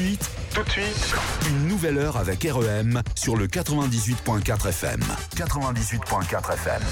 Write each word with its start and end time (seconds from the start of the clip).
suite, 0.00 0.30
tout 0.54 0.62
de 0.62 0.70
suite, 0.70 1.14
une 1.50 1.68
nouvelle 1.68 1.98
heure 1.98 2.16
avec 2.16 2.44
REM 2.44 3.02
sur 3.14 3.36
le 3.36 3.46
98.4 3.46 4.68
FM. 4.68 5.00
98.4 5.36 6.52
FM. 6.54 6.82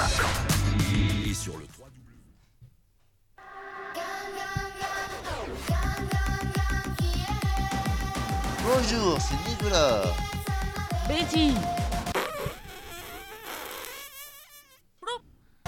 Et 1.26 1.32
sur 1.32 1.56
le 1.56 1.64
3 1.66 1.88
Bonjour, 8.62 9.18
c'est 9.20 9.50
Nicolas. 9.50 10.02
Betty 11.08 11.54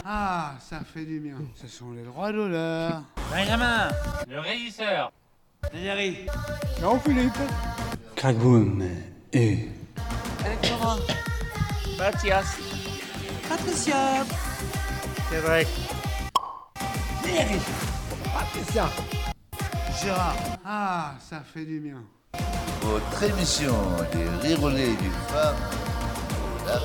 Ah, 0.04 0.54
ça 0.68 0.80
fait 0.80 1.04
du 1.06 1.20
bien. 1.20 1.36
Ce 1.54 1.68
sont 1.68 1.92
les 1.92 2.02
droits 2.02 2.32
d'honneur. 2.32 3.02
Benjamin 3.30 3.88
Le 4.28 4.40
régisseur 4.40 5.12
Valérie. 5.72 6.26
Jean-Philippe. 6.80 7.38
Crackboom 8.16 8.84
et 9.32 9.68
Electora 10.44 10.98
Mathias 11.98 12.58
Patricia. 13.48 14.24
Cédric 15.30 15.68
Patricia. 18.32 18.88
Gérard. 20.02 20.36
Ah, 20.64 21.14
ça 21.20 21.40
fait 21.40 21.64
du 21.64 21.80
bien. 21.80 22.02
Votre 22.82 23.22
émission 23.22 23.74
des 24.12 24.48
rirolets 24.48 24.96
du 24.96 25.10
femme, 25.28 25.56
la 26.66 26.78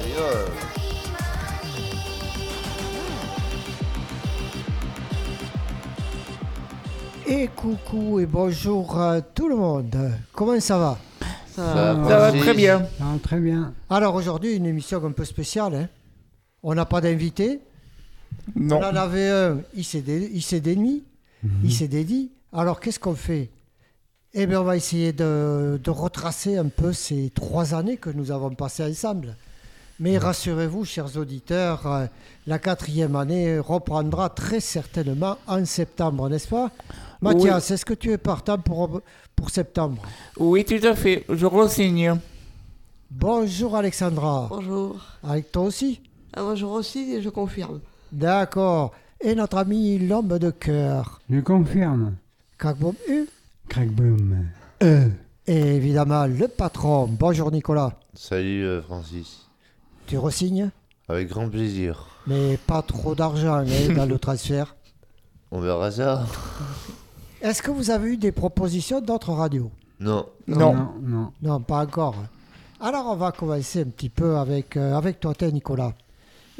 Et 7.27 7.47
coucou 7.55 8.19
et 8.19 8.25
bonjour 8.25 8.99
à 8.99 9.21
tout 9.21 9.47
le 9.49 9.55
monde. 9.55 9.95
Comment 10.33 10.59
ça 10.59 10.77
va? 10.77 10.97
Ça, 11.55 11.73
Ça 12.07 12.17
va 12.19 12.31
très 12.31 12.53
bien. 12.53 12.79
Ça 12.99 13.03
va 13.05 13.19
très 13.21 13.39
bien. 13.39 13.73
Alors 13.89 14.15
aujourd'hui, 14.15 14.55
une 14.55 14.65
émission 14.65 15.03
un 15.03 15.11
peu 15.11 15.25
spéciale. 15.25 15.75
hein. 15.75 15.89
On 16.63 16.75
n'a 16.75 16.85
pas 16.85 17.01
d'invité. 17.01 17.61
Non. 18.55 18.77
On 18.79 18.83
en 18.83 18.95
avait 18.95 19.29
un, 19.29 19.57
il 19.75 19.83
s'est 19.83 20.01
dé- 20.01 20.29
il 20.33 20.41
il 21.63 21.73
s'est 21.73 21.87
dédié. 21.87 22.29
Alors 22.53 22.79
qu'est-ce 22.79 22.99
qu'on 22.99 23.15
fait? 23.15 23.49
Eh 24.33 24.45
bien, 24.47 24.61
on 24.61 24.63
va 24.65 24.75
essayer 24.75 25.13
de, 25.13 25.79
de 25.81 25.89
retracer 25.89 26.57
un 26.57 26.67
peu 26.67 26.91
ces 26.91 27.31
trois 27.33 27.73
années 27.73 27.97
que 27.97 28.09
nous 28.09 28.31
avons 28.31 28.53
passées 28.53 28.83
ensemble. 28.83 29.35
Mais 29.97 30.17
rassurez-vous, 30.17 30.83
chers 30.83 31.15
auditeurs, 31.15 31.87
euh, 31.87 32.05
la 32.47 32.59
quatrième 32.59 33.15
année 33.15 33.59
reprendra 33.59 34.29
très 34.29 34.59
certainement 34.59 35.37
en 35.47 35.63
septembre, 35.63 36.27
n'est-ce 36.27 36.49
pas? 36.49 36.69
Mathias, 37.21 37.71
est-ce 37.71 37.85
que 37.85 37.93
tu 37.93 38.11
es 38.11 38.17
partant 38.17 38.57
pour, 38.57 39.01
pour 39.37 39.49
septembre? 39.49 40.01
Oui, 40.37 40.65
tout 40.65 40.85
à 40.85 40.95
fait. 40.95 41.23
Je 41.29 41.45
ressigne. 41.45 42.19
Bonjour 43.09 43.77
Alexandra. 43.77 44.47
Bonjour. 44.49 44.97
Avec 45.23 45.49
toi 45.53 45.63
aussi? 45.63 46.01
Ah, 46.33 46.41
bonjour 46.41 46.73
aussi, 46.73 47.13
et 47.13 47.21
je 47.21 47.29
confirme. 47.29 47.79
D'accord. 48.11 48.91
Et 49.21 49.33
notre 49.33 49.57
ami 49.57 49.97
l'homme 49.97 50.37
de 50.37 50.51
cœur. 50.51 51.21
Je 51.29 51.39
confirme. 51.39 52.15
Crackboom 52.57 52.95
U. 53.07 53.29
Crackboom. 53.69 54.45
Et 54.81 55.75
évidemment, 55.77 56.25
le 56.25 56.49
patron. 56.49 57.07
Bonjour 57.07 57.49
Nicolas. 57.49 57.93
Salut 58.13 58.65
euh, 58.65 58.81
Francis. 58.81 59.44
Tu 60.07 60.17
resignes 60.17 60.69
Avec 61.07 61.29
grand 61.29 61.49
plaisir. 61.49 62.07
Mais 62.27 62.57
pas 62.57 62.81
trop 62.81 63.15
d'argent 63.15 63.55
hein, 63.55 63.93
dans 63.95 64.05
le 64.05 64.19
transfert. 64.19 64.75
On 65.51 65.59
verra 65.59 65.91
ça 65.91 66.25
Est-ce 67.41 67.61
que 67.61 67.71
vous 67.71 67.89
avez 67.89 68.13
eu 68.13 68.17
des 68.17 68.31
propositions 68.31 69.01
d'autres 69.01 69.31
radios? 69.31 69.71
Non. 69.99 70.27
Non. 70.47 70.73
Non, 70.73 70.93
non. 71.01 71.33
Non, 71.41 71.59
pas 71.61 71.83
encore. 71.83 72.15
Alors 72.79 73.05
on 73.07 73.15
va 73.15 73.31
commencer 73.31 73.81
un 73.81 73.85
petit 73.85 74.09
peu 74.09 74.37
avec, 74.37 74.77
euh, 74.77 74.95
avec 74.95 75.19
toi, 75.19 75.33
Nicolas. 75.51 75.93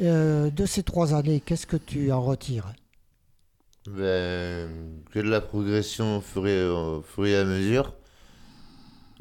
Euh, 0.02 0.50
de 0.50 0.66
ces 0.66 0.82
trois 0.82 1.14
années, 1.14 1.40
qu'est-ce 1.40 1.66
que 1.66 1.76
tu 1.76 2.10
en 2.12 2.22
retires? 2.22 2.72
Ben, 3.88 4.68
que 5.12 5.20
de 5.20 5.28
la 5.28 5.40
progression 5.40 6.18
au 6.18 6.20
fur 6.20 6.46
et, 6.46 6.68
au 6.68 7.02
fur 7.02 7.26
et 7.26 7.36
à 7.36 7.44
mesure. 7.44 7.92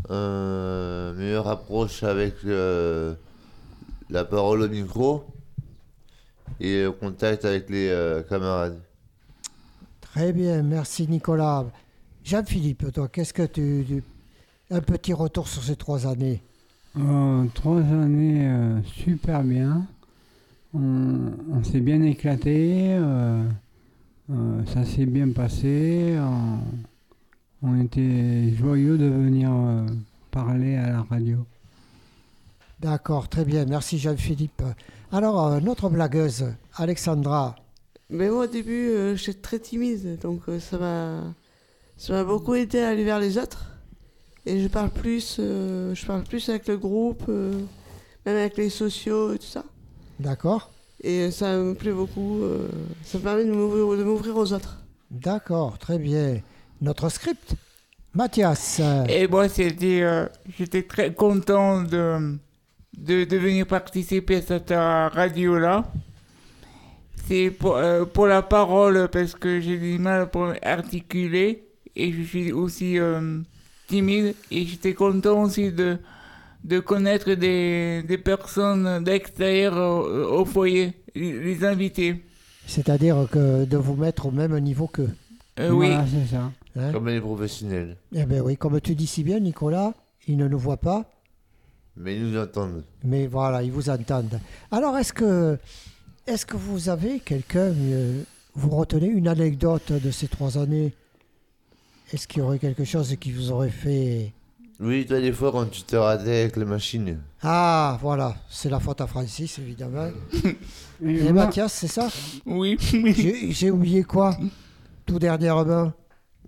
Euh, 0.10 1.14
meilleure 1.14 1.48
approche 1.48 2.04
avec 2.04 2.36
euh, 2.46 3.16
la 4.10 4.24
parole 4.26 4.62
au 4.62 4.70
micro 4.70 5.26
et 6.60 6.84
le 6.84 6.92
contact 6.92 7.46
avec 7.46 7.70
les 7.70 7.90
euh, 7.90 8.22
camarades. 8.24 8.80
Très 10.02 10.32
bien, 10.32 10.62
merci 10.64 11.08
Nicolas. 11.08 11.66
Jean-Philippe, 12.24 12.92
toi, 12.94 13.08
qu'est-ce 13.08 13.34
que 13.34 13.44
tu, 13.44 13.84
tu- 13.88 14.04
Un 14.72 14.82
petit 14.82 15.14
retour 15.14 15.48
sur 15.48 15.64
ces 15.64 15.76
trois 15.76 16.08
années? 16.08 16.42
Euh, 16.98 17.44
trois 17.54 17.80
années 17.82 18.48
euh, 18.48 18.82
super 18.84 19.44
bien. 19.44 19.86
On, 20.74 21.32
on 21.52 21.64
s'est 21.64 21.82
bien 21.82 22.02
éclaté. 22.04 22.96
euh, 22.96 23.44
euh, 24.32 24.66
ça 24.74 24.86
s'est 24.86 25.06
bien 25.06 25.30
passé. 25.32 26.18
On, 26.20 26.60
on 27.68 27.82
était 27.82 28.52
joyeux 28.56 28.98
de 28.98 29.06
venir 29.08 29.52
euh, 29.52 29.86
parler 30.32 30.76
à 30.78 30.90
la 30.90 31.02
radio. 31.04 31.46
D'accord, 32.80 33.30
très 33.30 33.46
bien, 33.46 33.66
merci 33.66 33.98
Jean-Philippe. 34.00 34.62
Alors, 35.12 35.48
euh, 35.48 35.60
notre 35.60 35.90
blagueuse, 35.90 36.46
Alexandra, 36.76 37.56
Mais 38.10 38.30
moi, 38.30 38.44
au 38.46 38.48
début, 38.48 38.90
euh, 38.90 39.16
j'étais 39.16 39.42
très 39.42 39.60
timide, 39.60 40.20
donc 40.20 40.42
euh, 40.50 40.60
ça 40.60 40.78
m'a 40.78 41.24
ça 41.98 42.14
m'a 42.14 42.24
beaucoup 42.26 42.56
aidé 42.56 42.80
à 42.82 42.90
aller 42.90 43.04
vers 43.06 43.20
les 43.20 43.38
autres. 43.38 43.66
Et 44.46 44.62
je 44.62 44.68
parle 44.68 44.92
plus, 44.92 45.38
euh, 45.40 45.96
je 45.96 46.06
parle 46.06 46.24
plus 46.24 46.50
avec 46.50 46.68
le 46.68 46.78
groupe, 46.78 47.24
euh, 47.30 47.54
même 48.26 48.38
avec 48.38 48.58
les 48.58 48.70
sociaux 48.70 49.34
et 49.34 49.40
tout 49.40 49.48
ça. 49.48 49.64
d'accord 50.20 50.72
Et 51.02 51.32
ça 51.32 51.58
me 51.58 51.74
plaît 51.76 51.94
beaucoup. 51.94 52.44
euh, 52.44 52.70
ça 53.04 53.18
me 53.18 53.24
permet 53.24 53.46
de 53.46 53.52
m'ouvrir 53.54 53.98
de 53.98 54.04
m'ouvrir 54.04 54.36
aux 54.38 54.54
autres. 54.54 54.84
D'accord, 55.12 55.78
très 55.80 55.98
bien. 56.00 56.42
Notre 56.82 57.10
script, 57.10 57.56
Mathias. 58.14 58.82
Et 59.08 59.28
moi, 59.28 59.50
c'était, 59.50 60.02
euh, 60.04 60.28
j'étais 60.48 60.84
très 60.84 61.14
content 61.14 61.84
de, 61.84 62.38
de, 62.98 63.24
de 63.24 63.38
venir 63.38 63.66
participer 63.68 64.38
à 64.38 64.42
cette 64.42 64.72
euh, 64.72 65.08
radio-là. 65.10 65.84
C'est 67.28 67.50
pour, 67.50 67.76
euh, 67.78 68.06
pour 68.06 68.28
la 68.28 68.42
parole, 68.42 69.08
parce 69.12 69.34
que 69.34 69.60
j'ai 69.60 69.78
du 69.78 69.98
mal 69.98 70.30
pour 70.30 70.54
articuler, 70.62 71.64
et 71.96 72.12
je 72.12 72.22
suis 72.22 72.52
aussi 72.52 73.00
euh, 73.00 73.40
timide, 73.88 74.36
et 74.52 74.66
j'étais 74.66 74.94
content 74.94 75.42
aussi 75.44 75.72
de, 75.72 75.98
de 76.64 76.80
connaître 76.80 77.34
des, 77.34 78.04
des 78.08 78.18
personnes 78.20 79.04
d'extérieur 79.04 79.74
au, 79.76 80.42
au 80.42 80.46
foyer, 80.46 80.94
les, 81.16 81.64
invités. 81.66 82.24
C'est-à-dire 82.68 83.28
que 83.32 83.66
de 83.66 83.78
vous 83.78 83.96
mettre 83.96 84.28
au 84.28 84.32
même 84.32 84.58
niveau 84.60 84.88
qu'eux. 84.88 85.10
Euh, 85.60 85.70
oui, 85.72 85.88
Voilà, 85.88 86.06
c'est 86.08 86.36
ça. 86.36 86.52
hein. 86.78 86.92
Comme 86.92 87.08
les 87.08 87.22
professionnels. 87.22 87.98
Eh 88.14 88.26
bien 88.26 88.42
oui, 88.42 88.58
comme 88.58 88.80
tu 88.82 88.94
dis 88.94 89.08
si 89.08 89.24
bien, 89.24 89.40
Nicolas, 89.40 89.94
ils 90.28 90.38
ne 90.38 90.48
nous 90.48 90.60
voient 90.60 90.78
pas, 90.78 91.06
Mais 91.98 92.16
ils 92.16 92.24
nous 92.24 92.38
entendent. 92.38 92.84
mais 93.04 93.28
voilà, 93.28 93.64
ils 93.64 93.72
vous 93.72 93.90
entendent. 93.90 94.40
Alors, 94.72 94.98
est-ce 94.98 95.14
que, 95.14 95.58
est-ce 96.28 96.46
que 96.46 96.58
vous 96.58 96.90
avez 96.90 97.20
quelqu'un, 97.20 97.74
euh, 97.74 98.22
vous 98.54 98.70
retenez 98.70 99.08
une 99.08 99.28
anecdote 99.28 99.92
de 99.94 100.12
ces 100.12 100.28
trois 100.28 100.58
années? 100.58 100.94
Est-ce 102.12 102.28
qu'il 102.28 102.40
y 102.40 102.42
aurait 102.42 102.60
quelque 102.60 102.84
chose 102.84 103.16
qui 103.20 103.32
vous 103.32 103.52
aurait 103.52 103.70
fait... 103.70 104.32
Oui, 104.82 105.06
toi, 105.06 105.22
des 105.22 105.32
fois, 105.32 105.54
quand 105.54 105.68
tu 105.72 105.84
te 105.84 105.96
ratais 105.96 106.42
avec 106.42 106.58
les 106.58 106.66
machines. 106.66 107.18
Ah, 107.42 107.98
voilà, 108.02 108.36
c'est 108.50 108.70
la 108.70 108.82
faute 108.82 109.00
à 109.00 109.08
Francis, 109.08 109.58
évidemment. 109.58 110.10
Et 111.02 111.16
Et 111.16 111.24
moi, 111.32 111.46
Mathias, 111.46 111.72
c'est 111.74 111.88
ça 111.88 112.10
oui. 112.46 112.76
J'ai 112.82 113.52
j'ai 113.52 113.72
oublié 113.72 114.04
quoi? 114.04 114.38
Tout 115.06 115.18
dernièrement 115.18 115.94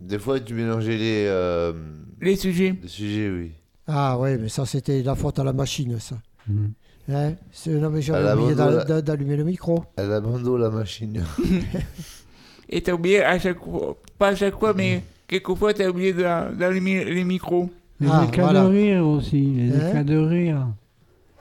Des 0.02 0.20
fois, 0.20 0.42
tu 0.42 0.54
mélangeais 0.56 0.98
les, 0.98 1.26
euh, 1.28 1.72
les 2.20 2.36
sujets. 2.36 2.76
les 2.82 2.88
sujets, 2.90 3.30
oui. 3.30 3.52
Ah 3.88 4.18
oui, 4.20 4.32
mais 4.40 4.50
ça, 4.50 4.66
c'était 4.66 5.02
la 5.02 5.16
faute 5.16 5.40
à 5.40 5.44
la 5.44 5.54
machine, 5.54 5.98
ça. 6.00 6.16
Mhm. 6.48 6.72
Hein 7.10 7.32
C'est- 7.52 7.72
non, 7.80 7.90
mais 7.90 8.02
j'avais 8.02 8.34
oublié 8.34 8.56
la- 8.56 9.02
d'allumer 9.02 9.38
le 9.38 9.44
micro. 9.46 9.84
Elle 9.96 10.12
abandonne 10.12 10.60
la 10.62 10.70
machine. 10.70 11.24
Et 12.70 12.82
t'as 12.82 12.94
oublié 12.94 13.24
à 13.24 13.40
chaque 13.40 13.60
fois, 13.64 13.96
pas 14.18 14.30
à 14.30 14.36
chaque 14.36 14.60
fois, 14.60 14.74
mais 14.74 15.04
quelquefois 15.26 15.74
t'as 15.74 15.88
oublié 15.90 16.12
d'a- 16.14 16.52
d'allumer 16.52 17.06
les 17.06 17.24
micros. 17.24 17.70
Les 18.00 18.10
Ah, 18.12 18.26
éclats 18.28 18.44
voilà. 18.44 18.64
de 18.64 18.68
rire 18.68 19.08
aussi. 19.08 19.42
Les 19.42 19.72
Hein 19.74 19.88
éclats 19.88 20.04
de 20.04 20.18
rire. 20.18 20.68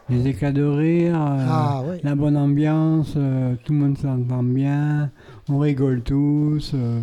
Les 0.08 0.28
éclats 0.28 0.52
de 0.52 0.62
rire. 0.62 1.16
euh, 1.16 1.46
Ah 1.48 1.82
oui. 1.84 1.96
La 2.04 2.14
bonne 2.14 2.37
ambiance. 2.37 3.14
euh, 3.16 3.54
tout 3.64 3.72
le 3.72 3.78
monde 3.81 3.98
s'entend 3.98 4.43
bien. 4.44 5.10
On 5.48 5.58
rigole 5.58 6.02
tous. 6.02 6.70
euh, 6.75 7.00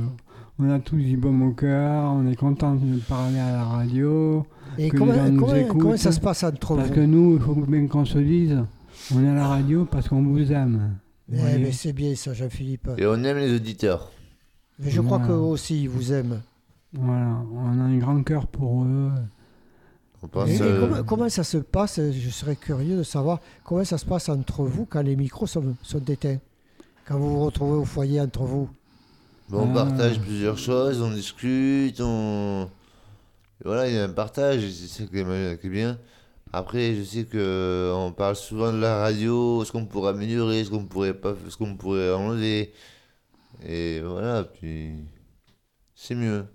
on 0.57 0.69
a 0.71 0.79
tous 0.79 0.95
du 0.97 1.17
baume 1.17 1.43
au 1.43 1.51
cœur. 1.51 2.05
On 2.13 2.25
est 2.31 2.35
content 2.37 2.75
de 2.75 2.97
parler 3.01 3.39
à 3.39 3.51
la 3.51 3.63
radio. 3.65 4.45
Et 4.77 4.89
que 4.89 4.97
comment, 4.97 5.11
les 5.13 5.17
gens 5.19 5.29
nous 5.29 5.39
comment- 5.41 5.55
écoutent. 5.55 5.81
comment 5.81 5.97
ça 5.97 6.11
se 6.11 6.19
passe 6.19 6.43
entre 6.43 6.75
Parce 6.75 6.87
vous 6.89 6.93
que 6.95 6.99
nous, 7.01 7.35
il 7.35 7.41
faut 7.41 7.53
bien 7.55 7.87
qu'on 7.87 8.05
se 8.05 8.17
dise, 8.19 8.57
on 9.13 9.23
est 9.23 9.29
à 9.29 9.33
la 9.35 9.47
radio 9.47 9.85
parce 9.85 10.07
qu'on 10.09 10.21
vous 10.23 10.51
aime. 10.51 10.95
Eh 11.31 11.35
Vous 11.35 11.41
voyez 11.41 11.57
ben, 11.59 11.71
C'est 11.73 11.93
bien 11.93 12.15
ça, 12.15 12.33
Jean-Philippe. 12.33 12.89
Et 12.97 13.05
on 13.05 13.15
aime 13.23 13.37
les 13.37 13.53
auditeurs. 13.55 14.11
Mais 14.79 14.89
je 14.89 15.01
crois 15.01 15.17
Voilà. 15.19 15.33
qu'eux 15.33 15.39
aussi, 15.39 15.83
ils 15.83 15.89
vous 15.89 16.11
aiment. 16.11 16.41
Voilà, 16.93 17.37
on 17.53 17.79
a 17.79 17.83
un 17.83 17.97
grand 17.97 18.21
cœur 18.23 18.47
pour 18.47 18.83
eux. 18.83 19.11
On 20.21 20.27
pense. 20.27 20.49
Et- 20.49 20.55
et 20.55 20.61
euh, 20.61 20.79
comment, 20.87 21.03
comment 21.03 21.29
ça 21.29 21.43
se 21.43 21.57
passe 21.57 21.99
Je 21.99 22.29
serais 22.29 22.55
curieux 22.55 22.97
de 22.97 23.03
savoir 23.03 23.39
comment 23.63 23.83
ça 23.83 23.97
se 23.97 24.05
passe 24.05 24.29
entre 24.29 24.63
vous 24.63 24.85
quand 24.85 25.01
les 25.01 25.15
micros 25.15 25.47
sont, 25.47 25.75
sont 25.81 25.99
éteints? 26.05 26.37
Quand 27.05 27.17
vous 27.17 27.31
vous 27.31 27.45
retrouvez 27.45 27.77
au 27.77 27.85
foyer 27.85 28.21
entre 28.21 28.43
vous? 28.43 28.69
bon, 29.49 29.59
on 29.67 29.71
Ah. 29.71 29.85
partage 29.85 30.19
plusieurs 30.21 30.57
choses, 30.57 31.01
on 31.01 31.11
discute, 31.11 31.99
on. 31.99 32.67
Voilà, 33.63 33.87
il 33.87 33.95
y 33.95 33.97
a 33.97 34.03
un 34.03 34.09
partage, 34.09 34.61
c'est 34.69 34.87
ça 34.87 35.03
qui 35.05 35.17
est, 35.17 35.61
qui 35.61 35.67
est 35.67 35.69
bien. 35.69 35.97
Après, 36.51 36.95
je 36.95 37.03
sais 37.03 37.23
que 37.23 37.91
on 37.95 38.11
parle 38.11 38.35
souvent 38.35 38.71
de 38.71 38.77
la 38.79 38.97
radio, 38.97 39.63
ce 39.65 39.71
qu'on 39.71 39.85
pourrait 39.85 40.11
améliorer, 40.11 40.63
ce 40.63 40.69
qu'on 40.69 40.85
pourrait 40.85 41.13
pas, 41.13 41.33
ce 41.49 41.57
qu'on 41.57 41.75
pourrait 41.75 42.13
enlever? 42.13 42.73
Et 43.65 44.01
voilà, 44.01 44.43
puis 44.43 44.91
c'est 45.95 46.15
mieux. 46.15 46.45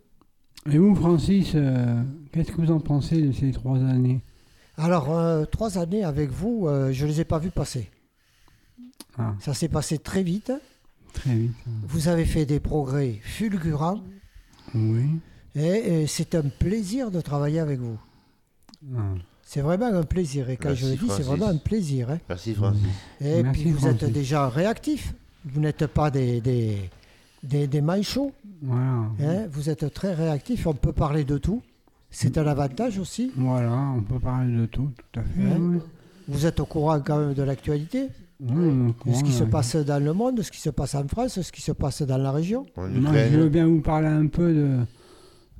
Et 0.70 0.76
vous, 0.78 0.94
Francis, 0.94 1.52
euh, 1.54 2.02
qu'est-ce 2.32 2.52
que 2.52 2.60
vous 2.60 2.70
en 2.70 2.80
pensez 2.80 3.22
de 3.22 3.32
ces 3.32 3.50
trois 3.52 3.78
années? 3.78 4.22
Alors, 4.76 5.16
euh, 5.16 5.44
trois 5.46 5.78
années 5.78 6.04
avec 6.04 6.30
vous, 6.30 6.66
euh, 6.68 6.92
je 6.92 7.06
ne 7.06 7.10
les 7.10 7.20
ai 7.22 7.24
pas 7.24 7.38
vus 7.38 7.50
passer. 7.50 7.90
Ah, 9.18 9.34
Ça 9.40 9.54
s'est 9.54 9.68
passé 9.68 9.98
très 9.98 10.22
vite. 10.22 10.52
très 11.14 11.34
vite. 11.34 11.56
Vous 11.84 12.08
avez 12.08 12.24
fait 12.24 12.44
des 12.46 12.60
progrès 12.60 13.18
fulgurants. 13.22 14.02
Oui. 14.74 15.06
Et, 15.54 16.02
et 16.02 16.06
c'est 16.06 16.34
un 16.34 16.42
plaisir 16.42 17.10
de 17.10 17.20
travailler 17.20 17.60
avec 17.60 17.78
vous. 17.80 17.98
Ah. 18.96 19.00
C'est 19.42 19.60
vraiment 19.62 19.86
un 19.86 20.02
plaisir. 20.02 20.50
Et 20.50 20.56
quand 20.56 20.68
Merci, 20.68 20.84
je 20.84 20.90
le 20.90 20.96
dis, 20.96 21.08
c'est 21.16 21.22
vraiment 21.22 21.48
un 21.48 21.56
plaisir. 21.56 22.10
hein. 22.10 22.18
Merci 22.28 22.54
Francis. 22.54 22.82
Et 23.20 23.42
Merci, 23.42 23.62
puis 23.62 23.72
vous 23.72 23.86
êtes 23.86 24.04
déjà 24.12 24.48
réactif. 24.48 25.14
Vous 25.46 25.60
n'êtes 25.60 25.86
pas 25.86 26.10
des, 26.10 26.40
des, 26.42 26.76
des, 27.42 27.66
des 27.66 27.80
manchots. 27.80 28.32
Voilà. 28.62 29.06
hein. 29.20 29.46
Vous 29.50 29.70
êtes 29.70 29.92
très 29.94 30.12
réactif. 30.14 30.66
On 30.66 30.74
peut 30.74 30.92
parler 30.92 31.24
de 31.24 31.38
tout. 31.38 31.62
C'est 32.10 32.36
un 32.38 32.46
avantage 32.46 32.98
aussi. 32.98 33.32
Voilà, 33.36 33.72
on 33.96 34.02
peut 34.02 34.18
parler 34.18 34.54
de 34.54 34.66
tout, 34.66 34.90
tout 35.12 35.20
à 35.20 35.22
fait. 35.22 35.56
Oui. 35.58 35.78
Vous 36.28 36.44
êtes 36.46 36.60
au 36.60 36.66
courant 36.66 37.00
quand 37.00 37.18
même 37.18 37.34
de 37.34 37.42
l'actualité, 37.42 38.08
Oui, 38.40 38.92
de 39.06 39.12
ce 39.14 39.22
qui 39.24 39.32
se 39.32 39.44
passe 39.44 39.76
dans 39.76 40.02
le 40.02 40.12
monde, 40.12 40.36
de 40.36 40.42
ce 40.42 40.50
qui 40.50 40.60
se 40.60 40.68
passe 40.70 40.94
en 40.94 41.06
France, 41.08 41.40
ce 41.40 41.52
qui 41.52 41.62
se 41.62 41.72
passe 41.72 42.02
dans 42.02 42.18
la 42.18 42.32
région. 42.32 42.66
Moi, 42.76 42.88
je 43.30 43.38
veux 43.38 43.48
bien 43.48 43.66
vous 43.66 43.80
parler 43.80 44.08
un 44.08 44.26
peu 44.26 44.52
de, 44.52 44.76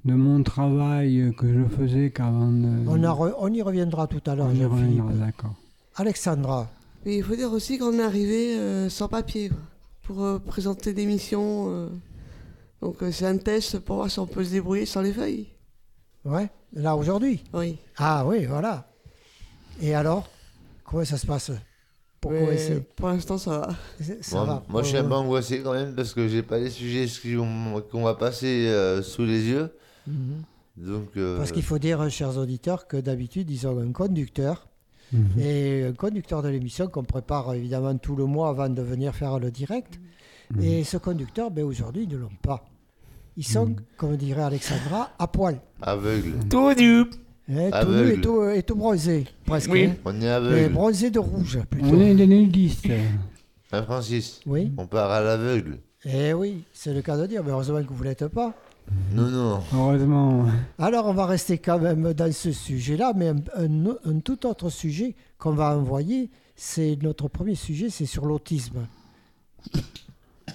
de 0.08 0.14
mon 0.14 0.43
travail 0.43 1.32
que 1.38 1.46
je 1.52 1.64
faisais 1.76 2.10
qu'avant 2.10 2.50
de... 2.50 2.88
On, 2.88 2.96
re- 2.96 3.34
on 3.38 3.52
y 3.52 3.62
reviendra 3.62 4.06
tout 4.06 4.22
à 4.26 4.34
l'heure, 4.34 4.49
On 4.50 4.55
y 4.55 4.64
reviendra, 4.64 5.12
d'accord. 5.12 5.55
Alexandra, 5.96 6.69
Mais 7.05 7.16
il 7.19 7.22
faut 7.25 7.37
dire 7.37 7.52
aussi 7.52 7.78
qu'on 7.78 7.99
est 7.99 8.02
arrivé 8.02 8.56
euh, 8.58 8.88
sans 8.88 9.08
papier 9.08 9.50
pour 10.05 10.22
euh, 10.25 10.38
présenter 10.38 10.93
l'émission. 10.94 11.66
euh. 11.69 11.88
Donc 12.81 13.02
euh, 13.02 13.10
c'est 13.12 13.26
un 13.26 13.37
test 13.38 13.78
pour 13.81 13.96
voir 13.96 14.10
si 14.10 14.19
on 14.19 14.26
peut 14.26 14.44
se 14.44 14.50
débrouiller 14.50 14.87
sans 14.87 15.02
les 15.02 15.12
feuilles. 15.12 15.49
ouais, 16.25 16.49
là 16.72 16.96
aujourd'hui. 16.96 17.43
Oui. 17.52 17.76
Ah 17.96 18.25
oui, 18.26 18.46
voilà. 18.46 18.88
Et 19.82 19.94
alors, 19.94 20.28
comment 20.84 21.04
ça 21.04 21.19
se 21.19 21.26
passe? 21.26 21.50
Pourquoi 22.20 22.40
Mais 22.40 22.54
essayer? 22.54 22.81
pour 22.96 23.08
l'instant, 23.08 23.38
ça 23.38 23.58
va. 23.58 23.69
Ça 24.22 24.44
va. 24.44 24.62
moi, 24.69 24.82
je 24.82 24.88
suis 24.88 24.96
un 24.96 25.04
peu 25.04 25.14
angoissé 25.14 25.61
quand 25.62 25.72
même 25.75 25.94
parce 25.94 26.12
que 26.14 26.26
j'ai 26.28 26.43
pas 26.43 26.58
les 26.58 26.70
sujets 26.70 27.06
qu'on 27.90 28.02
va 28.02 28.14
passer 28.14 28.66
euh, 28.69 29.02
sous 29.02 29.25
les 29.25 29.43
yeux. 29.44 29.70
Mhm. 30.08 30.43
Donc, 30.87 31.08
euh, 31.16 31.37
Parce 31.38 31.50
qu'il 31.52 31.62
faut 31.64 31.78
dire, 31.78 32.08
chers 32.10 32.37
auditeurs, 32.38 32.87
que 32.87 32.96
d'habitude, 32.96 33.50
ils 33.50 33.66
ont 33.66 33.78
un 33.81 33.93
conducteur. 33.93 34.69
Mhm. 35.12 35.40
Et 35.40 35.84
un 35.84 35.93
conducteur 35.93 36.43
de 36.43 36.49
l'émission 36.49 36.87
qu'on 36.87 37.02
prépare 37.05 37.55
évidemment 37.55 37.96
tout 37.96 38.14
le 38.14 38.26
mois 38.26 38.50
avant 38.50 38.69
de 38.69 38.82
venir 38.82 39.14
faire 39.14 39.38
le 39.38 39.50
direct. 39.50 39.99
Mhm. 40.55 40.62
Et 40.62 40.84
ce 40.84 40.96
conducteur, 40.99 41.50
ben, 41.50 41.64
aujourd'hui, 41.64 42.05
ils 42.05 42.08
ne 42.08 42.16
l'ont 42.19 42.31
pas. 42.43 42.64
Ils 43.37 43.46
sont, 43.46 43.75
comme 43.96 44.16
dirait 44.16 44.43
Alexandra, 44.43 45.10
à 45.19 45.26
poil. 45.28 45.60
aveugle. 45.81 46.34
Tout 46.50 46.72
nu. 46.75 47.00
Hein, 47.50 47.70
tout 47.70 47.76
Aveugle. 47.76 48.04
nu 48.06 48.12
et 48.12 48.20
tout, 48.20 48.43
et 48.50 48.62
tout 48.62 48.75
bronzé, 48.76 49.25
presque. 49.46 49.70
Oui. 49.70 49.84
hein. 49.87 49.94
On 50.04 50.20
est 50.20 50.28
aveugle. 50.28 50.72
bronzé 50.75 51.11
de 51.11 51.19
rouge, 51.19 51.58
plutôt. 51.70 51.87
On 51.88 52.00
est 52.00 52.14
des 52.14 52.26
nudistes. 52.26 52.87
Hein, 53.72 53.82
Francis? 53.84 54.40
Oui. 54.46 54.70
On 54.76 54.87
part 54.87 55.11
à 55.11 55.22
l'aveugle. 55.22 55.78
Eh 56.04 56.32
oui, 56.34 56.62
c'est 56.72 56.93
le 56.93 57.00
cas 57.00 57.16
de 57.16 57.26
dire, 57.26 57.43
mais 57.44 57.50
heureusement 57.50 57.82
que 57.82 57.88
vous 57.93 58.04
ne 58.04 58.08
l'êtes 58.11 58.26
pas. 58.28 58.52
Non, 59.12 59.29
non. 59.29 59.61
Heureusement. 59.73 60.46
Alors, 60.79 61.06
on 61.06 61.12
va 61.14 61.26
rester 61.26 61.58
quand 61.58 61.79
même 61.79 62.12
dans 62.14 62.32
ce 62.32 62.52
sujet-là, 62.52 63.12
mais 63.17 63.29
un, 63.29 63.37
un- 63.56 63.96
un 64.05 64.20
tout 64.20 64.46
autre 64.46 64.70
sujet 64.70 65.14
qu'on 65.38 65.52
va 65.52 65.76
envoyer, 65.76 66.31
c'est 66.56 66.96
notre 67.02 67.29
premier 67.29 67.55
sujet, 67.55 67.90
c'est 67.90 68.06
sur 68.06 68.26
l'autisme. 68.26 68.87
Vous 69.75 69.81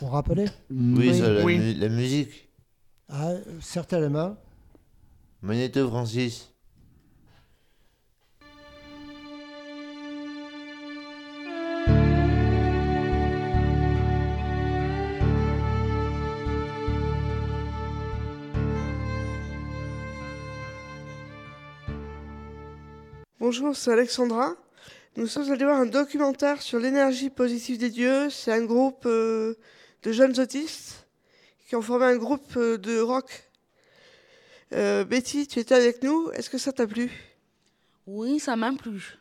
vous 0.02 0.08
rappelez? 0.08 0.46
Oui, 0.72 0.96
Oui. 1.10 1.20
ça, 1.20 1.30
la, 1.30 1.44
Oui. 1.44 1.58
mu- 1.60 1.74
la 1.74 1.90
musique. 1.90 2.50
ah, 3.10 3.32
Certainement. 3.62 4.36
Magnéto 5.42 5.88
Francis. 5.90 6.50
Bonjour, 23.45 23.75
c'est 23.75 23.92
Alexandra. 23.92 24.54
Nous 25.18 25.28
sommes 25.28 25.51
allés 25.51 25.66
voir 25.66 25.78
un 25.78 25.86
documentaire 25.86 26.62
sur 26.62 26.80
l'énergie 26.80 27.30
positive 27.30 27.78
des 27.78 27.90
dieux. 27.90 28.30
C'est 28.30 28.54
un 28.54 28.63
groupe 28.63 29.06
euh, 29.06 29.56
de 30.04 30.13
jeunes 30.13 30.40
autistes 30.40 31.06
qui 31.68 31.75
ont 31.75 31.81
formé 31.81 32.06
un 32.06 32.16
groupe 32.16 32.56
euh, 32.56 32.78
de 32.78 33.01
rock. 33.01 33.44
Euh, 34.72 35.04
Betty, 35.04 35.45
tu 35.45 35.60
étais 35.60 35.75
avec 35.75 36.01
nous. 36.04 36.31
Est-ce 36.31 36.50
que 36.50 36.57
ça 36.57 36.72
t'a 36.72 36.88
plu? 36.88 37.12
Oui, 38.07 38.40
ça 38.40 38.56
m'a 38.56 38.72
plu. 38.72 39.18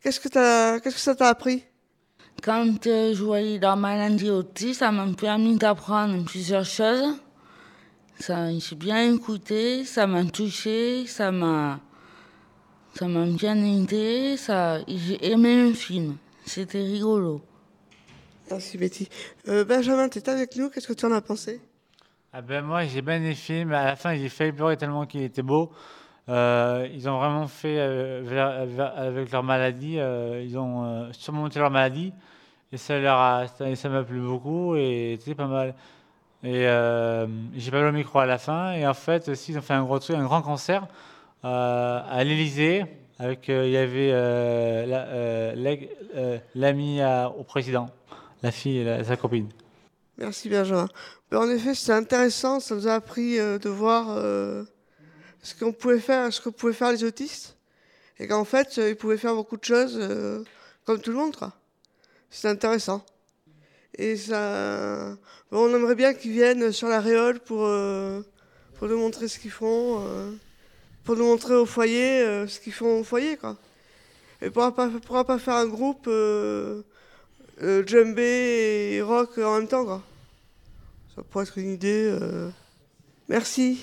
Qu'est-ce 0.00 0.20
que, 0.20 0.28
t'as- 0.28 0.78
qu'est-ce 0.78 0.94
que 0.94 1.00
ça 1.00 1.16
t'a 1.16 1.26
appris? 1.26 1.64
Quand 2.44 2.64
je 2.84 3.24
voyais 3.24 3.58
la 3.58 3.74
maladie 3.74 4.30
autiste, 4.30 4.78
ça 4.78 4.92
m'a 4.92 5.12
permis 5.14 5.56
d'apprendre 5.56 6.24
plusieurs 6.24 6.64
choses. 6.64 7.16
Ça, 8.20 8.56
j'ai 8.56 8.76
bien 8.76 9.12
écouté, 9.12 9.84
ça 9.84 10.06
m'a 10.06 10.24
touché, 10.26 11.08
ça 11.08 11.32
m'a, 11.32 11.80
ça 12.94 13.08
m'a 13.08 13.24
bien 13.24 13.56
aidé. 13.56 14.36
Ça, 14.36 14.78
j'ai 14.88 15.32
aimé 15.32 15.68
le 15.68 15.74
film. 15.74 16.16
C'était 16.44 16.82
rigolo. 16.82 17.40
Merci 18.50 18.76
Betty. 18.78 19.08
Euh, 19.48 19.64
Benjamin, 19.64 20.08
tu 20.08 20.18
étais 20.18 20.30
avec 20.30 20.56
nous. 20.56 20.68
Qu'est-ce 20.70 20.88
que 20.88 20.92
tu 20.92 21.06
en 21.06 21.12
as 21.12 21.20
pensé? 21.20 21.60
Ah 22.34 22.40
ben 22.40 22.64
moi 22.64 22.86
j'ai 22.86 23.02
bien 23.02 23.16
aimé 23.16 23.28
le 23.28 23.34
film, 23.34 23.72
à 23.74 23.84
la 23.84 23.94
fin 23.94 24.14
j'ai 24.14 24.30
failli 24.30 24.52
pleurer 24.52 24.78
tellement 24.78 25.04
qu'il 25.04 25.20
était 25.20 25.42
beau. 25.42 25.70
Euh, 26.30 26.88
ils 26.94 27.06
ont 27.06 27.18
vraiment 27.18 27.46
fait 27.46 27.76
euh, 27.78 28.90
avec 28.96 29.30
leur 29.30 29.42
maladie, 29.42 29.98
euh, 29.98 30.42
ils 30.42 30.56
ont 30.56 30.84
euh, 30.84 31.12
surmonté 31.12 31.58
leur 31.58 31.70
maladie 31.70 32.10
et 32.72 32.78
ça 32.78 32.98
leur 32.98 33.18
a, 33.18 33.48
ça 33.48 33.76
ça 33.76 33.88
m'a 33.90 34.02
plu 34.02 34.18
beaucoup 34.18 34.76
et 34.76 35.18
c'était 35.20 35.34
pas 35.34 35.46
mal. 35.46 35.74
Et 36.42 36.66
euh, 36.66 37.26
j'ai 37.54 37.70
pas 37.70 37.80
eu 37.80 37.84
le 37.84 37.92
micro 37.92 38.20
à 38.20 38.24
la 38.24 38.38
fin 38.38 38.72
et 38.72 38.86
en 38.86 38.94
fait 38.94 39.28
aussi 39.28 39.52
ils 39.52 39.58
ont 39.58 39.62
fait 39.62 39.74
un 39.74 39.84
gros 39.84 39.98
truc, 39.98 40.16
un 40.16 40.24
grand 40.24 40.40
concert 40.40 40.86
à 41.42 42.22
l'Élysée 42.24 42.84
avec 43.18 43.48
euh, 43.48 43.66
il 43.66 43.72
y 43.72 43.76
avait 43.76 44.10
euh, 44.12 44.84
euh, 44.86 45.76
euh, 46.16 46.38
l'ami 46.54 47.00
au 47.38 47.44
président, 47.44 47.90
la 48.42 48.50
fille 48.50 48.84
la- 48.84 49.04
sa 49.04 49.16
copine. 49.16 49.48
Merci 50.18 50.48
Benjamin. 50.48 50.88
Ben, 51.30 51.38
en 51.38 51.48
effet, 51.50 51.74
c'était 51.74 51.92
intéressant. 51.92 52.60
Ça 52.60 52.74
nous 52.74 52.88
a 52.88 52.94
appris 52.94 53.38
euh, 53.38 53.58
de 53.58 53.68
voir 53.68 54.06
euh, 54.10 54.64
ce 55.42 55.54
qu'on 55.54 55.72
pouvait 55.72 55.98
faire, 56.00 56.32
ce 56.32 56.40
que 56.40 56.48
pouvaient 56.50 56.72
faire 56.72 56.92
les 56.92 57.04
autistes, 57.04 57.56
et 58.18 58.26
qu'en 58.26 58.44
fait, 58.44 58.76
euh, 58.78 58.90
ils 58.90 58.96
pouvaient 58.96 59.16
faire 59.16 59.34
beaucoup 59.34 59.56
de 59.56 59.64
choses 59.64 59.96
euh, 60.00 60.42
comme 60.84 61.00
tout 61.00 61.10
le 61.10 61.16
monde. 61.16 61.34
C'était 62.30 62.48
intéressant. 62.48 63.04
Et 63.96 64.16
ça, 64.16 64.36
ben, 65.50 65.58
on 65.58 65.74
aimerait 65.74 65.94
bien 65.94 66.12
qu'ils 66.14 66.32
viennent 66.32 66.72
sur 66.72 66.88
la 66.88 67.00
réole 67.00 67.40
pour 67.40 67.64
euh, 67.66 68.20
pour 68.78 68.88
nous 68.88 68.98
montrer 68.98 69.28
ce 69.28 69.38
qu'ils 69.38 69.50
font, 69.50 70.00
euh, 70.06 70.32
pour 71.04 71.16
nous 71.16 71.24
montrer 71.24 71.54
au 71.54 71.66
foyer 71.66 72.22
euh, 72.22 72.46
ce 72.46 72.60
qu'ils 72.60 72.72
font 72.72 73.00
au 73.00 73.04
foyer, 73.04 73.36
quoi. 73.36 73.56
Et 74.40 74.50
pourra 74.50 74.74
pas 74.74 74.88
pourra 74.88 75.24
pas 75.24 75.38
faire 75.38 75.54
un 75.54 75.66
groupe 75.66 76.06
euh, 76.08 76.82
euh, 77.62 77.84
et 78.94 79.02
rock 79.02 79.38
en 79.38 79.58
même 79.58 79.68
temps, 79.68 79.84
quoi. 79.84 80.02
Ça 81.14 81.22
pourrait 81.22 81.44
être 81.44 81.58
une 81.58 81.72
idée. 81.72 82.08
euh. 82.10 82.48
Merci. 83.28 83.80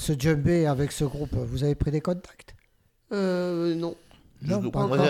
Ce 0.00 0.18
jumbé 0.18 0.66
avec 0.66 0.92
ce 0.92 1.04
groupe, 1.04 1.34
vous 1.34 1.62
avez 1.64 1.74
pris 1.74 1.90
des 1.90 2.00
contacts? 2.00 2.54
Euh, 3.12 3.74
non. 3.74 3.94
Non, 4.42 4.62
Je- 4.62 4.68
pas 4.70 4.86
moi, 4.86 4.96
encore. 4.96 5.06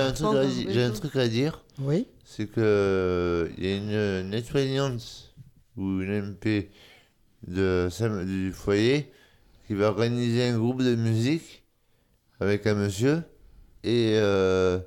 j'ai 0.69 0.83
un, 0.83 0.91
truc 0.91 1.15
à 1.17 1.29
dire. 1.29 1.63
Oui. 1.79 2.07
C'est 2.25 2.47
que 2.47 2.61
euh, 2.61 3.49
il 3.57 3.65
y 3.65 3.73
a 3.73 3.77
une, 3.77 4.27
une 4.27 4.35
aide-soignante 4.35 5.33
ou 5.77 6.01
une 6.01 6.33
MP 6.33 6.71
de, 7.47 7.89
du 8.25 8.53
foyer 8.53 9.13
qui 9.67 9.75
va 9.75 9.87
organiser 9.89 10.49
un 10.49 10.59
groupe 10.59 10.83
de 10.83 10.97
musique 10.97 11.63
avec 12.41 12.67
un 12.67 12.75
monsieur. 12.75 13.23
Et 13.85 14.15
euh, 14.17 14.81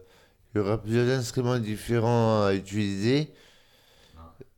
il 0.54 0.58
y 0.58 0.62
aura 0.62 0.82
plusieurs 0.82 1.08
instruments 1.18 1.58
différents 1.60 2.44
à 2.44 2.54
utiliser. 2.54 3.32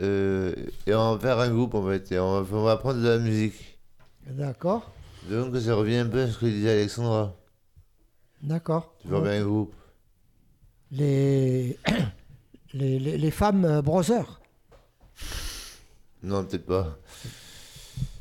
Euh, 0.02 0.54
et 0.88 0.96
on 0.96 1.16
va 1.16 1.20
faire 1.20 1.40
un 1.40 1.50
groupe 1.54 1.76
en 1.76 1.88
fait. 1.88 2.12
Et 2.12 2.18
on 2.20 2.42
va, 2.42 2.58
on 2.58 2.64
va 2.64 2.72
apprendre 2.72 3.02
de 3.04 3.08
la 3.08 3.20
musique. 3.20 3.78
D'accord. 4.28 4.92
Donc 5.30 5.56
ça 5.58 5.76
revient 5.76 5.98
un 5.98 6.08
peu 6.08 6.22
à 6.22 6.28
ce 6.28 6.38
que 6.38 6.46
disait 6.46 6.72
Alexandra. 6.72 7.36
D'accord. 8.42 8.94
Tu 9.02 9.08
formes 9.08 9.28
un 9.28 9.44
groupe? 9.44 9.74
Les, 10.92 11.78
les, 12.74 13.00
les, 13.00 13.18
les 13.18 13.32
femmes 13.32 13.66
euh, 13.66 13.82
brothers. 13.82 14.40
Non, 16.22 16.44
peut-être 16.44 16.66
pas. 16.66 16.98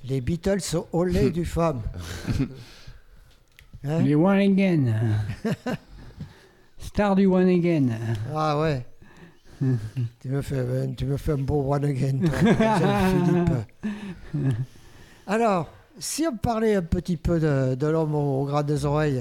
Les 0.04 0.20
Beatles 0.20 0.60
au 0.92 1.04
lait 1.04 1.30
du 1.40 1.44
femme. 1.44 1.82
Hein? 3.86 4.00
Les 4.00 4.14
One 4.14 4.38
Again. 4.38 4.94
Star 6.78 7.14
du 7.14 7.26
One 7.26 7.48
Again. 7.48 7.88
Ah 8.34 8.58
ouais. 8.58 8.82
tu, 10.20 10.28
me 10.28 10.42
fais, 10.42 10.94
tu 10.96 11.04
me 11.04 11.16
fais 11.16 11.32
un 11.32 11.38
beau 11.38 11.62
one 11.62 11.84
again, 11.84 12.18
toi, 12.18 12.78
Jean-Philippe. 12.78 14.54
Alors, 15.26 15.70
si 15.98 16.26
on 16.26 16.36
parlait 16.36 16.74
un 16.74 16.82
petit 16.82 17.16
peu 17.16 17.38
de, 17.40 17.74
de 17.74 17.86
l'homme 17.86 18.14
aux 18.14 18.44
grandes 18.44 18.84
oreilles, 18.84 19.20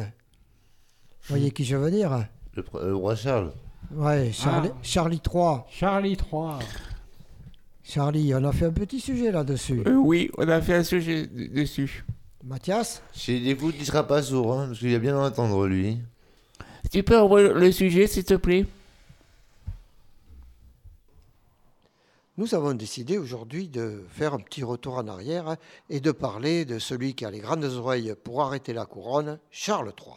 vous 1.24 1.30
voyez 1.36 1.51
qui 1.51 1.63
je 1.65 1.75
veux 1.75 1.92
dire 1.92 2.25
Le, 2.56 2.63
pr- 2.63 2.86
le 2.86 2.96
roi 2.96 3.15
Charles. 3.15 3.51
Ouais, 3.92 4.32
Charlie, 4.32 4.70
Ah. 4.74 4.77
Charlie 4.82 5.20
3. 5.20 5.68
Charlie 5.70 6.18
3. 6.18 6.60
Charlie, 7.84 8.34
on 8.34 8.44
a 8.46 8.51
fait 8.51 8.65
un 8.65 8.72
petit 8.72 9.00
sujet 9.00 9.32
là-dessus. 9.32 9.84
Euh, 9.86 9.96
oui, 9.96 10.32
on 10.38 10.48
a 10.48 10.62
fait 10.62 10.74
un 10.75 10.84
sujet 10.84 11.27
dessus. 11.27 12.06
Mathias 12.44 13.01
S'il 13.13 13.48
écoute, 13.48 13.75
il 13.80 13.86
sera 13.86 14.06
pas 14.08 14.22
sourd, 14.22 14.53
hein, 14.53 14.68
parce 14.68 14.80
qu'il 14.80 14.94
a 14.96 15.00
bien 15.00 15.18
entendre 15.18 15.68
lui. 15.68 16.00
Tu 16.92 17.03
peux 17.03 17.18
envoyer 17.20 17.50
le 17.53 17.72
sujet, 17.72 18.08
s'il 18.08 18.24
te 18.24 18.34
plaît? 18.36 18.65
Nous 22.36 22.56
avons 22.56 22.74
décidé 22.74 23.20
aujourd'hui 23.20 23.70
de 23.70 24.04
faire 24.10 24.34
un 24.34 24.40
petit 24.40 24.63
retour 24.63 24.96
en 24.96 25.08
arrière 25.08 25.56
et 25.92 26.00
de 26.00 26.12
parler 26.12 26.66
de 26.66 26.80
celui 26.80 27.13
qui 27.13 27.25
a 27.25 27.30
les 27.30 27.40
grandes 27.40 27.63
oreilles 27.66 28.16
pour 28.24 28.42
arrêter 28.42 28.74
la 28.74 28.88
couronne, 28.88 29.40
Charles 29.52 29.94
III. 29.96 30.16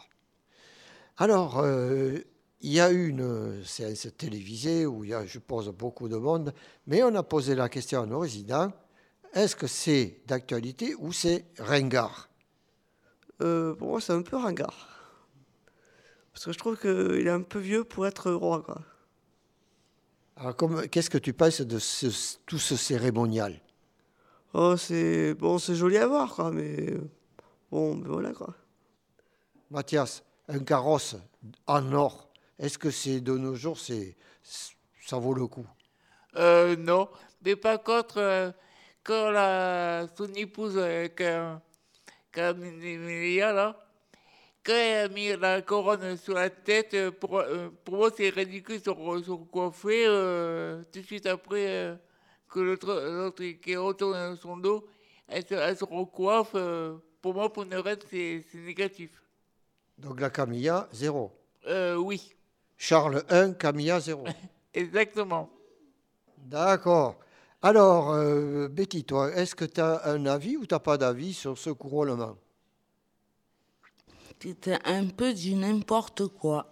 Alors, 1.17 1.59
euh, 1.59 2.17
il 2.61 2.71
y 2.71 2.79
a 2.79 2.89
eu 2.89 3.09
une 3.09 3.63
séance 3.63 4.07
télévisée 4.17 4.87
où 4.87 5.03
il 5.03 5.11
y 5.11 5.13
a, 5.13 5.27
je 5.27 5.37
pose 5.37 5.69
beaucoup 5.69 6.09
de 6.09 6.15
monde, 6.15 6.55
mais 6.87 7.03
on 7.03 7.13
a 7.13 7.21
posé 7.21 7.53
la 7.53 7.69
question 7.69 8.01
à 8.01 8.07
nos 8.07 8.19
résidents, 8.19 8.71
est-ce 9.33 9.55
que 9.55 9.67
c'est 9.67 10.21
d'actualité 10.25 10.95
ou 10.97 11.13
c'est 11.13 11.45
ringard? 11.59 12.29
Euh, 13.41 13.75
pour 13.75 13.89
moi, 13.89 14.01
c'est 14.01 14.13
un 14.13 14.23
peu 14.23 14.37
ringard. 14.37 14.87
Parce 16.33 16.45
que 16.45 16.51
je 16.51 16.57
trouve 16.57 16.79
qu'il 16.79 17.27
est 17.27 17.29
un 17.29 17.43
peu 17.43 17.59
vieux 17.59 17.83
pour 17.83 18.07
être 18.07 18.31
roi. 18.31 18.65
Alors, 20.37 20.55
comme- 20.55 20.87
qu'est-ce 20.87 21.09
que 21.09 21.17
tu 21.17 21.33
penses 21.33 21.61
de 21.61 21.79
ce- 21.79 22.37
tout 22.45 22.59
ce 22.59 22.75
cérémonial? 22.75 23.59
Oh, 24.53 24.77
c'est 24.77 25.33
bon, 25.33 25.57
c'est 25.57 25.75
joli 25.75 25.97
à 25.97 26.07
voir, 26.07 26.33
quoi, 26.33 26.51
mais 26.51 26.91
euh, 26.91 27.09
bon, 27.71 27.95
ben 27.95 28.07
voilà, 28.09 28.31
quoi. 28.33 28.53
Mathias, 29.69 30.23
un 30.47 30.59
carrosse 30.59 31.15
en 31.65 31.91
or, 31.91 32.29
est-ce 32.59 32.77
que 32.77 32.89
c'est 32.91 33.19
de 33.19 33.37
nos 33.37 33.55
jours, 33.55 33.77
c'est, 33.79 34.15
ça 35.05 35.17
vaut 35.17 35.33
le 35.33 35.47
coup? 35.47 35.65
Euh, 36.35 36.75
non. 36.75 37.09
Mais 37.43 37.55
par 37.55 37.81
contre, 37.83 38.17
euh, 38.19 38.51
quand 39.03 39.31
la, 39.31 40.07
son 40.15 40.31
épouse, 40.33 40.77
euh, 40.77 41.07
Cam- 41.09 41.59
Camilla, 42.31 43.51
là, 43.51 43.86
a 44.73 45.07
mis 45.09 45.35
la 45.35 45.61
couronne 45.61 46.17
sur 46.17 46.33
la 46.33 46.49
tête, 46.49 46.93
euh, 46.93 47.11
pour, 47.11 47.39
euh, 47.39 47.69
pour 47.83 47.95
moi, 47.97 48.09
c'est 48.15 48.29
ridicule, 48.29 48.79
son, 48.83 49.23
son 49.23 49.37
coiffé, 49.45 50.05
euh, 50.07 50.83
tout 50.91 50.99
de 50.99 51.05
suite 51.05 51.25
après 51.25 51.67
euh, 51.67 51.95
que 52.49 52.59
l'autre, 52.59 53.43
qui 53.61 53.75
retourne 53.75 54.35
son 54.37 54.57
dos, 54.57 54.87
elle 55.27 55.45
se, 55.45 55.53
elle 55.53 55.77
se 55.77 55.83
recoiffe. 55.83 56.51
euh, 56.55 56.97
pour 57.21 57.33
moi, 57.33 57.51
pour 57.51 57.63
une 57.63 57.75
reine, 57.75 57.99
c'est, 58.09 58.43
négatif. 58.53 59.11
Donc 59.97 60.19
la 60.21 60.29
Camilla, 60.29 60.87
zéro. 60.93 61.31
Oui, 61.97 62.33
Charles 62.77 63.23
1, 63.29 63.53
Camilla, 63.53 63.99
zéro. 63.99 64.23
exactement. 64.73 65.49
D'accord. 66.37 67.17
Alors, 67.61 68.15
Betty, 68.69 69.03
toi, 69.03 69.33
est-ce 69.33 69.55
que 69.55 69.65
tu 69.65 69.81
as 69.81 70.05
un 70.05 70.25
avis 70.27 70.55
ou 70.55 70.65
tu 70.65 70.73
n'as 70.73 70.79
pas 70.79 70.97
d'avis 70.97 71.33
sur 71.33 71.57
ce 71.57 71.71
couronnement? 71.71 72.37
C'était 74.39 74.77
un 74.85 75.07
peu 75.07 75.33
du 75.33 75.55
n'importe 75.55 76.27
quoi. 76.27 76.71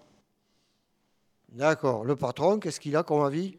D'accord. 1.49 2.05
Le 2.05 2.15
patron, 2.15 2.59
qu'est-ce 2.59 2.79
qu'il 2.79 2.95
a 2.95 3.03
comme 3.03 3.23
avis? 3.23 3.57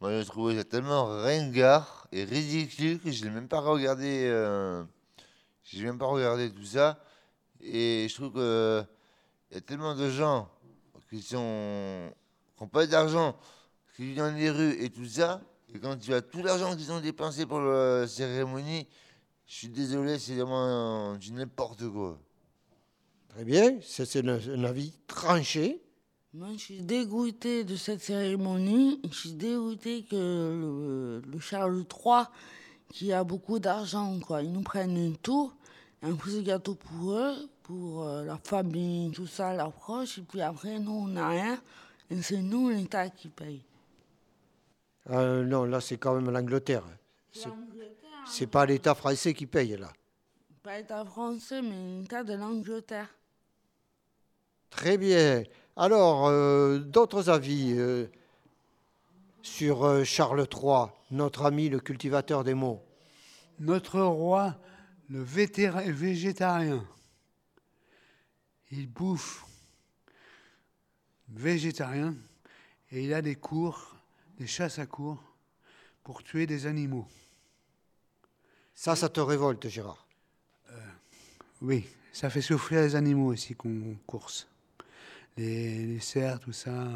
Moi, 0.00 0.20
je 0.20 0.26
trouvais 0.26 0.56
ça 0.56 0.64
tellement 0.64 1.06
ringard 1.06 2.08
et 2.12 2.24
ridicule 2.24 3.00
que 3.00 3.10
je 3.10 3.24
n'ai 3.24 3.30
même 3.30 3.48
pas 3.48 3.60
regardé. 3.60 4.26
Euh, 4.26 4.84
j'ai 5.62 5.84
même 5.84 5.98
pas 5.98 6.06
regardé 6.06 6.50
tout 6.52 6.64
ça. 6.64 6.98
Et 7.60 8.06
je 8.08 8.14
trouve 8.14 8.32
que 8.32 8.84
il 9.50 9.54
y 9.54 9.58
a 9.58 9.60
tellement 9.60 9.94
de 9.94 10.10
gens 10.10 10.48
qui 11.08 11.22
sont 11.22 12.10
qui 12.56 12.62
n'ont 12.62 12.68
pas 12.68 12.86
d'argent, 12.86 13.36
qui 13.94 14.06
vivent 14.06 14.16
dans 14.16 14.34
les 14.34 14.50
rues 14.50 14.82
et 14.82 14.90
tout 14.90 15.06
ça. 15.06 15.40
Et 15.74 15.78
quand 15.78 15.96
tu 15.96 16.12
as 16.12 16.20
tout 16.20 16.42
l'argent 16.42 16.76
qu'ils 16.76 16.92
ont 16.92 17.00
dépensé 17.00 17.46
pour 17.46 17.60
la 17.60 18.06
cérémonie, 18.06 18.86
je 19.46 19.54
suis 19.54 19.68
désolé, 19.68 20.18
c'est 20.18 20.34
vraiment 20.34 21.16
du 21.16 21.32
n'importe 21.32 21.88
quoi. 21.88 22.18
Très 23.32 23.44
bien, 23.44 23.78
c'est 23.82 24.16
un, 24.26 24.64
avis 24.64 24.92
tranché. 25.06 25.80
Moi, 26.34 26.48
je 26.52 26.58
suis 26.58 26.82
dégoûté 26.82 27.64
de 27.64 27.76
cette 27.76 28.00
cérémonie. 28.02 29.00
Je 29.10 29.14
suis 29.14 29.32
dégoûté 29.32 30.04
que 30.04 30.16
le, 30.16 31.22
le 31.30 31.38
Charles 31.40 31.78
III, 32.04 32.24
qui 32.90 33.12
a 33.12 33.24
beaucoup 33.24 33.58
d'argent, 33.58 34.18
quoi, 34.20 34.42
ils 34.42 34.52
nous 34.52 34.62
prennent 34.62 35.16
tout. 35.18 35.52
Un 36.02 36.14
petit 36.14 36.42
gâteau 36.42 36.74
pour 36.74 37.12
eux, 37.12 37.34
pour 37.62 38.02
euh, 38.02 38.24
leur 38.24 38.40
famille, 38.42 39.10
tout 39.12 39.26
ça, 39.26 39.54
leurs 39.54 39.72
proches. 39.72 40.18
Et 40.18 40.22
puis 40.22 40.40
après, 40.40 40.78
nous, 40.78 40.92
on 40.92 41.06
n'a 41.08 41.28
rien. 41.28 41.62
Et 42.10 42.20
c'est 42.20 42.42
nous, 42.42 42.68
l'État, 42.70 43.08
qui 43.08 43.28
paye. 43.28 43.62
Euh, 45.10 45.44
non, 45.44 45.64
là, 45.64 45.80
c'est 45.80 45.96
quand 45.96 46.14
même 46.14 46.30
l'Angleterre. 46.30 46.84
C'est- 47.32 47.48
C'est 48.26 48.46
pas 48.46 48.66
l'État 48.66 48.94
français 48.94 49.32
qui 49.34 49.46
paye, 49.46 49.76
là. 49.76 49.92
Pas 50.62 50.78
l'État 50.78 51.04
français, 51.04 51.60
mais 51.62 52.00
l'État 52.00 52.22
de 52.24 52.34
l'Angleterre. 52.34 53.08
Très 54.72 54.96
bien. 54.96 55.44
Alors, 55.76 56.26
euh, 56.26 56.78
d'autres 56.78 57.28
avis 57.28 57.74
euh, 57.76 58.06
sur 59.42 59.84
euh, 59.84 60.02
Charles 60.02 60.48
III, 60.50 60.86
notre 61.10 61.44
ami 61.44 61.68
le 61.68 61.78
cultivateur 61.78 62.42
des 62.42 62.54
mots? 62.54 62.82
Notre 63.60 64.00
roi, 64.00 64.56
le 65.10 65.22
végétarien, 65.22 66.84
il 68.70 68.88
bouffe 68.88 69.44
végétarien 71.28 72.14
et 72.90 73.04
il 73.04 73.12
a 73.12 73.20
des 73.20 73.36
cours, 73.36 73.94
des 74.38 74.46
chasses 74.46 74.78
à 74.78 74.86
cours 74.86 75.22
pour 76.02 76.24
tuer 76.24 76.46
des 76.46 76.66
animaux. 76.66 77.06
Ça, 78.74 78.96
ça 78.96 79.10
te 79.10 79.20
révolte, 79.20 79.68
Gérard? 79.68 80.06
Oui, 81.60 81.86
ça 82.10 82.30
fait 82.30 82.40
souffler 82.40 82.80
les 82.80 82.96
animaux 82.96 83.32
aussi 83.32 83.54
qu'on 83.54 83.96
course. 84.06 84.48
Les, 85.36 85.86
les 85.86 86.00
cerfs, 86.00 86.40
tout 86.40 86.52
ça. 86.52 86.88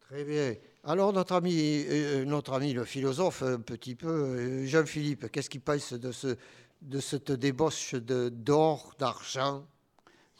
Très 0.00 0.24
bien. 0.24 0.54
Alors, 0.84 1.12
notre 1.12 1.34
ami, 1.34 1.84
euh, 1.88 2.24
notre 2.24 2.52
ami 2.52 2.72
le 2.72 2.84
philosophe, 2.84 3.42
un 3.42 3.60
petit 3.60 3.94
peu, 3.94 4.08
euh, 4.08 4.66
Jean-Philippe, 4.66 5.30
qu'est-ce 5.30 5.50
qu'il 5.50 5.60
pense 5.60 5.92
de, 5.92 6.12
ce, 6.12 6.36
de 6.82 7.00
cette 7.00 7.32
débauche 7.32 7.94
de- 7.94 8.28
d'or, 8.28 8.94
d'argent? 8.98 9.66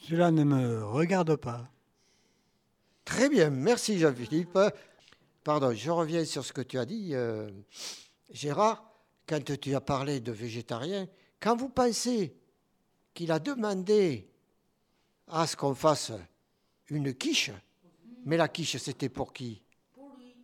Cela 0.03 0.31
ne 0.31 0.45
me 0.45 0.85
regarde 0.85 1.37
pas. 1.37 1.69
Très 3.05 3.29
bien, 3.29 3.51
merci 3.51 3.99
Jean-Philippe. 3.99 4.59
Pardon, 5.43 5.73
je 5.75 5.91
reviens 5.91 6.25
sur 6.25 6.45
ce 6.45 6.53
que 6.53 6.63
tu 6.63 6.79
as 6.79 6.87
dit, 6.87 7.11
euh, 7.15 7.51
Gérard, 8.31 8.91
quand 9.27 9.43
tu 9.59 9.75
as 9.75 9.81
parlé 9.81 10.21
de 10.21 10.33
végétarien. 10.33 11.07
Quand 11.41 11.57
vous 11.57 11.69
pensez 11.69 12.35
qu'il 13.13 13.31
a 13.33 13.39
demandé 13.39 14.29
à 15.29 15.47
ce 15.47 15.57
qu'on 15.57 15.75
fasse 15.75 16.13
une 16.95 17.15
quiche, 17.15 17.51
mais 18.25 18.37
la 18.37 18.49
quiche 18.49 18.77
c'était 18.77 19.09
pour 19.09 19.33
qui? 19.33 19.63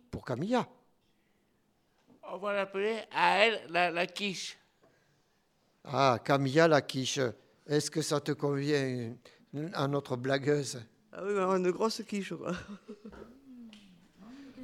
Pour 0.09 0.25
Camilla. 0.25 0.67
On 2.23 2.37
va 2.37 2.53
l'appeler 2.53 2.97
à 3.11 3.39
elle 3.39 3.61
la, 3.69 3.91
la 3.91 4.07
quiche. 4.07 4.57
Ah, 5.83 6.19
Camilla 6.23 6.67
la 6.67 6.81
quiche. 6.81 7.19
Est-ce 7.67 7.89
que 7.89 8.01
ça 8.01 8.19
te 8.19 8.31
convient 8.33 9.13
à 9.73 9.87
notre 9.87 10.15
blagueuse? 10.15 10.81
Ah 11.13 11.21
oui, 11.23 11.33
une 11.33 11.71
grosse 11.71 12.01
quiche, 12.07 12.33
quoi. 12.33 12.53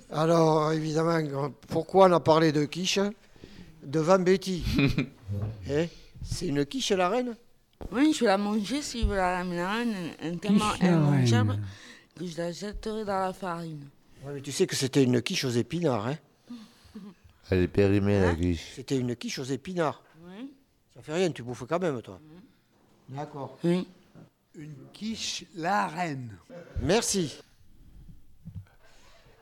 Alors, 0.09 0.71
évidemment, 0.71 1.51
pourquoi 1.67 2.07
on 2.07 2.13
a 2.13 2.19
parlé 2.19 2.51
de 2.51 2.65
quiche? 2.65 2.99
Devant 3.83 4.19
Betty. 4.19 4.63
Eh, 5.69 5.89
C'est 6.23 6.47
une 6.47 6.65
quiche, 6.65 6.91
la 6.91 7.09
reine? 7.09 7.35
Oui, 7.91 8.11
je 8.13 8.21
vais 8.21 8.25
la 8.27 8.37
manger 8.37 8.81
si 8.81 9.01
je 9.01 9.07
veux 9.07 9.15
la 9.15 9.37
ramener 9.37 9.61
un, 9.61 10.29
un 10.29 10.37
tellement 10.37 10.71
Quiche 10.71 10.81
la 10.81 10.87
immangeable 10.89 11.59
que 12.17 12.25
je 12.25 12.37
la 12.37 12.51
jetterai 12.51 13.05
dans 13.05 13.19
la 13.19 13.33
farine. 13.33 13.87
Ouais, 14.25 14.33
mais 14.33 14.41
tu 14.41 14.51
sais 14.51 14.65
que 14.67 14.75
c'était 14.75 15.03
une 15.03 15.21
quiche 15.21 15.45
aux 15.45 15.49
épinards, 15.51 16.07
hein 16.07 16.17
Elle 17.51 17.59
est 17.63 17.67
périmée, 17.67 18.19
la 18.19 18.35
quiche. 18.35 18.73
C'était 18.75 18.97
une 18.97 19.15
quiche 19.15 19.39
aux 19.39 19.43
épinards. 19.45 20.01
Oui. 20.25 20.51
Ça 20.95 21.01
fait 21.01 21.13
rien, 21.13 21.31
tu 21.31 21.43
bouffes 21.43 21.63
quand 21.69 21.79
même, 21.79 22.01
toi. 22.01 22.19
D'accord. 23.09 23.57
Oui. 23.63 23.87
Une 24.55 24.73
quiche 24.91 25.45
la 25.55 25.87
reine. 25.87 26.35
Merci. 26.81 27.35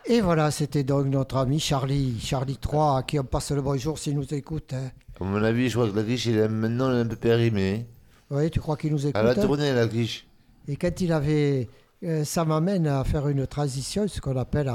Et 0.07 0.21
voilà, 0.21 0.51
c'était 0.51 0.83
donc 0.83 1.07
notre 1.07 1.37
ami 1.37 1.59
Charlie, 1.59 2.19
Charlie 2.19 2.57
3, 2.57 2.97
à 2.99 3.03
qui 3.03 3.17
on 3.17 3.23
passe 3.23 3.51
le 3.51 3.61
bonjour 3.61 3.97
s'il 3.97 4.15
nous 4.15 4.33
écoute. 4.33 4.73
hein. 4.73 4.91
À 5.19 5.23
mon 5.23 5.41
avis, 5.41 5.69
je 5.69 5.77
crois 5.77 5.89
que 5.89 5.95
la 5.95 6.03
quiche, 6.03 6.27
elle 6.27 6.37
est 6.37 6.47
maintenant 6.49 6.91
elle 6.91 6.97
est 6.97 7.01
un 7.01 7.07
peu 7.07 7.15
périmée. 7.15 7.87
Oui, 8.31 8.49
tu 8.49 8.59
crois 8.59 8.75
qu'il 8.77 8.91
nous 8.91 9.05
écoute 9.07 9.15
Elle 9.19 9.27
a 9.27 9.31
hein 9.31 9.35
tourné, 9.35 9.73
la 9.73 9.87
quiche. 9.87 10.25
Et 10.67 10.75
quand 10.75 10.99
il 11.01 11.11
avait. 11.11 11.69
euh, 12.03 12.23
ça 12.23 12.43
m'amène 12.45 12.87
à 12.87 13.03
faire 13.03 13.27
une 13.27 13.45
transition, 13.47 14.07
ce 14.07 14.19
qu'on 14.19 14.35
appelle 14.37 14.71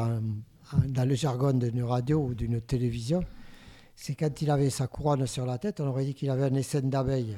dans 0.86 1.04
le 1.08 1.14
jargon 1.14 1.52
d'une 1.52 1.82
radio 1.82 2.20
ou 2.20 2.34
d'une 2.34 2.60
télévision. 2.60 3.22
C'est 3.96 4.14
quand 4.14 4.40
il 4.40 4.50
avait 4.50 4.70
sa 4.70 4.86
couronne 4.86 5.26
sur 5.26 5.44
la 5.46 5.58
tête, 5.58 5.80
on 5.80 5.86
aurait 5.88 6.04
dit 6.04 6.14
qu'il 6.14 6.30
avait 6.30 6.44
un 6.44 6.54
essaim 6.54 6.82
d'abeilles. 6.82 7.36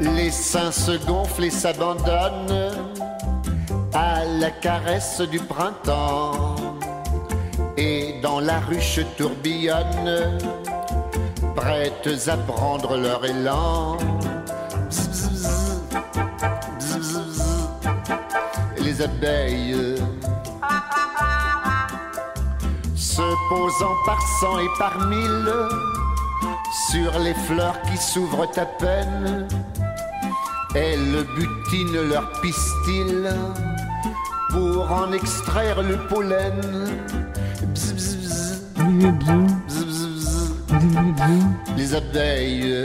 Les 0.00 0.30
seins 0.30 0.70
se 0.72 1.04
gonflent 1.06 1.44
et 1.44 1.50
s'abandonnent 1.50 2.70
à 3.94 4.24
la 4.24 4.50
caresse 4.50 5.20
du 5.20 5.38
printemps. 5.38 6.56
Et 7.76 8.20
dans 8.22 8.40
la 8.40 8.60
ruche 8.60 9.00
tourbillonnent, 9.16 10.38
prêtes 11.54 12.28
à 12.28 12.36
prendre 12.36 12.96
leur 12.96 13.24
élan. 13.24 13.96
Les 18.78 19.00
abeilles 19.02 19.96
se 22.94 23.22
posant 23.48 23.96
par 24.06 24.20
cent 24.40 24.58
et 24.58 24.70
par 24.78 25.06
mille 25.06 25.52
sur 26.90 27.18
les 27.18 27.34
fleurs 27.34 27.80
qui 27.82 27.96
s'ouvrent 27.96 28.48
à 28.56 28.66
peine. 28.66 29.46
Elles 30.74 31.26
butinent 31.36 32.08
leur 32.08 32.30
pistil 32.40 33.28
pour 34.52 34.90
en 34.92 35.12
extraire 35.12 35.82
le 35.82 35.96
pollen. 36.08 36.60
Bzz, 37.74 37.92
bzz, 37.94 38.62
bzz. 38.76 40.52
Les 41.76 41.94
abeilles, 41.94 42.84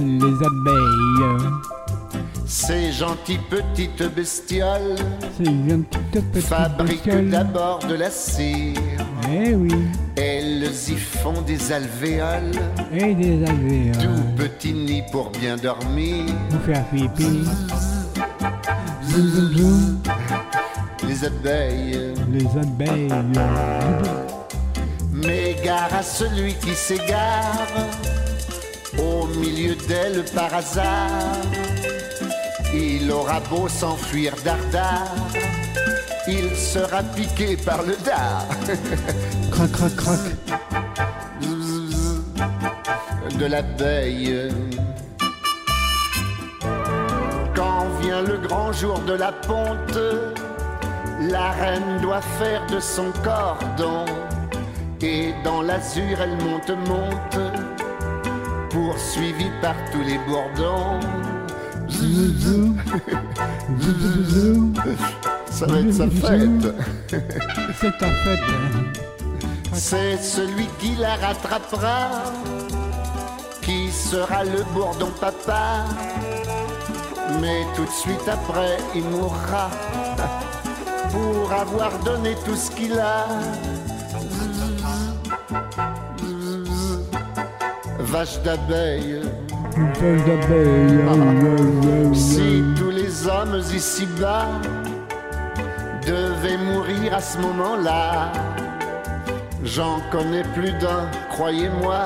Les 0.00 0.36
abeilles. 0.50 1.50
ces 2.46 2.92
gentilles 2.92 3.40
petites 3.50 4.02
bestioles, 4.14 4.96
petite 5.38 6.40
fabriquent 6.44 7.30
d'abord 7.30 7.78
de 7.88 7.94
la 7.94 8.10
cire. 8.10 8.76
Eh 9.30 9.54
oui. 9.54 9.74
Elles 10.16 10.64
y 10.64 10.96
font 10.96 11.42
des 11.42 11.72
alvéoles, 11.72 12.52
Et 12.92 13.14
des 13.14 13.44
alvéoles. 13.44 13.92
tout 13.98 14.22
petit 14.42 14.72
nid 14.72 15.02
pour 15.12 15.30
bien 15.30 15.56
dormir. 15.56 16.24
Pour 16.50 16.60
faire 16.62 16.84
pipi. 16.88 17.44
Zoom, 19.08 19.28
zoom, 19.28 19.52
zoom. 19.56 19.98
Les 21.02 21.24
abeilles, 21.24 22.14
Les 22.30 22.46
abeilles. 22.58 23.08
mais 25.12 25.56
gare 25.64 25.94
à 25.94 26.02
celui 26.02 26.54
qui 26.54 26.74
s'égare 26.74 27.66
au 28.98 29.26
milieu 29.38 29.74
d'elles 29.88 30.24
par 30.34 30.52
hasard. 30.54 31.42
Il 32.74 33.10
aura 33.10 33.40
beau 33.40 33.68
s'enfuir 33.68 34.34
dardard, 34.44 35.14
il 36.26 36.54
sera 36.56 37.02
piqué 37.02 37.56
par 37.56 37.82
le 37.82 37.96
dard. 38.04 38.46
Crac, 39.50 39.72
crac, 39.72 39.96
crac. 39.96 40.20
de 43.38 43.46
l'abeille. 43.46 44.48
Quand 47.54 47.86
vient 48.00 48.22
le 48.22 48.38
grand 48.38 48.72
jour 48.72 48.98
de 49.00 49.12
la 49.12 49.32
ponte, 49.32 49.98
la 51.20 51.50
reine 51.50 52.00
doit 52.02 52.20
faire 52.20 52.66
de 52.66 52.80
son 52.80 53.12
cordon. 53.24 54.04
Et 55.00 55.34
dans 55.44 55.62
l'azur, 55.62 56.18
elle 56.20 56.36
monte, 56.44 56.70
monte, 56.88 57.38
poursuivie 58.70 59.50
par 59.60 59.74
tous 59.92 60.02
les 60.02 60.18
bourdons. 60.18 61.00
Ça 65.50 65.66
va 65.66 65.80
être 65.80 65.92
sa 65.92 66.08
fête. 66.08 66.74
C'est 67.80 67.98
ta 67.98 68.06
fête. 68.06 68.40
hein. 68.48 68.92
C'est 69.72 70.16
celui 70.16 70.66
qui 70.78 70.94
la 70.96 71.14
rattrapera 71.16 72.08
qui 73.62 73.90
sera 73.90 74.44
le 74.44 74.62
bourdon 74.72 75.10
papa. 75.20 75.84
Mais 77.40 77.66
tout 77.74 77.84
de 77.84 77.90
suite 77.90 78.28
après, 78.28 78.76
il 78.94 79.02
mourra 79.02 79.68
pour 81.16 81.52
avoir 81.52 81.98
donné 82.00 82.34
tout 82.44 82.56
ce 82.56 82.70
qu'il 82.70 82.98
a. 82.98 83.26
Vache 87.98 88.40
d'abeille, 88.42 89.22
si 92.12 92.62
tous 92.76 92.90
les 92.90 93.26
hommes 93.26 93.60
ici-bas 93.74 94.46
devaient 96.06 96.58
mourir 96.58 97.14
à 97.14 97.20
ce 97.20 97.38
moment-là, 97.38 98.32
j'en 99.64 100.00
connais 100.12 100.44
plus 100.54 100.72
d'un, 100.72 101.10
croyez-moi, 101.30 102.04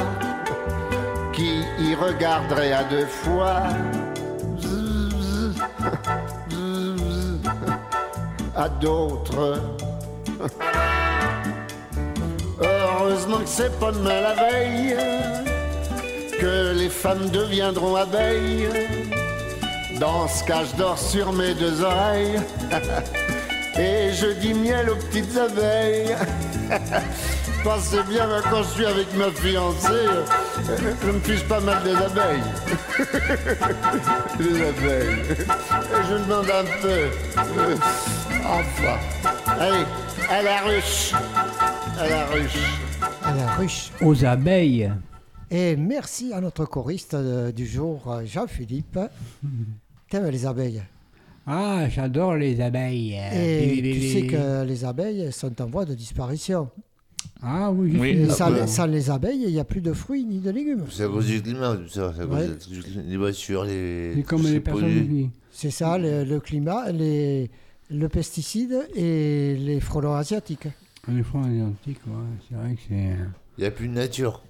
qui 1.33 1.65
y 1.79 1.95
regarderait 1.95 2.73
à 2.73 2.85
deux 2.85 3.07
fois. 3.07 3.63
À 8.61 8.69
d'autres. 8.69 9.59
Heureusement 12.61 13.39
que 13.39 13.49
c'est 13.49 13.81
pas 13.81 13.91
demain 13.91 14.21
la 14.21 14.35
veille 14.35 14.97
que 16.39 16.75
les 16.75 16.91
femmes 16.91 17.31
deviendront 17.31 17.97
abeilles. 17.97 18.69
Dans 19.99 20.29
ce 20.29 20.45
cas, 20.45 20.65
je 20.71 20.77
dors 20.77 20.99
sur 20.99 21.33
mes 21.33 21.55
deux 21.55 21.83
oreilles 21.83 22.39
et 23.79 24.13
je 24.13 24.27
dis 24.43 24.53
miel 24.53 24.91
aux 24.91 24.97
petites 24.97 25.39
abeilles. 25.39 26.15
Pensez 27.65 28.03
bien, 28.11 28.29
quand 28.51 28.63
je 28.63 28.69
suis 28.69 28.87
avec 28.87 29.07
ma 29.17 29.31
fiancée, 29.31 30.07
je 31.03 31.11
me 31.11 31.21
fiche 31.21 31.45
pas 31.45 31.61
mal 31.61 31.83
des 31.83 31.97
abeilles. 31.97 32.43
les 34.39 34.69
abeilles. 34.69 35.37
Je 36.11 36.15
demande 36.15 36.51
un 36.51 36.65
peu. 36.83 38.30
Enfin. 38.45 38.99
Allez, 39.47 39.85
à 40.29 40.43
la 40.43 40.61
ruche. 40.63 41.13
À 41.99 42.09
la 42.09 42.27
ruche. 42.27 42.57
À 43.23 43.35
la 43.35 43.55
ruche. 43.57 43.91
Aux 44.03 44.25
abeilles. 44.25 44.91
Et 45.51 45.77
merci 45.77 46.33
à 46.33 46.41
notre 46.41 46.65
choriste 46.65 47.15
euh, 47.15 47.53
du 47.53 47.67
jour, 47.67 48.03
euh, 48.11 48.23
Jean-Philippe. 48.25 48.99
T'aimes 50.09 50.29
les 50.29 50.47
abeilles? 50.47 50.83
Ah, 51.47 51.89
j'adore 51.89 52.37
les 52.37 52.61
abeilles. 52.61 53.19
Et 53.35 53.81
tu 53.83 54.09
sais 54.09 54.27
que 54.27 54.65
les 54.65 54.85
abeilles 54.85 55.33
sont 55.33 55.61
en 55.61 55.67
voie 55.67 55.85
de 55.85 55.95
disparition. 55.95 56.69
Ah 57.43 57.71
oui, 57.71 57.93
je 57.95 57.99
Oui. 57.99 58.09
Et 58.11 58.27
Ah 58.31 58.67
sans, 58.67 58.87
les 58.87 59.11
abeilles, 59.11 59.45
il 59.47 59.53
n'y 59.53 59.61
a 59.61 59.65
plus 59.65 59.81
de 59.81 59.93
fruits 59.93 60.25
ni 60.25 60.39
de 60.39 60.51
légumes. 60.51 60.85
C'est 60.91 61.05
à 61.05 61.09
cause 61.09 61.27
du 61.27 61.43
climat, 61.43 61.77
tout 61.77 61.89
ça. 61.89 62.13
C'est 62.17 62.23
à 62.23 62.27
cause 62.27 62.37
Ouais. 62.39 63.03
les 63.07 63.17
voitures, 63.17 63.65
les. 63.65 64.13
C'est 64.17 64.23
comme 64.23 64.43
les 64.43 64.61
personnes. 64.61 65.31
C'est 65.51 65.71
ça, 65.71 65.99
le, 65.99 66.25
le 66.25 66.41
climat, 66.41 66.91
les, 66.93 67.51
le 67.91 68.09
pesticide 68.09 68.89
et 68.95 69.57
les 69.57 69.81
frelons 69.81 70.15
asiatiques. 70.15 70.69
Les 71.09 71.23
fois 71.23 71.43
asiatiques, 71.43 72.01
ouais, 72.07 72.13
c'est 72.49 72.55
vrai 72.55 72.75
que 72.75 72.81
c'est. 72.89 73.17
Il 73.59 73.61
n'y 73.61 73.65
a 73.67 73.71
plus 73.71 73.89
de 73.89 73.95
nature. 73.95 74.43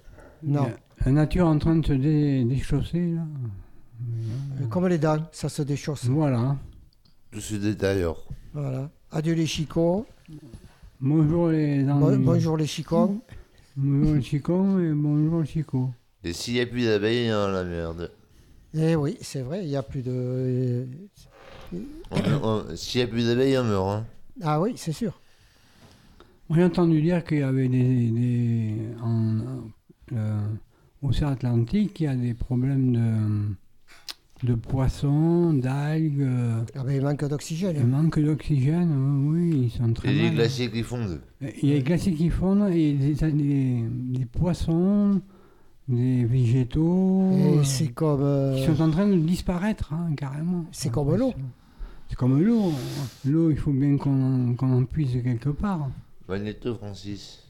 Non. 0.43 0.71
La 1.05 1.11
nature 1.11 1.47
en 1.47 1.57
train 1.57 1.75
de 1.77 1.85
se 1.85 1.93
dé- 1.93 2.43
déchausser, 2.45 3.11
là. 3.13 3.21
Euh, 4.61 4.67
Comme 4.67 4.87
les 4.87 4.97
dents, 4.97 5.25
ça 5.31 5.49
se 5.49 5.61
déchausse. 5.61 6.05
Voilà. 6.05 6.57
Tout 7.31 7.39
ce 7.41 7.55
détail. 7.55 8.05
Voilà. 8.53 8.89
Adieu 9.11 9.33
les 9.33 9.45
chicots. 9.47 10.05
Bonjour 10.99 11.49
les 11.49 11.83
Bon- 11.83 12.03
ennuis. 12.03 12.23
bonjour 12.23 12.57
les 12.57 12.67
chicons. 12.67 13.21
Bonjour 13.75 14.15
les 14.15 14.21
chicots 14.21 14.79
et 14.79 14.91
bonjour 14.93 15.41
les 15.41 15.47
chicots. 15.47 15.89
Et 16.23 16.33
s'il 16.33 16.55
n'y 16.55 16.59
a 16.61 16.65
plus 16.67 16.85
d'abeilles, 16.85 17.23
il 17.25 17.27
y 17.27 17.31
a 17.31 17.47
la 17.47 17.63
merde. 17.63 18.11
Eh 18.73 18.95
oui, 18.95 19.17
c'est 19.21 19.41
vrai, 19.41 19.63
il 19.63 19.69
n'y 19.69 19.75
a 19.75 19.83
plus 19.83 20.01
de. 20.03 20.87
S'il 22.75 22.99
n'y 23.01 23.05
a 23.05 23.07
plus 23.07 23.25
d'abeilles, 23.27 23.57
on 23.57 23.63
meurt. 23.63 23.89
hein. 23.89 24.05
Ah 24.41 24.59
oui, 24.61 24.73
c'est 24.75 24.91
sûr. 24.91 25.19
J'ai 26.53 26.63
entendu 26.65 27.01
dire 27.01 27.23
qu'il 27.23 27.39
y 27.39 27.43
avait 27.43 27.69
des, 27.69 28.11
des 28.11 28.75
en, 29.01 29.37
euh, 30.13 30.39
océan 31.01 31.29
Atlantique, 31.29 31.99
il 32.01 32.03
y 32.03 32.07
a 32.07 32.15
des 32.15 32.33
problèmes 32.33 33.55
de, 34.41 34.47
de 34.49 34.55
poissons, 34.55 35.53
d'algues. 35.53 36.21
euh, 36.21 36.59
Ah 36.75 36.83
ben, 36.83 36.91
il 36.97 37.01
manque 37.01 37.23
d'oxygène. 37.23 37.77
il 37.79 37.85
manque 37.87 38.19
d'oxygène, 38.19 38.91
oui, 39.29 39.61
ils 39.65 39.71
sont 39.71 39.93
très 39.93 40.09
Et 40.09 40.13
les 40.15 40.23
mal. 40.23 40.35
glaciers 40.35 40.69
qui 40.69 40.83
fondent. 40.83 41.21
Il 41.63 41.69
y 41.69 41.71
a 41.71 41.75
des 41.77 41.83
glaciers 41.83 42.13
qui 42.13 42.29
fondent 42.29 42.69
et 42.69 42.93
des, 42.95 43.13
des, 43.31 43.83
des 43.89 44.25
poissons, 44.25 45.21
des 45.87 46.25
végétaux. 46.25 47.29
Et 47.31 47.59
euh, 47.59 47.63
c'est 47.63 47.89
comme. 47.93 48.23
euh, 48.23 48.57
qui 48.57 48.65
sont 48.65 48.81
en 48.81 48.89
train 48.91 49.07
de 49.07 49.15
disparaître, 49.15 49.93
hein, 49.93 50.09
carrément. 50.17 50.65
C'est 50.73 50.91
comme 50.91 51.15
l'eau. 51.15 51.33
C'est 52.11 52.17
comme 52.17 52.43
l'eau. 52.43 52.73
L'eau, 53.23 53.51
il 53.51 53.57
faut 53.57 53.71
bien 53.71 53.95
qu'on 53.95 54.53
qu'on 54.57 54.81
en 54.81 54.83
puise 54.83 55.23
quelque 55.23 55.47
part. 55.47 55.89
Magnéto, 56.27 56.75
Francis. 56.75 57.41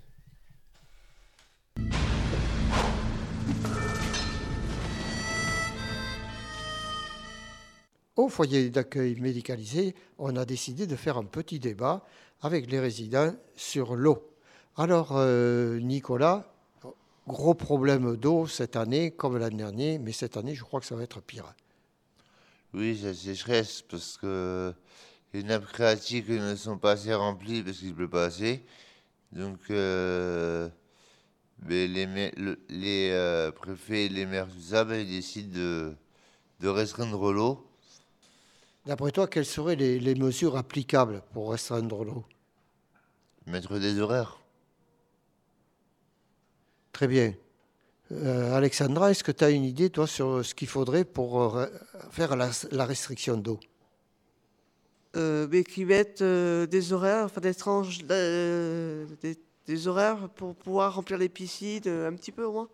Au 8.16 8.30
foyer 8.30 8.70
d'accueil 8.70 9.20
médicalisé, 9.20 9.96
on 10.20 10.36
a 10.36 10.46
décidé 10.46 10.86
de 10.86 10.96
faire 10.96 11.18
un 11.18 11.24
petit 11.24 11.58
débat 11.58 12.06
avec 12.44 12.70
les 12.70 12.80
résidents 12.80 13.34
sur 13.56 13.96
l'eau. 13.96 14.30
Alors, 14.78 15.14
euh, 15.14 15.80
Nicolas, 15.80 16.54
gros 17.28 17.56
problème 17.56 18.16
d'eau 18.16 18.46
cette 18.46 18.76
année, 18.76 19.10
comme 19.10 19.40
l'année 19.40 19.58
dernière, 19.58 20.00
mais 20.00 20.12
cette 20.12 20.38
année, 20.38 20.54
je 20.54 20.64
crois 20.64 20.80
que 20.80 20.86
ça 20.86 20.96
va 20.96 21.02
être 21.02 21.20
pire. 21.20 21.52
Oui, 22.74 22.98
c'est 23.00 23.08
la 23.08 23.14
sécheresse 23.14 23.82
parce 23.82 24.18
que 24.18 24.74
les 25.34 25.44
nappes 25.44 25.66
phréatiques 25.66 26.30
ne 26.30 26.56
sont 26.56 26.78
pas 26.78 26.94
assez 26.94 27.14
remplies 27.14 27.64
parce 27.64 27.78
qu'il 27.80 27.90
ne 27.90 27.94
pleut 27.96 28.10
pas 28.10 28.26
assez. 28.26 28.66
Donc, 29.34 29.60
euh, 29.72 30.70
les, 31.68 32.08
ma- 32.08 32.32
le- 32.38 32.60
les 32.70 33.12
euh, 33.12 33.52
préfets 33.52 34.06
et 34.06 34.10
les 34.10 34.26
maires, 34.26 34.48
tout 34.48 34.62
ça, 34.62 34.86
ils 34.98 35.08
décident 35.10 35.54
de, 35.58 35.96
de 36.62 36.70
restreindre 36.70 37.34
l'eau. 37.34 37.68
D'après 38.86 39.12
toi, 39.12 39.26
quelles 39.28 39.48
seraient 39.48 39.76
les, 39.76 40.00
les 40.00 40.14
mesures 40.14 40.56
applicables 40.56 41.24
pour 41.34 41.50
restreindre 41.50 42.04
l'eau? 42.06 42.26
Mettre 43.46 43.78
des 43.78 44.00
horaires. 44.00 44.40
Très 46.94 47.08
bien. 47.08 47.34
Euh, 48.12 48.54
Alexandra, 48.54 49.12
est-ce 49.12 49.24
que 49.24 49.32
tu 49.32 49.44
as 49.44 49.52
une 49.52 49.64
idée, 49.64 49.90
toi, 49.90 50.06
sur 50.06 50.46
ce 50.46 50.54
qu'il 50.54 50.68
faudrait 50.68 51.06
pour 51.06 51.58
euh, 51.58 51.68
faire 52.12 52.36
la, 52.36 52.50
la 52.72 52.86
restriction 52.86 53.38
d'eau? 53.38 53.60
Euh, 55.16 55.48
mais 55.50 55.64
qui 55.64 55.86
mettent 55.86 56.22
euh, 56.22 56.66
des 56.66 56.92
horaires, 56.92 57.26
enfin 57.26 57.42
des 57.42 57.56
tranches, 57.56 58.00
euh, 58.10 59.06
des, 59.22 59.38
des 59.66 59.88
horaires 59.88 60.30
pour 60.30 60.56
pouvoir 60.56 60.96
remplir 60.96 61.18
les 61.18 61.30
piscines 61.30 61.88
un 61.88 62.14
petit 62.14 62.32
peu 62.32 62.44
au 62.44 62.52
moins? 62.52 62.70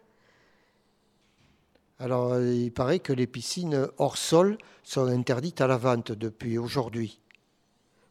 Alors, 2.00 2.40
il 2.40 2.72
paraît 2.72 3.00
que 3.00 3.14
les 3.14 3.28
piscines 3.28 3.88
hors 3.98 4.18
sol 4.18 4.58
sont 4.84 5.06
interdites 5.06 5.62
à 5.62 5.68
la 5.68 5.78
vente 5.78 6.12
depuis 6.12 6.58
aujourd'hui. 6.58 7.20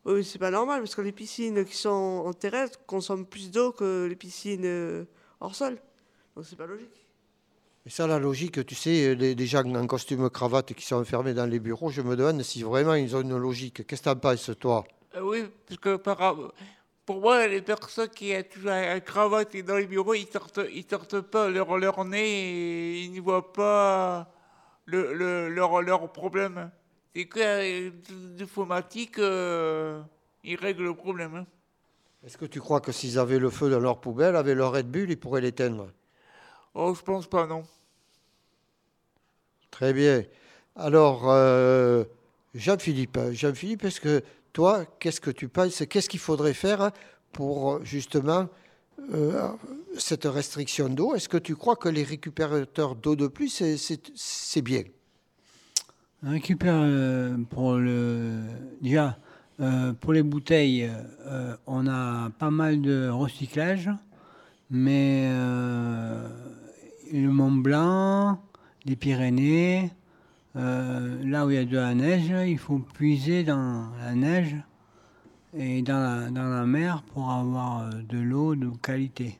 Oui, 0.05 0.15
mais 0.15 0.23
c'est 0.23 0.39
pas 0.39 0.51
normal 0.51 0.81
parce 0.81 0.95
que 0.95 1.03
les 1.03 1.13
piscines 1.13 1.65
qui 1.65 1.77
sont 1.77 2.25
en 2.27 2.33
terrestre 2.33 2.81
consomment 2.87 3.27
plus 3.27 3.51
d'eau 3.51 3.73
que 3.73 4.07
les 4.07 4.17
piscines 4.17 5.07
hors 5.41 5.55
sol. 5.55 5.79
Donc 6.35 6.45
c'est 6.47 6.57
pas 6.57 6.67
logique. 6.67 7.06
Et 7.87 7.91
ça, 7.91 8.09
la 8.09 8.19
logique, 8.19 8.67
tu 8.67 8.75
sais, 8.75 9.15
les, 9.15 9.37
les 9.37 9.47
gens 9.47 9.63
en 9.65 9.87
costume 9.87 10.29
cravate 10.29 10.75
qui 10.75 10.85
sont 10.85 10.97
enfermés 10.97 11.35
dans 11.35 11.47
les 11.47 11.61
bureaux, 11.61 11.89
je 11.91 12.03
me 12.03 12.17
demande 12.17 12.43
si 12.43 12.65
vraiment 12.65 12.95
ils 12.95 13.15
ont 13.15 13.21
une 13.21 13.37
logique. 13.37 13.87
Qu'est-ce 13.87 14.03
que 14.03 14.09
tu 14.09 14.11
en 14.11 14.17
penses, 14.17 14.51
toi? 14.59 14.85
Euh, 15.15 15.21
oui, 15.23 15.45
parce 15.69 15.79
que 15.79 15.95
par, 15.95 16.35
pour 17.05 17.21
moi, 17.21 17.47
les 17.47 17.63
personnes 17.63 18.09
qui 18.09 18.35
ont 18.35 18.43
toujours 18.43 18.73
un 18.73 18.99
cravate 18.99 19.55
et 19.55 19.63
dans 19.63 19.77
les 19.77 19.87
bureaux, 19.87 20.15
ils 20.15 20.27
sortent, 20.27 20.61
ils 20.75 20.85
sortent 20.91 21.21
pas 21.21 21.49
leur, 21.49 21.79
leur 21.79 22.05
nez 22.05 22.27
et 22.29 23.03
ils 23.05 23.13
ne 23.13 23.21
voient 23.21 23.53
pas 23.53 24.33
le, 24.87 25.15
le- 25.15 25.49
leur, 25.49 25.81
leur 25.81 26.11
problème. 26.13 26.73
C'est 27.15 27.27
que 27.27 27.39
euh, 27.39 27.91
l'informatique, 28.37 29.21
euh, 29.21 30.03
ils 30.43 30.57
règlent 30.57 30.83
le 30.85 30.95
problème. 30.95 31.37
hein. 31.37 31.47
Est-ce 32.27 32.37
que 32.37 32.47
tu 32.47 32.59
crois 32.59 32.81
que 32.81 32.91
s'ils 32.91 33.17
avaient 33.21 33.39
le 33.39 33.49
feu 33.51 33.71
dans 33.71 33.79
leur 33.79 34.01
poubelle, 34.01 34.35
avec 34.35 34.57
leur 34.57 34.73
Red 34.73 34.91
Bull, 34.91 35.09
ils 35.09 35.17
pourraient 35.17 35.41
l'éteindre? 35.41 35.93
Oh, 36.77 36.95
je 36.95 37.03
pense 37.03 37.27
pas, 37.27 37.45
non. 37.49 37.65
Très 39.71 39.93
bien. 39.93 40.25
Alors, 40.75 41.23
euh, 41.31 42.05
Jean-Philippe, 42.55 43.19
Jean-Philippe, 43.33 43.85
est-ce 43.85 44.01
que 44.01 44.23
toi, 44.53 44.85
qu'est-ce 45.01 45.21
que 45.21 45.31
tu 45.31 45.49
penses 45.49 45.83
Qu'est-ce 45.89 46.09
qu'il 46.09 46.21
faudrait 46.21 46.55
faire 46.55 46.91
pour 47.33 47.85
justement 47.85 48.49
euh, 49.13 49.49
cette 49.99 50.25
restriction 50.25 50.89
d'eau? 50.89 51.15
Est-ce 51.15 51.29
que 51.29 51.37
tu 51.39 51.57
crois 51.57 51.77
que 51.77 51.89
les 51.89 52.03
récupérateurs 52.05 52.95
d'eau 52.97 53.17
de 53.17 53.27
pluie, 53.27 53.51
c'est- 53.51 53.77
c'est 53.77 54.01
c'est 54.15 54.63
bien? 54.63 54.83
On 56.23 56.31
récupère 56.31 56.75
euh, 56.79 57.37
pour 57.51 57.75
le. 57.75 58.41
Déjà, 58.81 59.19
euh, 59.61 59.93
pour 59.93 60.13
les 60.13 60.23
bouteilles, 60.23 60.91
euh, 61.27 61.57
on 61.67 61.87
a 61.87 62.31
pas 62.39 62.51
mal 62.51 62.81
de 62.81 63.09
recyclage, 63.09 63.91
mais 64.71 65.29
euh, 65.31 66.29
le 67.13 67.29
Mont 67.29 67.53
Blanc, 67.53 68.41
les 68.85 68.97
Pyrénées, 68.97 69.91
euh, 70.57 71.23
là 71.25 71.47
où 71.47 71.51
il 71.51 71.57
y 71.57 71.59
a 71.59 71.65
de 71.65 71.77
la 71.77 71.95
neige, 71.95 72.33
il 72.49 72.59
faut 72.59 72.79
puiser 72.79 73.45
dans 73.45 73.91
la 74.01 74.15
neige 74.15 74.57
et 75.55 75.83
dans 75.83 75.99
la, 75.99 76.31
dans 76.31 76.49
la 76.49 76.67
mer 76.67 77.03
pour 77.13 77.31
avoir 77.31 77.83
euh, 77.83 77.91
de 78.09 78.19
l'eau 78.19 78.55
de 78.55 78.71
qualité. 78.83 79.39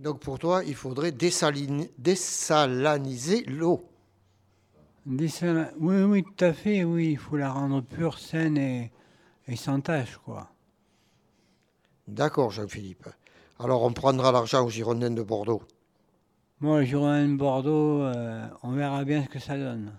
Donc 0.00 0.20
pour 0.20 0.38
toi, 0.38 0.62
il 0.64 0.74
faudrait 0.74 1.12
dessaline- 1.12 1.88
dessaliniser 1.98 3.44
l'eau. 3.44 3.84
Oui, 5.06 5.32
oui, 5.80 6.22
tout 6.22 6.44
à 6.44 6.52
fait, 6.52 6.84
oui. 6.84 7.12
Il 7.12 7.18
faut 7.18 7.36
la 7.36 7.50
rendre 7.50 7.80
pure, 7.80 8.18
saine 8.18 8.58
et, 8.58 8.92
et 9.46 9.56
sans 9.56 9.80
tache, 9.80 10.18
quoi. 10.18 10.50
D'accord, 12.06 12.50
Jean-Philippe. 12.50 13.08
Alors 13.58 13.82
on 13.82 13.92
prendra 13.92 14.30
l'argent 14.32 14.64
aux 14.64 14.70
Girondins 14.70 15.10
de 15.10 15.22
Bordeaux. 15.22 15.62
Moi, 16.60 16.80
le 16.80 16.86
Girondin 16.86 17.28
de 17.28 17.36
Bordeaux, 17.36 18.02
euh, 18.02 18.48
on 18.64 18.72
verra 18.72 19.04
bien 19.04 19.22
ce 19.22 19.28
que 19.28 19.38
ça 19.38 19.56
donne. 19.56 19.92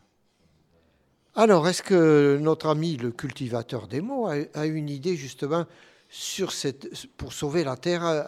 Alors, 1.35 1.67
est-ce 1.69 1.81
que 1.81 2.37
notre 2.41 2.67
ami 2.67 2.97
le 2.97 3.11
cultivateur 3.11 3.87
des 3.87 4.01
mots 4.01 4.27
a, 4.27 4.35
a 4.53 4.65
une 4.65 4.89
idée 4.89 5.15
justement 5.15 5.65
sur 6.09 6.51
cette, 6.51 7.07
pour 7.15 7.31
sauver 7.31 7.63
la 7.63 7.77
terre 7.77 8.05
euh, 8.05 8.23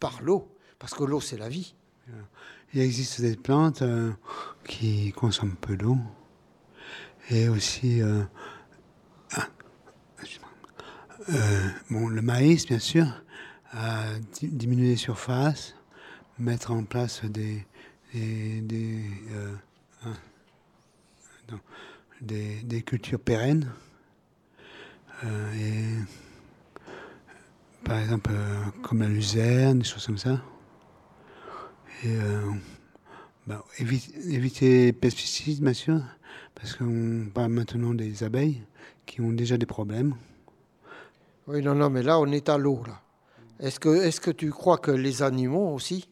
par 0.00 0.20
l'eau? 0.20 0.56
Parce 0.80 0.94
que 0.94 1.04
l'eau, 1.04 1.20
c'est 1.20 1.36
la 1.36 1.48
vie. 1.48 1.74
Il 2.72 2.80
existe 2.80 3.20
des 3.20 3.36
plantes 3.36 3.82
euh, 3.82 4.10
qui 4.66 5.12
consomment 5.12 5.54
peu 5.54 5.76
d'eau. 5.76 5.96
Et 7.30 7.48
aussi, 7.48 8.02
euh, 8.02 8.24
ah. 9.36 9.46
Euh, 11.30 11.68
bon, 11.88 12.08
le 12.08 12.20
maïs, 12.20 12.66
bien 12.66 12.80
sûr, 12.80 13.06
à 13.70 14.02
di- 14.32 14.48
diminuer 14.48 14.88
les 14.88 14.96
surfaces, 14.96 15.76
mettre 16.38 16.72
en 16.72 16.84
place 16.84 17.24
des, 17.24 17.64
des, 18.12 18.60
des, 18.60 19.00
euh, 19.32 19.54
non, 21.50 21.60
des, 22.20 22.82
cultures 22.82 23.20
pérennes. 23.20 23.70
Euh, 25.24 25.52
et, 25.54 25.84
par 27.84 27.98
exemple, 27.98 28.30
euh, 28.32 28.64
comme 28.82 29.00
la 29.00 29.08
luzerne, 29.08 29.78
des 29.78 29.84
choses 29.84 30.06
comme 30.06 30.18
ça. 30.18 30.40
Et 32.02 32.16
bah, 33.46 33.64
évi- 33.78 34.12
éviter 34.30 34.86
les 34.86 34.92
pesticides, 34.92 35.62
bien 35.62 35.72
sûr, 35.72 36.02
parce 36.54 36.74
qu'on 36.74 37.26
parle 37.32 37.52
maintenant 37.52 37.94
des 37.94 38.22
abeilles 38.22 38.62
qui 39.06 39.22
ont 39.22 39.32
déjà 39.32 39.56
des 39.56 39.64
problèmes. 39.66 40.14
Oui, 41.46 41.62
non, 41.62 41.74
non, 41.74 41.88
mais 41.88 42.02
là, 42.02 42.18
on 42.18 42.26
est 42.26 42.48
à 42.48 42.58
l'eau, 42.58 42.82
là. 42.86 43.00
Est-ce 43.60 43.78
que, 43.78 43.88
est 43.88 44.18
que 44.18 44.30
tu 44.30 44.50
crois 44.50 44.78
que 44.78 44.90
les 44.90 45.22
animaux 45.22 45.72
aussi, 45.72 46.08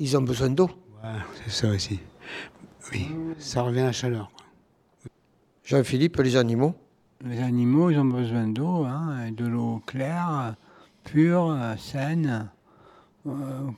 ils 0.00 0.16
ont 0.16 0.22
besoin 0.22 0.48
d'eau 0.48 0.70
Ouais, 1.04 1.10
c'est 1.44 1.50
ça 1.50 1.68
aussi. 1.68 2.00
Oui, 2.92 3.08
ça 3.38 3.62
revient 3.62 3.80
à 3.80 3.86
la 3.86 3.92
chaleur. 3.92 4.30
Jean-Philippe, 5.62 6.16
les 6.16 6.36
animaux 6.36 6.74
Les 7.24 7.38
animaux, 7.40 7.90
ils 7.90 7.98
ont 7.98 8.04
besoin 8.06 8.48
d'eau, 8.48 8.84
hein, 8.84 9.30
de 9.30 9.46
l'eau 9.46 9.82
claire, 9.86 10.56
pure, 11.04 11.56
saine, 11.78 12.50
euh, 13.26 13.30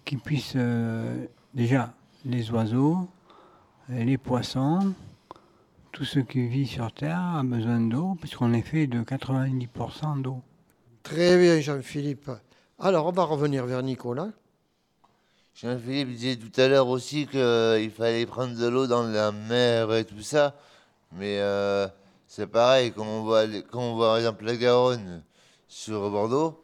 qui 0.04 0.16
puisse 0.16 0.54
euh, 0.56 1.26
déjà 1.52 1.92
les 2.24 2.50
oiseaux, 2.50 3.08
les 3.88 4.16
poissons, 4.16 4.94
tout 5.90 6.04
ce 6.04 6.20
qui 6.20 6.46
vit 6.46 6.66
sur 6.66 6.92
Terre 6.92 7.18
a 7.18 7.42
besoin 7.42 7.80
d'eau, 7.80 8.16
puisqu'on 8.18 8.52
est 8.54 8.62
fait 8.62 8.86
de 8.86 9.02
90% 9.02 10.22
d'eau. 10.22 10.40
Très 11.02 11.36
bien, 11.36 11.60
Jean-Philippe. 11.60 12.30
Alors, 12.78 13.06
on 13.06 13.12
va 13.12 13.24
revenir 13.24 13.66
vers 13.66 13.82
Nicolas. 13.82 14.28
Jean-Philippe 15.54 16.14
disait 16.14 16.36
tout 16.36 16.60
à 16.60 16.68
l'heure 16.68 16.88
aussi 16.88 17.26
qu'il 17.26 17.90
fallait 17.96 18.26
prendre 18.26 18.56
de 18.56 18.66
l'eau 18.66 18.86
dans 18.86 19.02
la 19.02 19.32
mer 19.32 19.92
et 19.94 20.04
tout 20.04 20.22
ça. 20.22 20.54
Mais 21.12 21.38
euh, 21.40 21.86
c'est 22.26 22.46
pareil, 22.46 22.92
quand 22.92 23.04
on, 23.04 23.22
voit, 23.22 23.46
quand 23.70 23.80
on 23.80 23.94
voit 23.94 24.08
par 24.08 24.16
exemple 24.16 24.44
la 24.44 24.56
Garonne 24.56 25.22
sur 25.68 26.10
Bordeaux, 26.10 26.58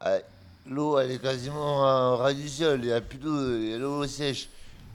ah, 0.00 0.18
l'eau, 0.66 0.98
elle 0.98 1.10
est 1.10 1.18
quasiment 1.18 1.78
en 1.78 2.16
ras 2.16 2.32
du 2.32 2.48
sol. 2.48 2.80
Il 2.82 2.86
n'y 2.86 2.92
a 2.92 3.00
plus 3.00 3.18
d'eau, 3.18 3.56
il 3.56 3.70
y 3.70 3.74
a 3.74 3.78
l'eau 3.78 4.06
sèche. 4.06 4.48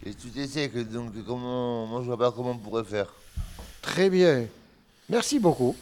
Et 0.06 0.14
tout 0.14 0.30
est 0.38 0.48
sec. 0.48 0.76
Donc, 0.90 1.12
comment, 1.26 1.86
moi, 1.86 2.02
je 2.02 2.08
vois 2.08 2.18
pas 2.18 2.32
comment 2.32 2.52
on 2.52 2.58
pourrait 2.58 2.84
faire. 2.84 3.14
Très 3.82 4.10
bien. 4.10 4.46
Merci 5.10 5.40
beaucoup. 5.40 5.76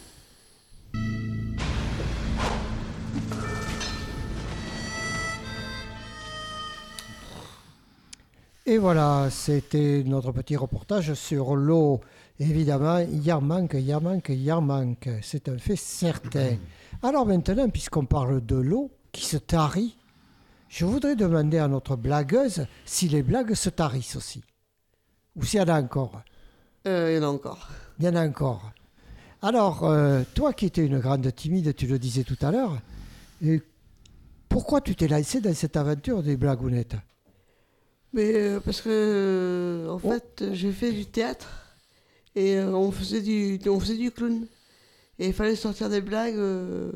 Et 8.66 8.78
voilà, 8.78 9.28
c'était 9.30 10.02
notre 10.06 10.32
petit 10.32 10.56
reportage 10.56 11.12
sur 11.12 11.54
l'eau. 11.54 12.00
Évidemment, 12.40 12.96
il 12.96 13.22
y 13.22 13.30
en 13.30 13.42
manque, 13.42 13.74
il 13.74 13.86
y 13.86 13.94
en 13.94 14.00
manque, 14.00 14.30
il 14.30 14.42
y 14.42 14.50
en 14.50 14.62
manque. 14.62 15.10
C'est 15.20 15.50
un 15.50 15.58
fait 15.58 15.76
certain. 15.76 16.56
Alors 17.02 17.26
maintenant, 17.26 17.68
puisqu'on 17.68 18.06
parle 18.06 18.44
de 18.44 18.56
l'eau 18.56 18.90
qui 19.12 19.26
se 19.26 19.36
tarit, 19.36 19.98
je 20.70 20.86
voudrais 20.86 21.14
demander 21.14 21.58
à 21.58 21.68
notre 21.68 21.94
blagueuse 21.96 22.66
si 22.86 23.06
les 23.08 23.22
blagues 23.22 23.52
se 23.52 23.68
tarissent 23.68 24.16
aussi. 24.16 24.42
Ou 25.36 25.44
s'il 25.44 25.60
y 25.60 25.62
en 25.62 25.68
a 25.68 25.82
encore. 25.82 26.22
Euh, 26.86 27.12
il 27.12 27.16
y 27.16 27.24
en 27.24 27.28
a 27.28 27.32
encore. 27.32 27.68
Il 27.98 28.06
y 28.06 28.08
en 28.08 28.16
a 28.16 28.26
encore. 28.26 28.72
Alors, 29.42 29.84
euh, 29.84 30.22
toi 30.34 30.54
qui 30.54 30.64
étais 30.64 30.86
une 30.86 31.00
grande 31.00 31.34
timide, 31.34 31.76
tu 31.76 31.86
le 31.86 31.98
disais 31.98 32.24
tout 32.24 32.38
à 32.40 32.50
l'heure, 32.50 32.80
euh, 33.44 33.58
pourquoi 34.48 34.80
tu 34.80 34.96
t'es 34.96 35.06
lancé 35.06 35.42
dans 35.42 35.52
cette 35.52 35.76
aventure 35.76 36.22
des 36.22 36.38
blagounettes? 36.38 36.96
Mais 38.14 38.32
euh, 38.36 38.60
parce 38.60 38.80
que, 38.80 38.88
euh, 38.90 39.88
en 39.90 39.98
fait, 39.98 40.44
j'ai 40.52 40.70
fait 40.70 40.92
du 40.92 41.04
théâtre 41.04 41.48
et 42.36 42.56
euh, 42.56 42.70
on, 42.72 42.92
faisait 42.92 43.20
du, 43.20 43.58
on 43.68 43.80
faisait 43.80 43.96
du 43.96 44.10
clown. 44.12 44.46
Et 45.18 45.26
il 45.28 45.32
fallait 45.32 45.56
sortir 45.56 45.90
des 45.90 46.00
blagues. 46.00 46.36
euh, 46.36 46.90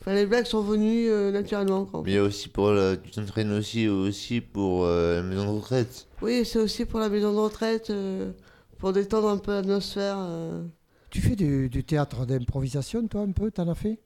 enfin, 0.00 0.14
les 0.14 0.26
blagues 0.26 0.44
sont 0.44 0.60
venues 0.62 1.08
euh, 1.08 1.30
naturellement. 1.30 1.86
quoi. 1.86 2.02
Mais 2.04 2.12
il 2.12 2.14
y 2.14 2.18
a 2.18 2.22
aussi 2.22 2.48
pour 2.48 2.72
la, 2.72 2.96
tu 2.96 3.10
t'entraînes 3.10 3.52
aussi, 3.52 3.88
aussi 3.88 4.42
pour 4.42 4.84
euh, 4.84 5.16
la 5.16 5.22
maison 5.22 5.44
de 5.44 5.58
retraite. 5.58 6.06
Oui, 6.20 6.44
c'est 6.44 6.58
aussi 6.58 6.84
pour 6.84 7.00
la 7.00 7.08
maison 7.08 7.32
de 7.32 7.38
retraite, 7.38 7.88
euh, 7.88 8.30
pour 8.78 8.92
détendre 8.92 9.28
un 9.30 9.38
peu 9.38 9.52
l'atmosphère. 9.52 10.16
euh. 10.18 10.62
Tu 11.08 11.22
fais 11.22 11.36
du, 11.36 11.70
du 11.70 11.84
théâtre 11.84 12.26
d'improvisation, 12.26 13.06
toi, 13.08 13.22
un 13.22 13.32
peu 13.32 13.50
T'en 13.50 13.68
as 13.68 13.74
fait? 13.74 13.98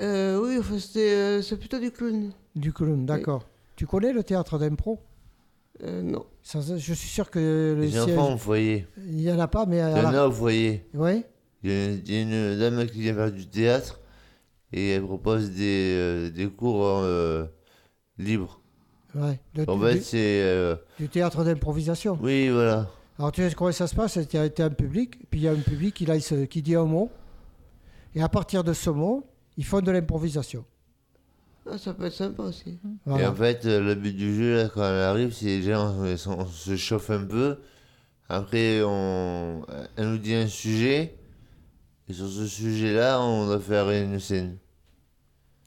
Euh, 0.00 0.40
oui, 0.42 0.56
enfin, 0.58 0.76
euh, 0.96 1.42
c'est 1.42 1.58
plutôt 1.58 1.78
du 1.78 1.90
clown. 1.90 2.32
Du 2.56 2.72
clown, 2.72 3.04
d'accord. 3.04 3.44
Tu 3.76 3.86
connais 3.86 4.12
le 4.12 4.24
théâtre 4.24 4.58
d'impro? 4.58 4.98
Euh, 5.82 6.02
non. 6.02 6.26
Je 6.42 6.76
suis 6.94 7.08
sûr 7.08 7.30
que 7.30 7.74
le 7.76 7.82
Les 7.82 7.90
siège- 7.90 8.16
enfants 8.16 8.34
au 8.34 8.38
foyer. 8.38 8.86
Il 8.98 9.16
n'y 9.16 9.30
en 9.32 9.38
a 9.38 9.48
pas, 9.48 9.66
mais... 9.66 9.76
Il 9.78 10.02
y 10.02 10.06
en 10.06 10.14
a 10.14 10.26
au 10.26 10.32
foyer. 10.32 10.86
Oui 10.94 11.24
Il 11.62 11.70
y, 11.70 11.74
a, 11.74 11.90
il 11.90 12.12
y 12.12 12.16
a 12.18 12.20
une 12.22 12.58
dame 12.58 12.86
qui 12.86 13.00
vient 13.00 13.14
faire 13.14 13.32
du 13.32 13.46
théâtre 13.46 14.00
et 14.72 14.90
elle 14.90 15.02
propose 15.02 15.50
des, 15.50 15.94
euh, 15.96 16.30
des 16.30 16.48
cours 16.48 16.84
euh, 16.84 17.46
libres. 18.18 18.60
Ouais. 19.14 19.40
Le- 19.56 19.68
en 19.68 19.76
du- 19.76 19.84
fait, 19.84 20.00
c'est. 20.00 20.42
euh, 20.42 20.76
Du 20.98 21.08
théâtre 21.08 21.44
d'improvisation 21.44 22.18
Oui, 22.22 22.48
voilà. 22.48 22.88
Alors 23.18 23.32
tu 23.32 23.42
sais 23.46 23.54
comment 23.54 23.72
ça 23.72 23.86
se 23.86 23.94
passe? 23.94 24.16
Il 24.16 24.34
y 24.34 24.38
a 24.38 24.46
il 24.46 24.52
y 24.56 24.62
a 24.62 24.64
un 24.66 24.70
public, 24.70 25.18
puis 25.30 25.40
il 25.40 25.42
y 25.42 25.48
a 25.48 25.52
un 25.52 25.56
public 25.56 25.94
qui, 25.94 26.06
là, 26.06 26.18
qui 26.18 26.62
dit 26.62 26.74
un 26.76 26.84
mot, 26.84 27.10
et 28.14 28.22
à 28.22 28.28
partir 28.28 28.64
de 28.64 28.72
ce 28.72 28.88
mot, 28.90 29.26
ils 29.58 29.64
font 29.64 29.80
de 29.80 29.90
l'improvisation. 29.90 30.64
Ah, 31.68 31.78
ça 31.78 31.94
peut 31.94 32.06
être 32.06 32.14
sympa 32.14 32.42
aussi. 32.44 32.78
Et 33.06 33.26
en 33.26 33.34
fait, 33.34 33.66
euh, 33.66 33.80
le 33.80 33.94
but 33.94 34.16
du 34.16 34.34
jeu, 34.34 34.56
là, 34.56 34.68
quand 34.68 34.82
elle 34.82 35.02
arrive, 35.02 35.32
c'est 35.32 35.58
déjà 35.58 35.80
on, 35.80 36.04
on 36.04 36.46
se 36.46 36.76
chauffe 36.76 37.10
un 37.10 37.24
peu. 37.24 37.58
Après, 38.28 38.80
on, 38.82 39.62
elle 39.96 40.08
nous 40.08 40.18
dit 40.18 40.34
un 40.34 40.46
sujet. 40.46 41.16
Et 42.08 42.12
sur 42.12 42.28
ce 42.28 42.46
sujet-là, 42.46 43.20
on 43.20 43.46
doit 43.46 43.60
faire 43.60 43.90
une 43.90 44.18
scène. 44.18 44.56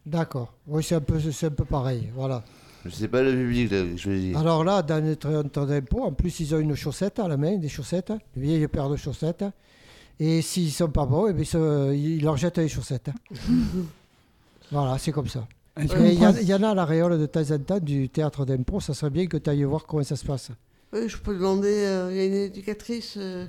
D'accord. 0.05 0.53
Oui, 0.67 0.83
c'est 0.83 0.95
un, 0.95 1.01
peu, 1.01 1.19
c'est 1.19 1.45
un 1.47 1.51
peu 1.51 1.65
pareil. 1.65 2.09
Voilà. 2.13 2.43
C'est 2.89 3.07
pas 3.07 3.21
le 3.21 3.31
public 3.31 3.71
là, 3.71 3.81
que 3.83 3.91
je 3.95 4.01
choisis. 4.01 4.35
Alors 4.35 4.63
là, 4.63 4.81
dans 4.81 5.01
notre 5.01 5.43
temps 5.43 5.65
d'impôt, 5.65 6.03
en 6.03 6.11
plus, 6.11 6.39
ils 6.41 6.53
ont 6.53 6.59
une 6.59 6.75
chaussette 6.75 7.19
à 7.19 7.27
la 7.29 7.37
main, 7.37 7.57
des 7.57 7.69
chaussettes, 7.69 8.11
une 8.35 8.41
vieille 8.41 8.67
paire 8.67 8.89
de 8.89 8.97
chaussettes. 8.97 9.45
Et 10.19 10.41
s'ils 10.41 10.71
sont 10.71 10.89
pas 10.89 11.05
bons, 11.05 11.27
eh 11.27 11.33
bien, 11.33 11.93
ils 11.93 12.21
leur 12.21 12.35
jettent 12.35 12.57
les 12.57 12.67
chaussettes. 12.67 13.09
voilà, 14.71 14.97
c'est 14.97 15.11
comme 15.11 15.27
ça. 15.27 15.47
Il 15.77 15.85
y, 16.43 16.45
y 16.45 16.53
en 16.53 16.63
a 16.63 16.69
à 16.69 16.75
la 16.75 16.85
Réole 16.85 17.19
de 17.19 17.25
temps 17.25 17.49
en 17.51 17.57
temps 17.59 17.79
du 17.79 18.07
théâtre 18.09 18.45
d'impôt. 18.45 18.79
Ça 18.79 18.93
serait 18.93 19.09
bien 19.09 19.25
que 19.25 19.37
tu 19.37 19.49
ailles 19.49 19.63
voir 19.63 19.85
comment 19.85 20.03
ça 20.03 20.15
se 20.15 20.23
passe. 20.25 20.51
Oui, 20.93 21.09
je 21.09 21.17
peux 21.17 21.33
demander. 21.33 21.73
euh, 21.73 22.09
Il 22.11 22.17
y 22.17 22.19
a 22.19 22.25
une 22.25 22.33
éducatrice 22.33 23.15
euh, 23.17 23.45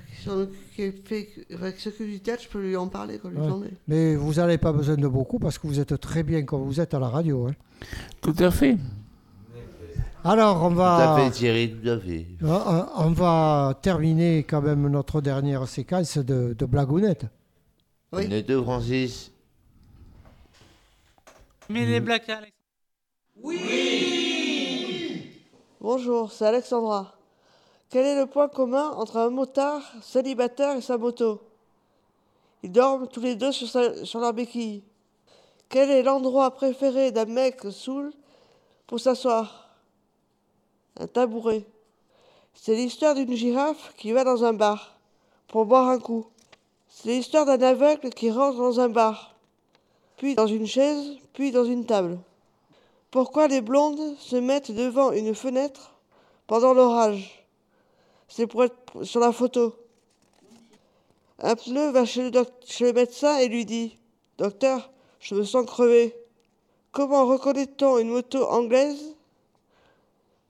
qui 0.75 0.91
fait- 1.03 1.29
enfin, 1.53 1.71
qui 1.71 1.81
s'occupe 1.81 2.09
du 2.09 2.19
théâtre, 2.19 2.41
je 2.43 2.49
peux 2.49 2.59
lui 2.61 2.75
en 2.75 2.87
parler, 2.87 3.19
quoi, 3.19 3.29
lui 3.29 3.37
Ouais. 3.37 3.45
demander. 3.45 3.69
Mais 3.87 4.15
vous 4.15 4.33
n'avez 4.33 4.57
pas 4.57 4.71
besoin 4.73 4.95
de 4.95 5.07
beaucoup 5.07 5.37
parce 5.37 5.59
que 5.59 5.67
vous 5.67 5.79
êtes 5.79 5.99
très 6.01 6.23
bien 6.23 6.41
comme 6.41 6.63
vous 6.63 6.79
êtes 6.81 6.95
à 6.95 6.99
la 6.99 7.07
radio. 7.09 7.47
hein. 7.47 7.53
Tout 8.21 8.33
à 8.39 8.49
fait. 8.49 8.77
Alors, 10.23 10.63
on 10.63 10.69
Tout 10.71 10.75
va, 10.77 11.13
à 11.13 11.19
fait, 11.19 11.29
Thierry, 11.29 11.71
tout 11.71 11.87
à 11.87 11.99
fait. 11.99 12.25
on 12.41 13.11
va 13.11 13.77
terminer 13.83 14.39
quand 14.43 14.63
même 14.63 14.87
notre 14.89 15.21
dernière 15.21 15.67
séquence 15.67 16.17
de, 16.17 16.55
de 16.57 16.65
blagounettes. 16.65 17.27
Oui. 18.11 18.23
On 18.27 18.31
est 18.31 18.41
deux, 18.41 18.59
Francis. 18.63 19.31
Mais 21.69 21.85
les 21.85 21.99
blagues, 21.99 22.29
Alex. 22.29 22.53
Bonjour, 25.81 26.31
c'est 26.31 26.45
Alexandra. 26.45 27.15
Quel 27.89 28.05
est 28.05 28.15
le 28.19 28.25
point 28.27 28.47
commun 28.47 28.91
entre 28.91 29.17
un 29.17 29.29
motard 29.29 29.81
célibataire 30.01 30.77
et 30.77 30.81
sa 30.81 30.97
moto? 30.97 31.41
Ils 32.63 32.71
dorment 32.71 33.07
tous 33.07 33.21
les 33.21 33.35
deux 33.35 33.51
sur, 33.51 33.67
sa- 33.67 34.05
sur 34.05 34.19
leur 34.19 34.33
béquille. 34.33 34.83
Quel 35.69 35.89
est 35.89 36.03
l'endroit 36.03 36.51
préféré 36.51 37.11
d'un 37.11 37.25
mec 37.25 37.61
saoul 37.71 38.13
pour 38.87 38.99
s'asseoir? 38.99 39.69
Un 40.99 41.07
tabouret. 41.07 41.65
C'est 42.53 42.75
l'histoire 42.75 43.15
d'une 43.15 43.35
girafe 43.35 43.93
qui 43.97 44.11
va 44.11 44.23
dans 44.23 44.43
un 44.45 44.53
bar 44.53 44.97
pour 45.47 45.65
boire 45.65 45.89
un 45.89 45.99
coup. 45.99 46.27
C'est 46.87 47.09
l'histoire 47.09 47.45
d'un 47.45 47.61
aveugle 47.61 48.09
qui 48.11 48.31
rentre 48.31 48.57
dans 48.57 48.79
un 48.79 48.89
bar, 48.89 49.34
puis 50.17 50.35
dans 50.35 50.47
une 50.47 50.67
chaise, 50.67 51.17
puis 51.33 51.51
dans 51.51 51.65
une 51.65 51.85
table. 51.85 52.17
Pourquoi 53.11 53.47
les 53.47 53.61
blondes 53.61 54.17
se 54.19 54.35
mettent 54.35 54.71
devant 54.71 55.11
une 55.11 55.35
fenêtre 55.35 55.91
pendant 56.47 56.73
l'orage? 56.73 57.45
C'est 58.27 58.47
pour 58.47 58.63
être 58.63 59.03
sur 59.03 59.19
la 59.19 59.31
photo. 59.31 59.75
Un 61.39 61.55
pneu 61.55 61.91
va 61.91 62.05
chez 62.05 62.29
le, 62.29 62.91
médecin 62.93 63.37
et 63.37 63.47
lui 63.47 63.65
dit 63.65 63.97
Docteur, 64.37 64.89
je 65.19 65.35
me 65.35 65.43
sens 65.43 65.65
crevé. 65.65 66.15
Comment 66.91 67.25
reconnaît-on 67.25 67.99
une 67.99 68.09
moto 68.09 68.45
anglaise? 68.45 69.15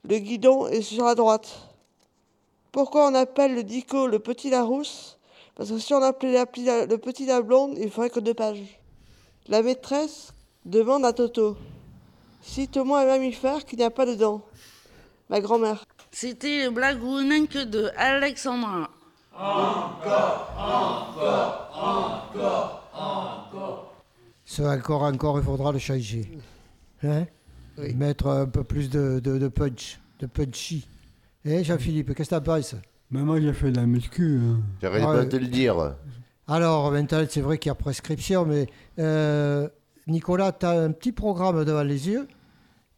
Le 0.03 0.19
guidon 0.19 0.67
est 0.67 0.83
sur 0.83 1.05
la 1.05 1.15
droite. 1.15 1.51
Pourquoi 2.71 3.07
on 3.07 3.15
appelle 3.15 3.55
le 3.55 3.63
dico 3.63 4.05
le 4.05 4.19
petit 4.19 4.49
Larousse? 4.49 5.17
Parce 5.55 5.69
que 5.71 5.79
si 5.79 5.93
on 5.93 6.01
appelait 6.01 6.37
le 6.37 6.97
petit 6.97 7.25
la 7.25 7.41
blonde, 7.41 7.77
il 7.77 7.89
faudrait 7.89 8.09
que 8.09 8.19
deux 8.19 8.33
pages. 8.33 8.79
La 9.47 9.61
maîtresse 9.61 10.33
demande 10.65 11.05
à 11.05 11.13
Toto 11.13 11.57
Cite-moi 12.41 13.01
un 13.01 13.05
mammifère 13.05 13.65
qui 13.65 13.75
n'a 13.75 13.89
pas 13.89 14.05
de 14.05 14.15
dents. 14.15 14.43
Ma 15.29 15.39
grand-mère. 15.41 15.83
C'était 16.11 16.65
le 16.65 16.71
blagounettes 16.71 17.57
de 17.69 17.89
Alexandra. 17.97 18.89
Ce 24.45 24.61
encore, 24.61 25.01
encore, 25.03 25.39
il 25.39 25.43
faudra 25.43 25.71
le 25.71 25.79
changer. 25.79 26.29
Hein? 27.03 27.25
Mettre 27.95 28.27
un 28.27 28.45
peu 28.45 28.63
plus 28.63 28.89
de, 28.89 29.19
de, 29.19 29.37
de 29.37 29.47
punch, 29.47 29.99
de 30.19 30.27
punchy. 30.27 30.87
Eh 31.43 31.63
Jean-Philippe, 31.63 32.13
qu'est-ce 32.15 32.29
que 32.29 32.35
tu 32.35 32.41
penses? 32.43 32.75
Moi, 33.11 33.39
j'ai 33.41 33.53
fait 33.53 33.71
de 33.71 33.77
la 33.77 33.85
muscu. 33.85 34.39
hein. 34.41 34.61
J'arrête 34.81 35.03
pas 35.03 35.25
de 35.25 35.29
te 35.29 35.35
le 35.35 35.47
dire. 35.47 35.95
Alors, 36.47 36.91
maintenant, 36.91 37.25
c'est 37.29 37.41
vrai 37.41 37.57
qu'il 37.57 37.69
y 37.69 37.71
a 37.71 37.75
prescription, 37.75 38.45
mais 38.45 38.67
euh, 38.99 39.67
Nicolas, 40.07 40.51
tu 40.51 40.65
as 40.65 40.71
un 40.81 40.91
petit 40.91 41.11
programme 41.11 41.63
devant 41.65 41.83
les 41.83 42.07
yeux. 42.07 42.27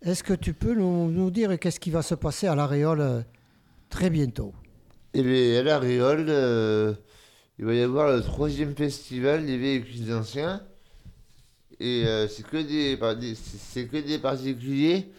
Est-ce 0.01 0.23
que 0.23 0.33
tu 0.33 0.53
peux 0.53 0.73
nous, 0.75 1.09
nous 1.09 1.31
dire 1.31 1.57
qu'est-ce 1.57 1.79
qui 1.79 1.89
va 1.89 2.01
se 2.01 2.15
passer 2.15 2.47
à 2.47 2.55
l'Aréole 2.55 3.01
euh, 3.01 3.21
très 3.89 4.09
bientôt? 4.09 4.53
Et 5.13 5.23
bien, 5.23 5.61
à 5.61 5.63
la 5.63 5.79
Réole, 5.79 6.25
euh, 6.29 6.93
il 7.57 7.65
va 7.65 7.73
y 7.73 7.81
avoir 7.81 8.11
le 8.15 8.21
troisième 8.21 8.75
festival 8.75 9.45
des 9.45 9.57
véhicules 9.57 10.13
anciens. 10.13 10.61
Et 11.79 12.03
euh, 12.05 12.27
c'est 12.27 12.43
que 12.45 12.57
des, 12.57 12.99
c'est 13.35 13.85
que 13.85 13.97
des 13.97 14.19
particuliers 14.19 15.09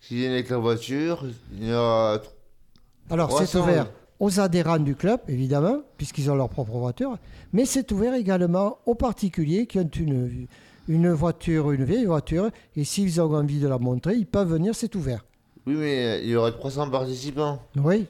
qui 0.00 0.16
viennent 0.16 0.32
avec 0.32 0.50
leur 0.50 0.60
voiture. 0.60 1.24
Il 1.58 1.68
y 1.68 1.72
aura 1.72 2.18
tr- 2.18 2.28
Alors, 3.10 3.28
c'est 3.30 3.46
300, 3.46 3.60
ouvert 3.62 3.86
aux 4.22 4.38
adhérents 4.38 4.78
du 4.78 4.94
club, 4.94 5.20
évidemment, 5.26 5.78
puisqu'ils 5.96 6.30
ont 6.30 6.36
leur 6.36 6.48
propre 6.48 6.78
voiture, 6.78 7.18
mais 7.52 7.64
c'est 7.64 7.90
ouvert 7.90 8.14
également 8.14 8.78
aux 8.86 8.94
particuliers 8.94 9.66
qui 9.66 9.80
ont 9.80 9.90
une, 9.98 10.46
une 10.86 11.10
voiture, 11.10 11.72
une 11.72 11.82
vieille 11.82 12.04
voiture, 12.04 12.50
et 12.76 12.84
s'ils 12.84 13.20
ont 13.20 13.34
envie 13.34 13.58
de 13.58 13.66
la 13.66 13.78
montrer, 13.78 14.14
ils 14.14 14.26
peuvent 14.26 14.48
venir, 14.48 14.76
c'est 14.76 14.94
ouvert. 14.94 15.24
Oui, 15.66 15.74
mais 15.74 16.20
il 16.22 16.30
y 16.30 16.36
aura 16.36 16.52
300 16.52 16.88
participants. 16.90 17.58
Oui, 17.74 18.06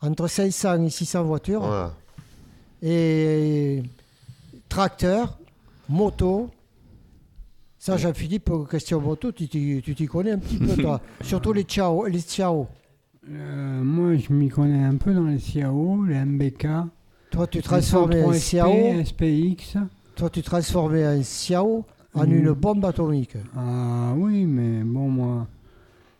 entre 0.00 0.28
500 0.28 0.84
et 0.84 0.90
600 0.90 1.24
voitures. 1.24 1.62
Voilà. 1.62 1.92
Et 2.80 3.82
tracteurs, 4.68 5.36
motos, 5.88 6.48
Ça, 7.80 7.96
Jean-Philippe, 7.96 8.50
question 8.70 9.00
moto, 9.00 9.32
tu 9.32 9.48
t'y 9.48 9.82
tu 9.82 9.94
t'y 9.96 10.06
connais 10.06 10.30
un 10.32 10.38
petit 10.38 10.58
peu, 10.58 10.76
toi. 10.80 11.00
Surtout 11.22 11.52
les 11.52 11.64
Ciao. 11.64 12.06
Les 12.06 12.20
Ciao. 12.20 12.68
Euh, 13.30 13.82
moi, 13.82 14.16
je 14.16 14.32
m'y 14.32 14.48
connais 14.48 14.84
un 14.84 14.96
peu 14.96 15.12
dans 15.12 15.24
les 15.24 15.38
CAO, 15.38 16.04
les 16.04 16.14
MBK. 16.24 16.66
Toi, 17.30 17.46
tu 17.48 17.60
transformais 17.60 18.22
un 18.22 18.32
103 18.32 18.38
Ciao. 18.38 19.04
SPX. 19.04 19.76
Toi, 20.14 20.30
tu 20.30 20.42
transformais 20.42 21.04
un 21.04 21.22
Ciao 21.22 21.84
en 22.14 22.26
Mm. 22.26 22.32
une 22.32 22.52
bombe 22.52 22.84
atomique. 22.84 23.36
Ah 23.56 24.12
oui, 24.16 24.46
mais 24.46 24.82
bon, 24.84 25.08
moi, 25.08 25.46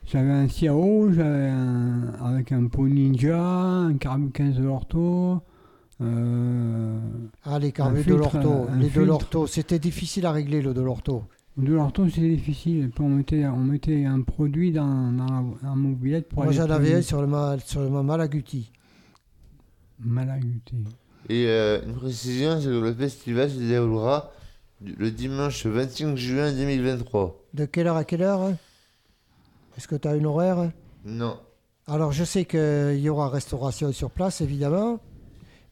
j'avais 0.05 0.31
un 0.33 0.47
CAO, 0.49 1.13
j'avais 1.13 1.49
un, 1.49 2.13
avec 2.25 2.51
un 2.53 2.67
pot 2.67 2.89
ninja, 2.89 3.41
un 3.41 3.95
carbu 3.95 4.31
15 4.31 4.57
de 4.57 4.65
l'orto. 4.65 5.41
Euh, 6.03 6.99
Ah, 7.45 7.59
les 7.59 7.69
un 7.69 7.71
carbures 7.71 8.31
de 8.31 8.79
Les 8.79 8.85
de 8.85 8.89
filtre. 8.91 9.01
l'orto. 9.07 9.47
C'était 9.47 9.79
difficile 9.79 10.27
à 10.27 10.33
régler, 10.33 10.61
le 10.61 10.75
de 10.75 10.81
l'orto. 10.83 11.23
De 11.57 11.73
l'orto, 11.73 12.07
c'était 12.09 12.29
difficile. 12.37 12.91
Puis 12.91 13.03
on 13.03 13.09
mettait, 13.09 13.47
on 13.47 13.57
mettait 13.65 14.05
un 14.05 14.21
produit 14.21 14.73
dans, 14.73 15.11
dans 15.13 15.25
la, 15.25 15.43
dans 15.63 15.69
la 15.71 15.75
mobilette 15.75 16.29
pour 16.29 16.45
Moi, 16.45 16.53
j'en 16.53 16.69
avais 16.69 16.95
un 16.97 17.03
sur 17.03 17.21
le, 17.23 17.27
ma- 17.27 17.59
sur 17.59 17.81
le 17.81 17.89
Malaguti. 17.89 18.71
Malaguti. 20.01 20.85
Et 21.29 21.47
euh, 21.47 21.81
une 21.87 21.95
précision, 21.95 22.61
c'est 22.61 22.67
que 22.67 22.71
le 22.71 22.95
festival 22.95 23.51
se 23.51 23.59
déroulera 23.59 24.31
le 24.85 25.11
dimanche 25.11 25.65
25 25.67 26.17
juin 26.17 26.53
2023. 26.53 27.45
De 27.55 27.65
quelle 27.65 27.87
heure 27.87 27.97
à 27.97 28.05
quelle 28.05 28.23
heure 28.23 28.43
hein? 28.43 28.57
Est-ce 29.77 29.89
que 29.89 29.97
tu 29.97 30.07
as 30.09 30.15
une 30.17 30.27
horaire? 30.27 30.71
Non. 31.05 31.39
Alors, 31.87 32.13
je 32.13 32.25
sais 32.25 32.45
qu'il 32.45 32.99
y 32.99 33.09
aura 33.09 33.29
restauration 33.29 33.93
sur 33.93 34.11
place, 34.11 34.41
évidemment. 34.41 35.01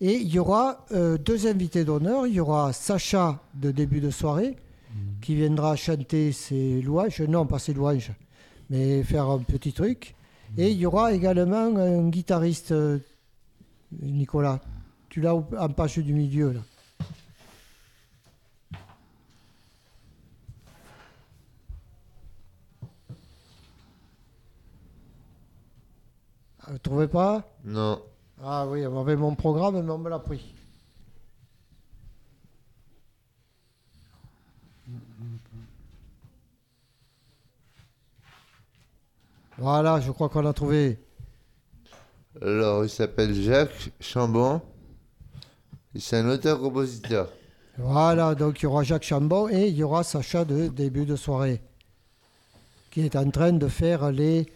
Et 0.00 0.14
il 0.14 0.28
y 0.28 0.38
aura 0.38 0.84
euh, 0.92 1.18
deux 1.18 1.46
invités 1.46 1.84
d'honneur. 1.84 2.26
Il 2.26 2.34
y 2.34 2.40
aura 2.40 2.72
Sacha 2.72 3.40
de 3.54 3.70
début 3.70 4.00
de 4.00 4.10
soirée, 4.10 4.56
qui 5.20 5.35
viendra 5.35 5.76
chanter 5.76 6.33
ses 6.33 6.80
louanges. 6.83 7.20
Non, 7.22 7.46
pas 7.46 7.59
ses 7.59 7.74
louanges, 7.74 8.12
mais 8.70 9.02
faire 9.02 9.28
un 9.28 9.38
petit 9.38 9.72
truc. 9.72 10.14
Et 10.57 10.70
il 10.70 10.78
y 10.78 10.87
aura 10.87 11.12
également 11.12 11.76
un 11.76 12.09
guitariste, 12.09 12.74
Nicolas. 14.00 14.61
Tu 15.09 15.20
l'as 15.20 15.35
en 15.35 15.68
page 15.68 15.98
du 15.98 16.12
milieu, 16.12 16.52
là. 16.52 16.61
Ah, 26.61 26.72
Vous 26.72 26.78
trouvez 26.78 27.09
pas? 27.09 27.44
Non. 27.64 28.00
Ah 28.42 28.66
oui, 28.68 28.87
on 28.87 29.00
avait 29.00 29.16
mon 29.16 29.35
programme, 29.35 29.83
mais 29.83 29.90
on 29.90 29.98
me 29.98 30.09
l'a 30.11 30.18
pris. 30.18 30.53
Voilà, 39.58 40.00
je 40.00 40.10
crois 40.10 40.28
qu'on 40.28 40.44
a 40.46 40.52
trouvé. 40.52 40.98
Alors, 42.42 42.84
il 42.84 42.90
s'appelle 42.90 43.34
Jacques 43.34 43.90
Chambon. 44.00 44.60
C'est 45.96 46.16
un 46.16 46.28
auteur-compositeur. 46.28 47.28
Voilà, 47.78 48.34
donc 48.34 48.60
il 48.60 48.64
y 48.64 48.66
aura 48.66 48.82
Jacques 48.82 49.04
Chambon 49.04 49.48
et 49.48 49.68
il 49.68 49.76
y 49.76 49.82
aura 49.82 50.02
Sacha 50.04 50.44
de 50.44 50.68
début 50.68 51.04
de 51.06 51.14
soirée, 51.16 51.60
qui 52.90 53.00
est 53.02 53.14
en 53.16 53.30
train 53.30 53.52
de 53.52 53.66
faire 53.68 54.10
les, 54.12 54.46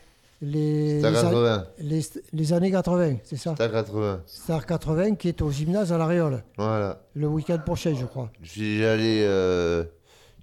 les, 0.41 0.99
Star 1.01 1.11
les, 1.13 1.19
an- 1.19 1.23
80. 1.31 1.67
les, 1.79 2.01
les 2.33 2.53
années 2.53 2.71
80, 2.73 3.17
c'est 3.25 3.37
ça? 3.37 3.55
Star 3.55 3.71
80. 3.73 4.23
Star 4.27 4.67
80 4.67 5.15
qui 5.17 5.29
est 5.29 5.43
au 5.43 5.51
gymnase 5.51 5.93
à 5.93 5.99
l'Aréole, 5.99 6.43
Voilà. 6.57 7.03
le 7.15 7.27
week-end 7.29 7.59
prochain, 7.65 7.95
je 7.99 8.05
crois. 8.05 8.31
Je 8.43 8.51
suis 8.51 8.85
allé 8.85 9.23
euh, 9.25 9.85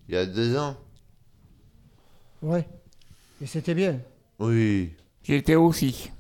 il 0.10 0.16
y 0.16 0.18
a 0.18 0.26
deux 0.26 0.58
ans. 0.58 0.76
Ouais. 2.42 2.68
Et 3.42 3.46
c'était 3.48 3.74
bien. 3.74 4.00
Oui. 4.40 4.92
J'étais 5.24 5.56
aussi. 5.56 6.12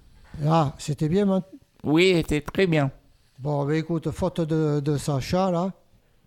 Ah, 0.45 0.73
c'était 0.78 1.10
bien, 1.10 1.25
man. 1.25 1.41
Oui, 1.84 2.13
c'était 2.15 2.41
très 2.41 2.67
bien. 2.67 2.91
Bon, 3.39 3.65
ben 3.65 3.75
écoute, 3.75 4.10
faute 4.12 4.41
de, 4.41 4.80
de 4.80 4.97
Sacha, 4.97 5.51
là, 5.51 5.71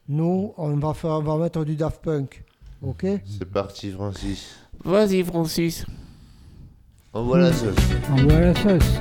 nous, 0.09 0.53
on 0.57 0.77
va, 0.77 0.94
faire, 0.94 1.11
on 1.11 1.22
va 1.22 1.37
mettre 1.37 1.64
du 1.64 1.74
Daft 1.74 2.03
Punk. 2.03 2.44
Ok? 2.83 3.05
C'est 3.27 3.51
parti, 3.51 3.90
Francis. 3.90 4.57
Vas-y, 4.85 5.24
Francis. 5.24 5.85
Envoie 7.12 7.38
la 7.38 7.53
sauce. 7.53 7.74
Envoie 8.11 8.40
la 8.40 8.55
sauce. 8.55 9.01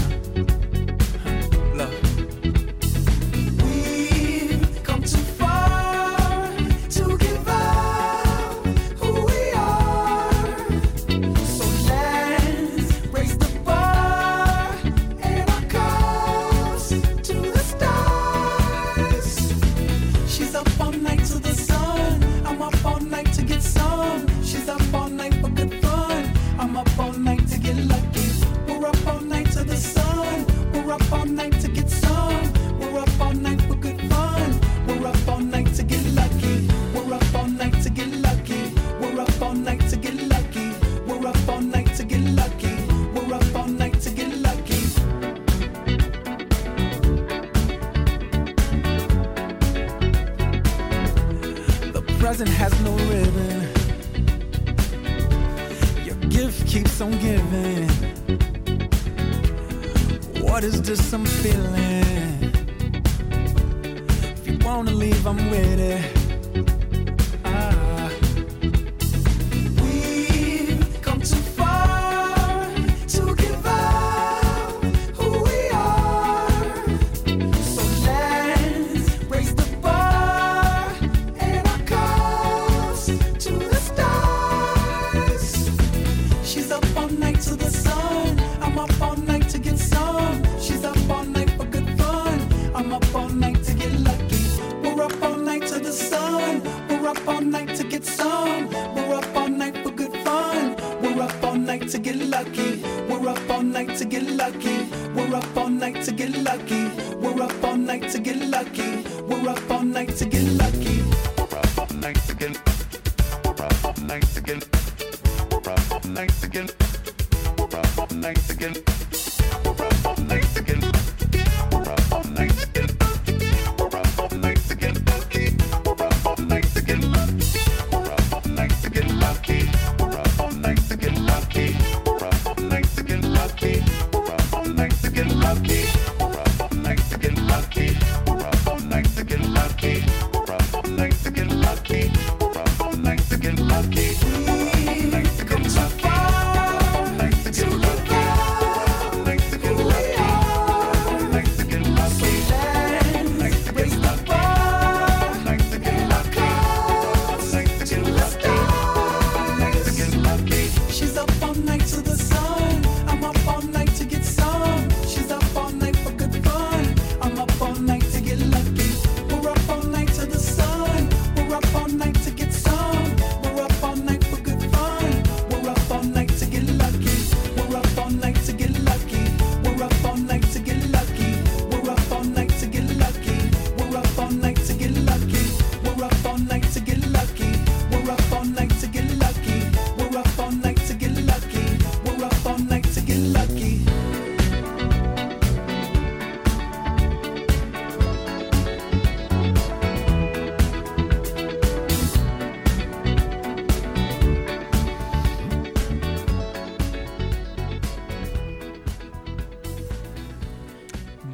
Just 60.91 61.09
some 61.09 61.25
feeling. 61.25 61.90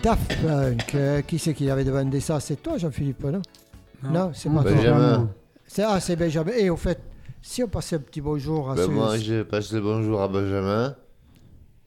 Daft 0.07 0.37
Punk. 0.41 0.95
Euh, 0.95 1.21
qui 1.21 1.37
c'est 1.37 1.53
qui 1.53 1.69
avait 1.69 1.83
demandé 1.83 2.21
ça? 2.21 2.39
C'est 2.39 2.55
toi, 2.63 2.77
Jean-Philippe, 2.77 3.21
non? 3.25 3.41
Non, 4.09 4.31
c'est 4.33 4.47
pas 4.49 4.61
toi. 4.63 4.71
Benjamin. 4.71 5.29
C'est- 5.67 5.83
Ah, 5.83 5.99
c'est 5.99 6.15
Benjamin. 6.15 6.51
Et 6.57 6.69
au 6.69 6.77
fait, 6.77 6.97
si 7.41 7.61
on 7.61 7.67
passait 7.67 7.97
un 7.97 7.99
petit 7.99 8.21
bonjour 8.21 8.71
à 8.71 8.75
Ben, 8.75 8.85
ceux- 8.85 8.91
moi, 8.93 9.17
je 9.17 9.43
passe 9.43 9.73
le 9.73 9.81
bonjour 9.81 10.21
à 10.21 10.29
Benjamin 10.29 10.95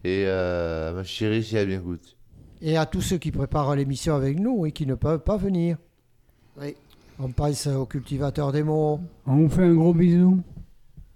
et 0.04 0.24
euh, 0.26 0.90
à 0.90 0.92
ma 0.92 1.02
chérie 1.02 1.42
si 1.42 1.56
elle 1.56 1.68
m'écoute. 1.68 2.14
et 2.60 2.76
à 2.76 2.84
tous 2.84 3.00
ceux 3.00 3.16
qui 3.16 3.30
préparent 3.32 3.74
l'émission 3.74 4.14
avec 4.16 4.38
nous 4.38 4.66
et 4.66 4.72
qui 4.72 4.84
ne 4.84 4.96
peuvent 4.96 5.20
pas 5.20 5.38
venir. 5.38 5.78
Oui. 6.60 6.74
On 7.18 7.30
pense 7.30 7.66
aux 7.68 7.86
cultivateurs 7.86 8.52
des 8.52 8.62
mots. 8.62 9.00
On 9.26 9.36
vous 9.36 9.48
fait 9.48 9.64
un 9.64 9.72
gros 9.74 9.94
bisou. 9.94 10.42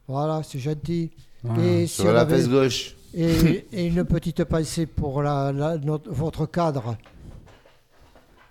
Voilà, 0.09 0.43
c'est 0.43 0.59
gentil. 0.59 1.11
Voilà. 1.43 1.63
Et 1.65 1.87
Sur 1.87 2.07
on 2.07 2.13
la 2.13 2.21
avait- 2.23 2.37
fesse 2.37 2.49
gauche. 2.49 2.97
Et, 3.15 3.67
et 3.73 3.87
une 3.87 4.05
petite 4.05 4.45
pensée 4.45 4.87
pour 4.87 5.23
la, 5.23 5.53
la- 5.53 5.79
notre- 5.79 6.11
votre 6.11 6.47
cadre. 6.47 6.97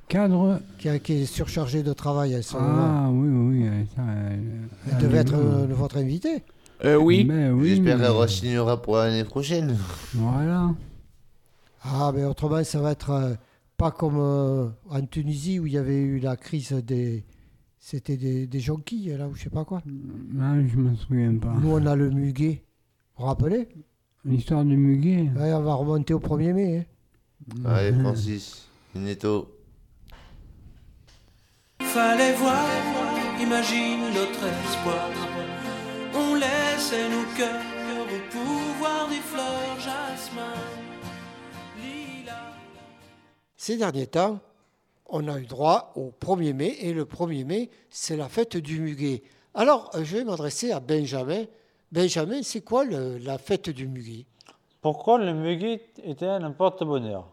Cadre 0.07 0.59
qui, 0.77 0.89
a- 0.89 0.99
qui 0.99 1.13
est 1.13 1.25
surchargé 1.25 1.81
de 1.83 1.93
travail. 1.93 2.35
à 2.35 2.41
ce 2.41 2.55
moment-là. 2.55 3.03
Ah 3.05 3.09
oui, 3.11 3.29
oui, 3.29 3.69
oui. 3.69 3.85
Ça, 3.95 4.01
elle, 4.31 4.41
Elle 4.91 4.97
devait 5.03 5.17
être 5.19 5.33
euh, 5.35 5.65
votre 5.69 5.97
invité. 5.97 6.43
Euh, 6.85 6.95
oui. 6.97 7.23
Ben 7.23 7.51
oui. 7.53 7.69
J'espère 7.75 7.97
mais- 7.97 8.03
qu'elle 8.03 8.11
re-signera 8.11 8.81
pour 8.81 8.97
l'année 8.97 9.23
prochaine. 9.23 9.77
Voilà. 10.13 10.69
Ah, 11.83 12.11
mais 12.13 12.23
autrement, 12.25 12.63
ça 12.63 12.79
va 12.81 12.91
être 12.91 13.09
euh, 13.11 13.33
pas 13.77 13.91
comme 13.91 14.17
euh, 14.17 14.67
en 14.89 15.01
Tunisie 15.05 15.59
où 15.59 15.65
il 15.67 15.73
y 15.73 15.77
avait 15.77 15.97
eu 15.99 16.19
la 16.19 16.35
crise 16.35 16.71
des. 16.73 17.23
C'était 17.79 18.15
des, 18.15 18.47
des 18.47 18.59
jonquilles, 18.61 19.15
là, 19.17 19.27
ou 19.27 19.35
je 19.35 19.43
sais 19.43 19.49
pas 19.49 19.65
quoi. 19.65 19.81
Ah, 20.39 20.53
je 20.65 20.77
me 20.77 20.95
souviens 20.95 21.35
pas. 21.35 21.53
Nous, 21.61 21.69
on 21.69 21.85
a 21.85 21.95
le 21.97 22.09
muguet. 22.11 22.63
Vous 23.17 23.23
vous 23.23 23.27
rappelez? 23.29 23.67
L'histoire 24.25 24.63
du 24.63 24.77
muguet. 24.77 25.29
Ouais, 25.37 25.53
On 25.53 25.61
va 25.63 25.73
remonter 25.75 26.13
au 26.13 26.19
1er 26.19 26.53
mai. 26.53 26.77
hein. 26.77 27.65
Allez, 27.65 27.91
Francis, 27.93 28.67
Neto. 28.95 29.49
Fallait 31.81 32.33
voir, 32.33 32.65
imagine 33.41 33.99
notre 34.13 34.45
espoir. 34.65 35.09
On 36.15 36.35
laissait 36.35 37.09
nos 37.09 37.25
cœurs 37.35 37.61
au 37.99 38.31
pouvoir 38.31 39.09
des 39.09 39.15
fleurs, 39.17 39.77
jasmin, 39.79 40.53
lilas. 41.77 42.53
Ces 43.57 43.77
derniers 43.77 44.07
temps, 44.07 44.39
on 45.07 45.27
a 45.27 45.37
eu 45.39 45.45
droit 45.45 45.91
au 45.95 46.11
1er 46.21 46.53
mai 46.53 46.77
et 46.79 46.93
le 46.93 47.03
1er 47.05 47.43
mai, 47.45 47.69
c'est 47.89 48.15
la 48.17 48.29
fête 48.29 48.55
du 48.57 48.79
muguet. 48.79 49.21
Alors, 49.53 49.91
euh, 49.95 50.03
je 50.03 50.17
vais 50.17 50.23
m'adresser 50.23 50.71
à 50.71 50.79
Benjamin. 50.79 51.43
Benjamin, 51.93 52.41
c'est 52.41 52.61
quoi 52.61 52.85
le- 52.85 53.19
la 53.19 53.37
fête 53.37 53.69
du 53.69 53.87
muguet? 53.87 54.25
Pourquoi 54.81 55.19
le 55.19 55.31
muguet 55.31 55.79
était 56.03 56.25
un 56.25 56.49
porte-bonheur 56.49 57.27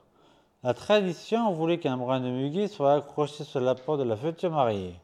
La 0.63 0.75
tradition 0.75 1.51
voulait 1.55 1.79
qu'un 1.79 1.97
brin 1.97 2.21
de 2.21 2.29
muguet 2.29 2.69
soit 2.69 2.93
accroché 2.93 3.45
sur 3.45 3.61
la 3.63 3.75
porte 3.75 4.01
de 4.01 4.05
la 4.05 4.19
future 4.19 4.51
mariée. 4.51 4.95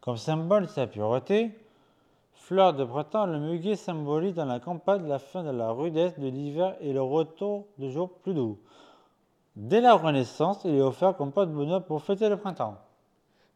Comme 0.00 0.16
symbole 0.16 0.66
de 0.66 0.70
sa 0.70 0.88
pureté, 0.88 1.52
fleur 2.34 2.74
de 2.74 2.82
printemps, 2.84 3.26
le 3.26 3.38
muguet 3.38 3.76
symbolise 3.76 4.34
dans 4.34 4.44
la 4.44 4.58
campagne 4.58 5.06
la 5.06 5.20
fin 5.20 5.44
de 5.44 5.50
la 5.50 5.70
rudesse 5.70 6.18
de 6.18 6.26
l'hiver 6.26 6.74
et 6.80 6.92
le 6.92 7.00
retour 7.00 7.66
de 7.78 7.88
jours 7.88 8.10
plus 8.10 8.34
doux. 8.34 8.58
Dès 9.54 9.80
la 9.80 9.94
Renaissance, 9.94 10.62
il 10.64 10.74
est 10.74 10.80
offert 10.82 11.16
comme 11.16 11.30
porte-bonheur 11.30 11.84
pour 11.84 12.02
fêter 12.02 12.28
le 12.28 12.38
printemps. 12.38 12.76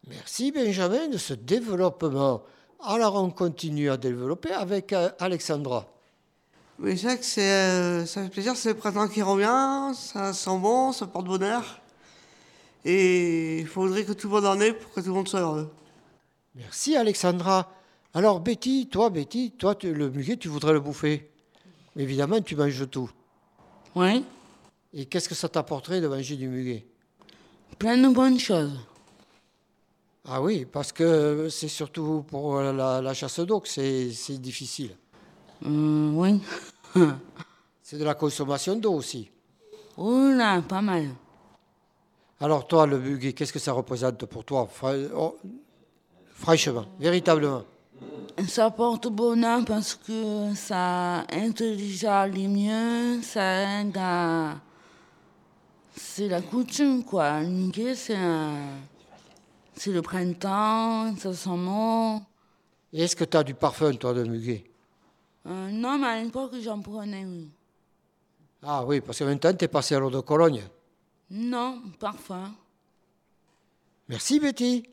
Merci 0.06 0.52
Benjamin 0.52 1.08
de 1.08 1.18
ce 1.18 1.34
développement. 1.34 2.42
Alors, 2.84 3.14
on 3.22 3.30
continue 3.30 3.90
à 3.90 3.96
développer 3.96 4.52
avec 4.52 4.92
euh, 4.92 5.10
Alexandra. 5.18 5.86
Oui, 6.78 6.96
c'est 6.96 7.06
vrai 7.08 7.18
que 7.18 7.24
c'est, 7.24 7.42
euh, 7.52 8.06
ça 8.06 8.22
fait 8.22 8.30
plaisir, 8.30 8.56
c'est 8.56 8.70
le 8.70 8.76
printemps 8.76 9.06
qui 9.08 9.20
revient, 9.20 9.94
ça 9.94 10.32
sent 10.32 10.58
bon, 10.58 10.92
ça 10.92 11.06
porte 11.06 11.26
bonheur. 11.26 11.78
Et 12.86 13.58
il 13.58 13.66
faudrait 13.66 14.04
que 14.04 14.12
tout 14.12 14.28
le 14.28 14.34
monde 14.34 14.46
en 14.46 14.58
ait 14.60 14.72
pour 14.72 14.90
que 14.92 15.00
tout 15.00 15.08
le 15.08 15.12
monde 15.12 15.28
soit 15.28 15.40
heureux. 15.40 15.70
Merci 16.54 16.96
Alexandra. 16.96 17.70
Alors 18.14 18.40
Betty, 18.40 18.88
toi 18.90 19.10
Betty, 19.10 19.50
toi 19.52 19.74
tu- 19.74 19.92
le 19.92 20.08
muguet, 20.10 20.38
tu 20.38 20.48
voudrais 20.48 20.72
le 20.72 20.80
bouffer? 20.80 21.30
Évidemment, 21.96 22.40
tu 22.40 22.56
manges 22.56 22.88
tout. 22.88 23.10
Oui, 23.94 24.24
Et 24.94 25.04
qu'est-ce 25.04 25.28
que 25.28 25.34
ça 25.34 25.48
t'apporterait 25.48 26.00
de 26.00 26.08
manger 26.08 26.36
du 26.36 26.48
muguet? 26.48 26.86
Plein 27.78 27.98
de 27.98 28.08
bonnes 28.08 28.38
choses. 28.40 28.78
Ah 30.24 30.40
oui, 30.42 30.66
parce 30.70 30.92
que 30.92 31.48
c'est 31.50 31.68
surtout 31.68 32.24
pour 32.28 32.60
la, 32.60 33.00
la 33.00 33.14
chasse 33.14 33.40
d'eau 33.40 33.60
que 33.60 33.68
c'est 33.68 34.38
difficile. 34.38 34.94
Euh, 35.66 36.10
oui. 36.14 36.40
C'est 37.82 37.98
de 37.98 38.04
la 38.04 38.14
consommation 38.14 38.76
d'eau 38.76 38.92
aussi. 38.94 39.28
Oula, 39.96 40.62
pas 40.62 40.80
mal. 40.80 41.08
Alors 42.40 42.66
toi, 42.68 42.86
le 42.86 43.00
muguet, 43.00 43.32
qu'est-ce 43.32 43.52
que 43.52 43.58
ça 43.58 43.72
représente 43.72 44.24
pour 44.26 44.44
toi 44.44 44.68
Fra- 44.72 44.94
oh, 45.16 45.36
Franchement, 46.34 46.86
véritablement? 47.00 47.64
Ça 48.46 48.70
porte 48.70 49.08
bonheur 49.08 49.64
parce 49.64 49.96
que 49.96 50.54
ça 50.54 51.24
intellige 51.32 52.06
les 52.32 52.46
mieux, 52.48 53.20
ça 53.22 53.80
aide 53.80 53.96
à... 53.98 54.54
C'est 55.96 56.28
la 56.28 56.40
coutume, 56.40 57.02
quoi. 57.04 57.40
C'est 57.96 58.14
un... 58.16 58.54
C'est 59.80 59.92
le 59.92 60.02
printemps, 60.02 61.16
ça 61.16 61.32
sent 61.32 61.48
bon. 61.56 62.18
Et 62.92 63.02
est-ce 63.02 63.16
que 63.16 63.24
tu 63.24 63.34
as 63.34 63.42
du 63.42 63.54
parfum, 63.54 63.94
toi, 63.94 64.12
de 64.12 64.24
muguet? 64.24 64.62
Euh, 65.46 65.70
non, 65.70 65.96
mais 65.98 66.06
à 66.06 66.22
l'époque, 66.22 66.52
j'en 66.62 66.82
prenais, 66.82 67.24
oui. 67.24 67.48
Ah 68.62 68.84
oui, 68.84 69.00
parce 69.00 69.20
que 69.20 69.24
maintenant, 69.24 69.54
tu 69.54 69.64
es 69.64 69.68
passé 69.68 69.94
à 69.94 69.98
l'eau 70.00 70.10
de 70.10 70.20
Cologne. 70.20 70.62
Non, 71.30 71.80
parfum. 71.98 72.52
Merci 74.06 74.38
Betty. 74.38 74.86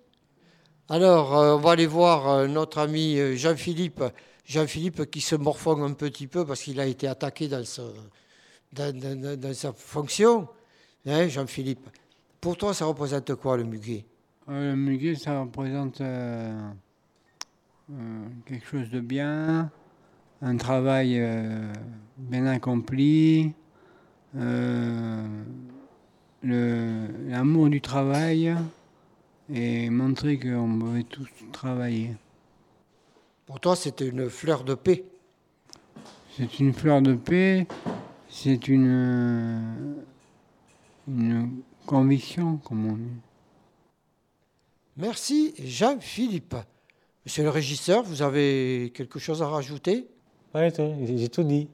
Alors, 0.88 1.35
euh, 1.38 1.55
on 1.55 1.59
va 1.59 1.71
aller 1.71 1.85
voir 1.85 2.29
euh, 2.29 2.47
notre 2.47 2.77
ami 2.77 3.35
Jean-Philippe. 3.35 4.01
Jean-Philippe 4.45 5.11
qui 5.11 5.19
se 5.19 5.35
morfonne 5.35 5.81
un 5.81 5.91
petit 5.95 6.27
peu 6.27 6.45
parce 6.45 6.61
qu'il 6.61 6.79
a 6.79 6.85
été 6.85 7.09
attaqué 7.09 7.49
dans, 7.49 7.65
ce- 7.65 7.81
dans- 8.71 8.97
dans- 8.97 9.19
dans- 9.21 9.38
dans 9.38 9.53
sa 9.53 9.73
fonction. 9.73 10.47
Hein, 11.05 11.27
Jean-Philippe? 11.27 11.89
Pour 12.39 12.55
toi, 12.55 12.73
ça 12.73 12.85
représente 12.85 13.35
quoi 13.35 13.57
le 13.57 13.65
muguet? 13.65 14.05
Euh, 14.49 14.71
le 14.71 14.77
muguet, 14.77 15.15
ça 15.15 15.41
représente 15.41 15.99
euh, 15.99 16.69
euh, 17.91 18.25
quelque 18.45 18.65
chose 18.65 18.89
de 18.89 19.01
bien, 19.01 19.69
un 20.41 20.55
travail 20.55 21.21
bien 22.17 22.45
accompli, 22.45 23.53
l'amour 26.43 27.69
du 27.69 27.81
travail 27.81 28.55
et 29.53 29.89
montrer 29.89 30.39
qu'on 30.39 30.79
pouvait 30.79 31.03
tous 31.03 31.27
travailler. 31.51 32.15
Pour 33.47 33.59
toi, 33.59 33.75
c'était 33.75 34.07
une 34.07 34.29
fleur 34.29 34.63
de 34.63 34.75
paix. 34.75 35.03
C'est 36.37 36.59
une 36.59 36.71
fleur 36.71 37.01
de 37.01 37.15
paix, 37.15 37.67
c'est 38.29 38.69
une, 38.69 40.05
une 41.07 41.49
conviction, 41.85 42.57
comme 42.57 42.85
on 42.85 42.95
dit. 42.95 43.26
Merci 44.97 45.53
Jean-Philippe. 45.59 46.55
Monsieur 47.25 47.43
le 47.43 47.49
régisseur, 47.49 48.03
vous 48.03 48.21
avez 48.21 48.91
quelque 48.95 49.19
chose 49.19 49.41
à 49.41 49.47
rajouter? 49.47 50.07
Tout, 50.53 50.95
j'ai 51.05 51.29
tout 51.29 51.43
dit. 51.43 51.69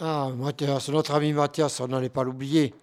Ah, 0.00 0.30
Mathias, 0.36 0.88
notre 0.88 1.14
ami 1.14 1.32
Mathias, 1.32 1.80
on 1.80 1.88
n'allait 1.88 2.08
pas 2.10 2.24
l'oublier. 2.24 2.74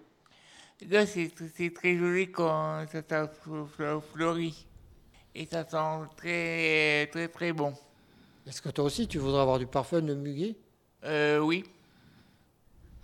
Là, 0.88 1.06
c'est 1.06 1.30
c'est 1.56 1.72
très 1.74 1.96
joli 1.96 2.30
quand 2.32 2.84
ça, 2.90 3.02
ça 3.06 3.26
fle- 3.26 3.66
fle- 3.68 4.00
fleurit. 4.12 4.66
Et 5.34 5.46
ça 5.46 5.64
sent 5.68 6.08
très, 6.16 7.06
très, 7.12 7.28
très 7.28 7.52
bon. 7.52 7.72
Est-ce 8.46 8.60
que 8.62 8.70
toi 8.70 8.84
aussi, 8.86 9.06
tu 9.06 9.18
voudrais 9.18 9.42
avoir 9.42 9.58
du 9.58 9.66
parfum 9.66 10.00
de 10.00 10.14
muguet? 10.14 10.56
Euh, 11.04 11.38
oui. 11.38 11.62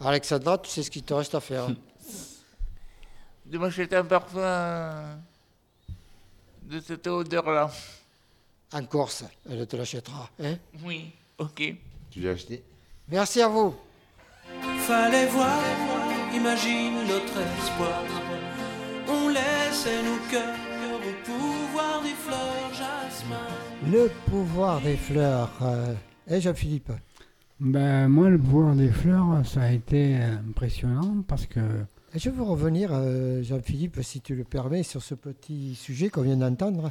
Alexandra, 0.00 0.58
tu 0.58 0.70
sais 0.70 0.82
ce 0.82 0.90
qu'il 0.90 1.02
te 1.04 1.14
reste 1.14 1.34
à 1.34 1.40
faire. 1.40 1.64
hein. 1.68 1.76
De 3.46 3.58
m'acheter 3.58 3.94
un 3.94 4.04
parfum 4.04 5.20
de 6.66 6.80
cette 6.80 7.06
odeur-là. 7.06 7.70
En 8.72 8.84
Corse, 8.84 9.24
elle 9.48 9.66
te 9.66 9.76
l'achètera. 9.76 10.28
Hein? 10.42 10.56
Oui, 10.84 11.12
ok. 11.38 11.74
Tu 12.10 12.20
l'as 12.20 12.32
acheté? 12.32 12.62
Merci 13.08 13.40
à 13.40 13.48
vous. 13.48 13.74
Fallait 14.78 15.26
voir, 15.26 15.60
imagine 16.34 16.94
notre 17.06 17.38
espoir. 17.58 18.02
On 19.08 19.28
laissait 19.28 20.02
nos 20.02 20.18
cœurs 20.30 20.56
au 20.92 21.24
pouvoir 21.24 22.02
des 22.02 22.14
fleurs, 22.14 22.74
jasmin. 22.74 23.46
Le 23.90 24.10
pouvoir 24.28 24.80
des 24.80 24.96
fleurs. 24.96 25.52
Euh, 25.62 25.94
hein, 26.28 26.40
Jean-Philippe? 26.40 26.90
Ben, 27.60 28.08
moi, 28.08 28.28
le 28.28 28.38
pouvoir 28.38 28.74
des 28.74 28.90
fleurs, 28.90 29.46
ça 29.46 29.62
a 29.62 29.70
été 29.70 30.16
impressionnant 30.16 31.22
parce 31.28 31.46
que 31.46 31.60
Et 31.60 31.95
Je 32.16 32.30
veux 32.30 32.42
revenir, 32.42 32.90
euh, 32.92 33.42
Jean-Philippe, 33.42 33.98
si 34.02 34.20
tu 34.22 34.34
le 34.34 34.44
permets, 34.44 34.82
sur 34.82 35.02
ce 35.02 35.14
petit 35.14 35.74
sujet 35.74 36.08
qu'on 36.08 36.22
vient 36.22 36.36
d'entendre. 36.36 36.90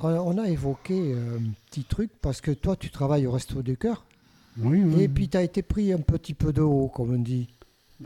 On, 0.00 0.08
on 0.08 0.38
a 0.38 0.48
évoqué 0.48 1.12
euh, 1.14 1.38
un 1.38 1.52
petit 1.70 1.84
truc 1.84 2.10
parce 2.20 2.40
que 2.40 2.50
toi, 2.50 2.74
tu 2.74 2.90
travailles 2.90 3.26
au 3.26 3.32
Resto 3.32 3.62
du 3.62 3.76
Cœur. 3.76 4.04
Oui, 4.58 4.82
oui. 4.84 5.02
Et 5.02 5.08
puis, 5.08 5.28
tu 5.28 5.36
as 5.36 5.42
été 5.42 5.62
pris 5.62 5.92
un 5.92 5.98
petit 5.98 6.34
peu 6.34 6.52
de 6.52 6.62
haut, 6.62 6.88
comme 6.88 7.14
on 7.14 7.18
dit. 7.18 7.48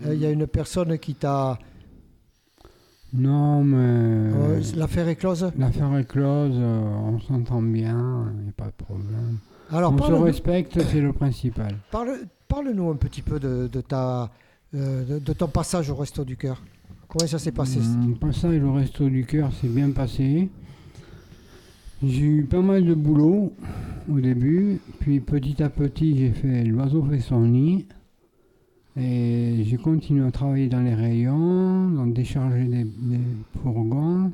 Euh, 0.04 0.14
Il 0.14 0.20
y 0.20 0.26
a 0.26 0.30
une 0.30 0.46
personne 0.46 0.98
qui 0.98 1.14
t'a. 1.14 1.58
Non, 3.14 3.64
mais. 3.64 4.60
L'affaire 4.76 5.08
est 5.08 5.16
close 5.16 5.50
L'affaire 5.56 5.96
est 5.96 6.04
close, 6.04 6.56
on 6.56 7.18
s'entend 7.20 7.62
bien, 7.62 8.32
il 8.36 8.42
n'y 8.44 8.48
a 8.50 8.52
pas 8.52 8.66
de 8.66 8.84
problème. 8.84 9.38
Alors, 9.70 9.92
on 9.92 9.98
se 9.98 10.12
respecte, 10.12 10.78
c'est 10.90 11.00
le 11.00 11.12
principal. 11.12 11.76
Parle, 11.90 12.18
parle-nous 12.48 12.90
un 12.90 12.96
petit 12.96 13.22
peu 13.22 13.40
de, 13.40 13.68
de 13.68 13.80
ta, 13.80 14.30
de, 14.72 15.18
de 15.18 15.32
ton 15.32 15.48
passage 15.48 15.90
au 15.90 15.94
Resto 15.96 16.24
du 16.24 16.36
Cœur. 16.36 16.62
Comment 17.08 17.26
ça 17.26 17.38
s'est 17.38 17.52
passé 17.52 17.80
Mon 17.80 18.14
passage 18.14 18.62
au 18.62 18.72
Resto 18.72 19.08
du 19.08 19.24
Cœur 19.24 19.52
s'est 19.54 19.68
bien 19.68 19.90
passé. 19.90 20.48
J'ai 22.02 22.24
eu 22.24 22.44
pas 22.44 22.62
mal 22.62 22.84
de 22.84 22.94
boulot 22.94 23.52
au 24.10 24.20
début, 24.20 24.80
puis 25.00 25.20
petit 25.20 25.62
à 25.62 25.68
petit 25.68 26.16
j'ai 26.16 26.30
fait 26.32 26.64
l'oiseau 26.64 27.02
fait 27.04 27.20
son 27.20 27.40
nid. 27.46 27.86
Et 28.96 29.62
j'ai 29.64 29.76
continué 29.76 30.26
à 30.26 30.30
travailler 30.30 30.68
dans 30.68 30.80
les 30.80 30.94
rayons, 30.94 31.90
donc 31.90 32.12
décharger 32.14 32.64
des, 32.64 32.84
des 32.84 33.20
fourgons. 33.62 34.32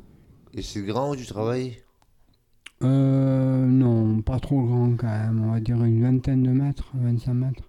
Et 0.53 0.61
c'est 0.61 0.81
grand 0.83 1.11
où 1.11 1.15
tu 1.15 1.25
travailles 1.25 1.77
Euh, 2.83 3.65
non, 3.65 4.21
pas 4.21 4.39
trop 4.39 4.61
grand 4.63 4.95
quand 4.95 5.07
même, 5.07 5.43
on 5.43 5.51
va 5.51 5.59
dire 5.59 5.83
une 5.83 6.01
vingtaine 6.01 6.43
de 6.43 6.51
mètres, 6.51 6.89
25 6.95 7.33
mètres. 7.33 7.63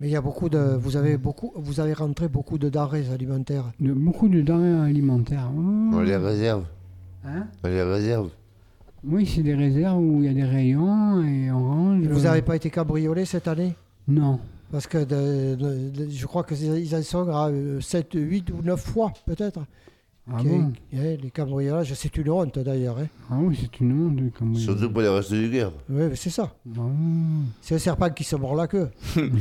Mais 0.00 0.06
il 0.06 0.12
y 0.12 0.16
a 0.16 0.20
beaucoup 0.20 0.48
de, 0.48 0.76
vous 0.76 0.96
avez 0.96 1.16
beaucoup, 1.16 1.52
vous 1.56 1.80
avez 1.80 1.92
rentré 1.92 2.28
beaucoup 2.28 2.56
de 2.56 2.68
denrées 2.68 3.06
alimentaires. 3.12 3.64
De, 3.80 3.92
beaucoup 3.92 4.28
de 4.28 4.40
denrées 4.42 4.88
alimentaires. 4.90 5.50
Oh. 5.52 5.60
On 5.94 6.00
les 6.00 6.16
réserve. 6.16 6.64
Hein 7.24 7.48
On 7.64 7.68
les 7.68 7.82
réserve. 7.82 8.28
Oui, 9.02 9.26
c'est 9.26 9.42
des 9.42 9.56
réserves 9.56 9.98
où 9.98 10.18
il 10.22 10.26
y 10.26 10.28
a 10.28 10.34
des 10.34 10.44
rayons 10.44 11.22
et 11.24 11.50
on 11.50 11.68
range. 11.68 12.06
Vous 12.06 12.20
n'avez 12.20 12.42
pas 12.42 12.54
été 12.54 12.70
cambriolé 12.70 13.24
cette 13.24 13.48
année? 13.48 13.74
Non. 14.06 14.38
Parce 14.70 14.86
que 14.86 14.98
de- 14.98 15.56
de- 15.56 15.90
de- 16.04 16.10
je 16.10 16.26
crois 16.26 16.44
qu'ils 16.44 16.94
en 16.94 17.02
sont 17.02 17.28
à 17.30 17.50
7, 17.80 18.10
8 18.14 18.50
ou 18.50 18.62
9 18.62 18.80
fois 18.80 19.12
peut-être. 19.26 19.60
Ah 20.30 20.42
bon 20.42 20.72
eh, 20.92 21.16
les 21.16 21.30
cambriolages, 21.30 21.94
c'est 21.94 22.14
une 22.18 22.28
honte 22.30 22.58
d'ailleurs. 22.58 22.98
hein. 22.98 23.06
Ah 23.30 23.36
oui, 23.40 23.58
c'est 23.60 23.80
une 23.80 23.92
honte 24.08 24.16
de 24.16 24.28
cambriolage. 24.28 24.64
Surtout 24.64 24.90
pour 24.92 25.00
les 25.00 25.08
restes 25.08 25.32
du 25.32 25.50
cœur. 25.50 25.72
Oui, 25.88 26.02
mais 26.10 26.16
c'est 26.16 26.30
ça. 26.30 26.52
Ah 26.76 26.80
C'est 27.62 27.74
un 27.76 27.78
serpent 27.78 28.10
qui 28.10 28.24
se 28.24 28.36
mord 28.36 28.54
la 28.54 28.66
queue. 28.66 28.90
ils, 29.16 29.32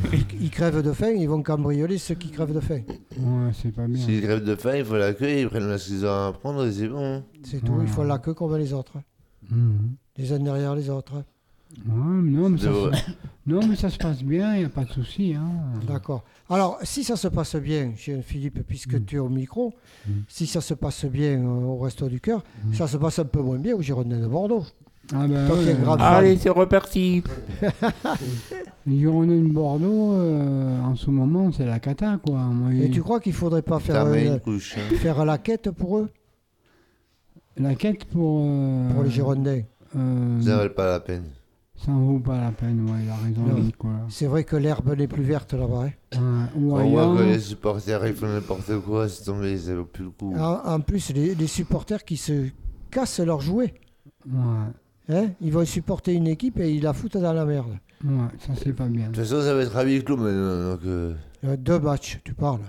ils 0.42 0.50
crèvent 0.50 0.82
de 0.82 0.94
faim, 0.94 1.10
ils 1.10 1.28
vont 1.28 1.42
cambrioler 1.44 1.98
ceux 1.98 2.16
qui 2.16 2.30
crèvent 2.32 2.54
de 2.54 2.60
faim. 2.62 2.82
Ouais, 3.18 3.52
c'est 3.54 3.72
pas 3.74 3.86
bien. 3.88 4.02
S'ils 4.02 4.22
crèvent 4.22 4.44
de 4.46 4.56
faim, 4.56 4.78
il 4.78 4.86
faut 4.86 4.98
la 4.98 5.14
queue, 5.14 5.40
ils 5.42 5.50
prennent 5.50 5.78
ce 5.78 5.88
qu'ils 5.88 6.06
ont 6.06 6.28
à 6.28 6.32
prendre 6.34 6.66
et 6.66 6.72
c'est 6.72 6.88
bon. 6.88 7.24
C'est 7.44 7.64
tout, 7.64 7.80
il 7.82 7.88
faut 7.88 8.04
la 8.06 8.20
queue 8.20 8.34
comme 8.34 8.56
les 8.56 8.72
autres. 8.74 8.98
Mhm. 9.50 9.96
Les 10.18 10.32
uns 10.32 10.40
derrière 10.40 10.74
les 10.76 10.90
autres. 10.90 11.16
Ouais, 11.16 11.24
non, 11.86 12.50
mais 12.50 12.58
ça, 12.60 12.70
De- 12.70 12.74
se... 12.96 13.02
non, 13.46 13.60
mais 13.68 13.76
ça 13.76 13.90
se 13.90 13.98
passe 13.98 14.24
bien, 14.24 14.56
il 14.56 14.60
n'y 14.60 14.66
a 14.66 14.70
pas 14.70 14.86
de 14.86 14.92
souci. 14.92 15.34
Hein. 15.34 15.52
D'accord. 15.86 16.24
Alors, 16.50 16.80
si 16.84 17.04
ça 17.04 17.16
se 17.18 17.28
passe 17.28 17.56
bien, 17.58 17.92
chez 17.98 18.22
Philippe, 18.22 18.62
puisque 18.66 19.04
tu 19.06 19.18
es 19.18 19.20
au 19.20 19.28
micro, 19.30 19.74
si 20.30 20.48
ça 20.48 20.62
se 20.62 20.74
passe 20.74 21.04
bien 21.06 21.44
euh, 21.44 21.46
au 21.66 21.78
Resto 21.80 22.08
du 22.08 22.22
Cœur, 22.22 22.44
ça 22.74 22.88
se 22.88 22.96
passe 22.98 23.20
un 23.20 23.26
peu 23.26 23.42
moins 23.42 23.58
bien 23.60 23.76
au 23.76 23.82
Girondin 23.82 24.20
de 24.20 24.28
Bordeaux. 24.28 24.64
Ah 25.14 25.26
ben, 25.28 25.50
ouais. 25.50 25.74
fan. 25.76 25.98
Allez, 26.02 26.38
c'est 26.38 26.50
reparti. 26.50 27.22
Les 28.86 29.00
Girondins 29.00 29.42
de 29.42 29.52
Bordeaux, 29.52 30.14
euh, 30.14 30.82
en 30.82 30.96
ce 30.96 31.10
moment, 31.10 31.52
c'est 31.52 31.66
la 31.66 31.80
cata, 31.80 32.18
quoi. 32.26 32.38
Moi, 32.40 32.74
Et 32.74 32.86
il- 32.86 32.92
tu 32.92 33.02
crois 33.02 33.20
qu'il 33.20 33.34
faudrait 33.34 33.62
pas 33.62 33.80
faire, 33.80 34.06
euh, 34.06 34.16
une 34.16 34.40
couche. 34.40 34.78
hein. 34.78 34.96
faire 34.98 35.26
la 35.26 35.38
quête 35.38 35.72
pour 35.72 35.98
eux, 35.98 36.10
La 37.58 37.76
quête 37.76 38.06
pour... 38.06 38.42
euh, 38.46 38.90
pour 38.94 39.04
les 39.04 39.10
Girondins 39.10 39.62
euh, 39.98 40.42
Ça 40.42 40.58
valent 40.58 40.74
pas 40.74 40.92
la 40.92 41.00
peine. 41.02 41.26
Ça 41.78 41.92
en 41.92 42.00
vaut 42.02 42.20
pas 42.20 42.38
la 42.42 42.52
peine, 42.52 42.90
ouais, 42.90 43.00
il 43.04 43.10
a 43.10 43.16
raison, 43.16 43.42
Non. 43.42 43.60
Nicolas. 43.64 44.06
C'est 44.10 44.26
vrai 44.26 44.44
que 44.44 44.56
l'herbe 44.56 44.98
n'est 44.98 45.08
plus 45.08 45.24
verte 45.24 45.54
là-bas. 45.54 45.86
hein. 46.16 46.50
Ouais, 46.56 46.62
ou 46.62 46.72
On 46.74 46.78
ailleurs, 46.78 47.14
voit 47.14 47.24
que 47.24 47.28
les 47.30 47.40
supporters 47.40 48.08
ils 48.08 48.16
font 48.16 48.28
n'importe 48.28 48.80
quoi, 48.80 49.08
c'est 49.08 49.24
tombé, 49.26 49.58
ça 49.58 49.76
vaut 49.76 49.86
plus 49.86 50.06
le 50.06 50.10
coup. 50.12 50.34
En, 50.36 50.62
en 50.66 50.80
plus, 50.82 51.12
les, 51.14 51.36
les 51.36 51.48
supporters 51.48 52.04
qui 52.04 52.18
se 52.18 52.48
cassent 52.92 53.20
leurs 53.20 53.42
jouets. 53.42 53.74
ouais, 54.28 54.36
Hein 55.10 55.30
ils 55.40 55.54
vont 55.54 55.64
supporter 55.66 56.14
une 56.14 56.28
équipe 56.28 56.60
et 56.60 56.70
ils 56.72 56.84
la 56.84 56.92
foutent 56.94 57.18
dans 57.18 57.32
la 57.34 57.46
merde. 57.46 57.78
ouais, 58.04 58.12
ça 58.40 58.54
c'est 58.62 58.74
pas 58.74 58.88
bien. 58.88 59.08
De 59.10 59.14
toute 59.16 59.24
façon, 59.24 59.42
ça 59.42 59.54
va 59.54 59.62
être 59.62 59.76
à 59.78 59.84
huis 59.84 60.04
clos 60.04 60.18
maintenant, 60.18 60.72
donc... 60.72 60.82
euh, 60.86 61.14
Euh, 61.46 61.56
deux 61.56 61.80
matchs, 61.80 62.20
tu 62.26 62.34
parles. 62.34 62.62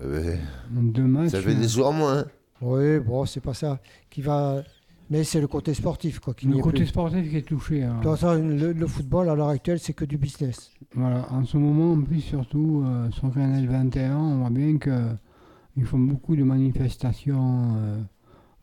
euh, 0.00 0.36
Deux 0.70 1.02
matchs. 1.02 1.30
ça 1.32 1.40
fait 1.40 1.54
des 1.54 1.66
soirs 1.68 1.92
moins. 1.92 2.18
hein. 2.18 2.24
Oui, 2.60 3.00
bon, 3.00 3.24
c'est 3.26 3.40
pas 3.40 3.54
ça 3.54 3.80
qui 4.10 4.22
va. 4.22 4.62
Mais 5.10 5.22
c'est 5.22 5.40
le 5.40 5.46
côté 5.46 5.74
sportif, 5.74 6.18
quoi, 6.18 6.32
qui 6.32 6.46
Le 6.46 6.58
côté 6.58 6.78
plus. 6.78 6.86
sportif 6.86 7.28
qui 7.30 7.36
est 7.36 7.42
touché. 7.42 7.82
hein. 7.82 7.98
De 7.98 8.02
toute 8.08 8.18
façon, 8.18 8.34
le, 8.42 8.72
le 8.72 8.86
football, 8.86 9.28
à 9.28 9.34
l'heure 9.34 9.48
actuelle, 9.50 9.78
c'est 9.78 9.92
que 9.92 10.04
du 10.06 10.16
business. 10.16 10.70
Voilà, 10.94 11.26
en 11.30 11.44
ce 11.44 11.58
moment, 11.58 11.92
en 11.92 12.00
plus, 12.02 12.20
surtout 12.22 12.82
euh, 12.86 13.10
sur 13.10 13.32
Canal 13.34 13.66
21, 13.66 14.16
on 14.16 14.38
voit 14.38 14.50
bien 14.50 14.78
qu'ils 14.78 15.84
font 15.84 15.98
beaucoup 15.98 16.34
de 16.36 16.42
manifestations, 16.42 17.76
euh, 17.76 18.00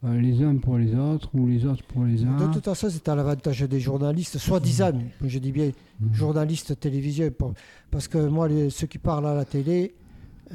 euh, 0.05 0.19
les 0.19 0.41
uns 0.43 0.55
pour 0.57 0.77
les 0.79 0.95
autres 0.95 1.29
ou 1.35 1.45
les 1.47 1.63
autres 1.65 1.83
pour 1.83 2.05
les 2.05 2.23
uns. 2.23 2.35
De 2.47 2.51
toute 2.53 2.65
façon, 2.65 2.87
c'est 2.89 3.07
à 3.07 3.13
l'avantage 3.15 3.61
des 3.61 3.79
journalistes, 3.79 4.37
soi-disant, 4.39 4.93
je 5.23 5.37
dis 5.39 5.51
bien 5.51 5.71
Mhm. 5.99 6.13
journalistes 6.13 6.79
télévisés, 6.79 7.29
pour- 7.29 7.53
parce 7.91 8.07
que 8.07 8.17
moi, 8.17 8.47
les- 8.47 8.71
ceux 8.71 8.87
qui 8.87 8.97
parlent 8.97 9.27
à 9.27 9.35
la 9.35 9.45
télé, 9.45 9.93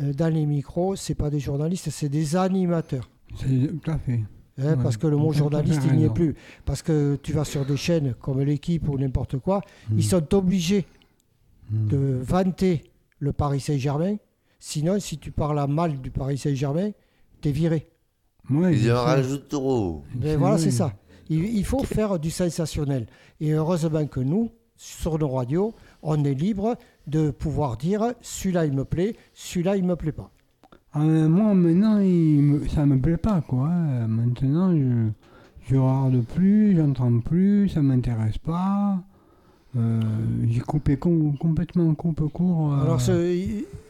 euh, 0.01 0.13
dans 0.13 0.35
les 0.35 0.47
micros, 0.47 0.97
c'est 0.97 1.15
pas 1.15 1.31
des 1.31 1.39
journalistes, 1.41 1.91
c'est 1.91 2.09
des 2.09 2.35
animateurs. 2.35 3.09
C'est 3.37 3.69
tout 3.81 3.91
à 3.91 3.99
fait. 3.99 4.23
Hein, 4.59 4.65
Ouais, 4.77 4.77
parce 4.83 4.97
que 4.97 5.07
le 5.07 5.17
mot 5.17 5.33
journaliste, 5.33 5.83
il 5.87 5.97
n'y 5.99 6.05
est 6.05 6.11
plus. 6.15 6.35
Parce 6.65 6.83
que 6.83 7.17
tu 7.23 7.33
vas 7.33 7.45
sur 7.45 7.65
des 7.67 7.77
chaînes 7.77 8.15
comme 8.15 8.41
l'équipe 8.41 8.89
ou 8.89 8.99
n'importe 8.99 9.39
quoi, 9.39 9.61
ils 9.95 10.05
sont 10.05 10.35
obligés 10.35 10.87
de 11.71 12.21
vanter 12.23 12.85
le 13.19 13.33
Paris 13.33 13.61
Saint-Germain. 13.61 14.17
Sinon, 14.59 14.99
si 15.01 15.19
tu 15.19 15.31
parles 15.31 15.59
à 15.59 15.67
mal 15.67 16.01
du 16.01 16.11
Paris 16.11 16.39
Saint-Germain, 16.39 16.91
t'es 17.41 17.51
viré. 17.53 17.87
Ouais, 18.51 18.75
Ils 18.77 18.91
en 18.93 19.03
rajoutent 19.03 19.49
trop. 19.49 20.05
Mais 20.19 20.37
voilà, 20.37 20.57
c'est 20.59 20.71
ça. 20.71 20.93
Il, 21.29 21.45
il 21.45 21.65
faut 21.65 21.83
faire 21.83 22.19
du 22.19 22.31
sensationnel. 22.31 23.07
Et 23.41 23.51
heureusement 23.53 24.07
que 24.07 24.21
nous, 24.21 24.51
sur 24.77 25.19
nos 25.19 25.29
radios, 25.29 25.75
on 26.03 26.23
est 26.25 26.35
libre 26.35 26.77
de 27.07 27.31
pouvoir 27.31 27.77
dire 27.77 28.13
celui-là 28.21 28.67
il 28.67 28.73
me 28.73 28.85
plaît, 28.85 29.17
celui-là 29.35 29.77
il 29.77 29.85
me 29.85 29.97
plaît 29.97 30.13
pas. 30.13 30.31
Ah, 30.99 31.05
mais 31.05 31.29
moi, 31.29 31.53
maintenant, 31.55 31.99
il 31.99 32.41
me- 32.43 32.69
ça 32.69 32.87
me 32.87 32.99
plaît 32.99 33.17
pas, 33.19 33.43
quoi. 33.43 33.69
Euh, 33.71 34.07
Maintenant, 34.07 34.73
je, 34.73 35.09
je 35.69 35.77
regarde 35.77 36.23
plus, 36.25 36.75
j'entends 36.77 37.21
plus, 37.21 37.69
ça 37.69 37.83
m'intéresse 37.83 38.39
pas. 38.39 38.99
Euh, 39.77 40.01
J'ai 40.49 40.61
coupé 40.61 40.97
com- 40.97 41.37
complètement 41.39 41.95
coupe 41.95 42.33
court. 42.33 42.73
euh, 42.73 42.83
Alors, 42.83 43.01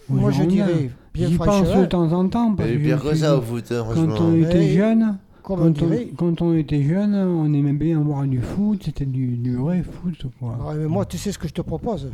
moi 0.08 0.30
je 0.32 0.42
dirais, 0.44 0.90
bien 1.14 1.28
J'y 1.28 1.36
pense 1.38 1.68
de 1.82 1.86
temps 1.86 2.12
en 2.12 2.28
temps. 2.28 2.54
Parce 2.56 2.68
que 2.70 2.74
pire 2.78 3.02
que 3.02 3.14
ça 3.14 3.36
au 3.38 3.40
foot, 3.42 3.70
hein, 3.70 3.84
Quand 3.94 4.20
on 4.20 4.34
était 4.34 4.68
jeune, 4.74 5.18
quand 5.44 5.58
on 5.82 6.16
quand 6.16 6.42
on 6.42 6.54
était 6.54 6.82
jeune, 6.82 7.14
on 7.14 7.52
aimait 7.54 7.72
bien 7.72 8.00
voir 8.00 8.24
du 8.26 8.40
foot, 8.40 8.82
c'était 8.84 9.06
du, 9.06 9.36
du 9.36 9.54
vrai 9.54 9.84
foot, 9.84 10.26
quoi. 10.40 10.58
Ouais, 10.68 10.74
mais 10.78 10.86
moi, 10.88 11.04
tu 11.06 11.18
sais 11.18 11.30
ce 11.30 11.38
que 11.38 11.46
je 11.46 11.54
te 11.54 11.62
propose 11.62 12.10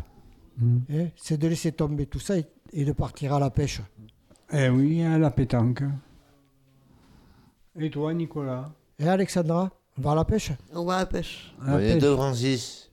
Mm. 0.61 0.77
hein, 0.93 1.07
C'est 1.17 1.41
de 1.41 1.49
laisser 1.49 1.73
tomber 1.73 2.05
tout 2.05 2.19
ça 2.19 2.37
et, 2.37 2.45
et 2.75 2.85
de 2.85 2.93
partir 2.93 3.33
à 3.33 3.41
la 3.41 3.49
pêche. 3.49 3.81
Eh 4.53 4.69
oui, 4.69 5.03
à 5.03 5.19
la 5.19 5.31
pétanque. 5.31 5.83
Et 7.79 7.91
toi, 7.91 8.13
Nicolas 8.13 8.71
Et 8.99 9.09
Alexandra, 9.09 9.71
on 9.99 10.03
va 10.03 10.13
à 10.13 10.15
la 10.15 10.25
pêche? 10.25 10.53
On 10.75 10.85
va 10.85 10.97
à 10.97 10.99
la 11.01 11.07
pêche. 11.07 11.55
À 11.63 11.71
la 11.71 11.77
À 11.77 11.79
bientôt, 11.79 12.01
pêche. 12.01 12.17
Francis. 12.17 12.91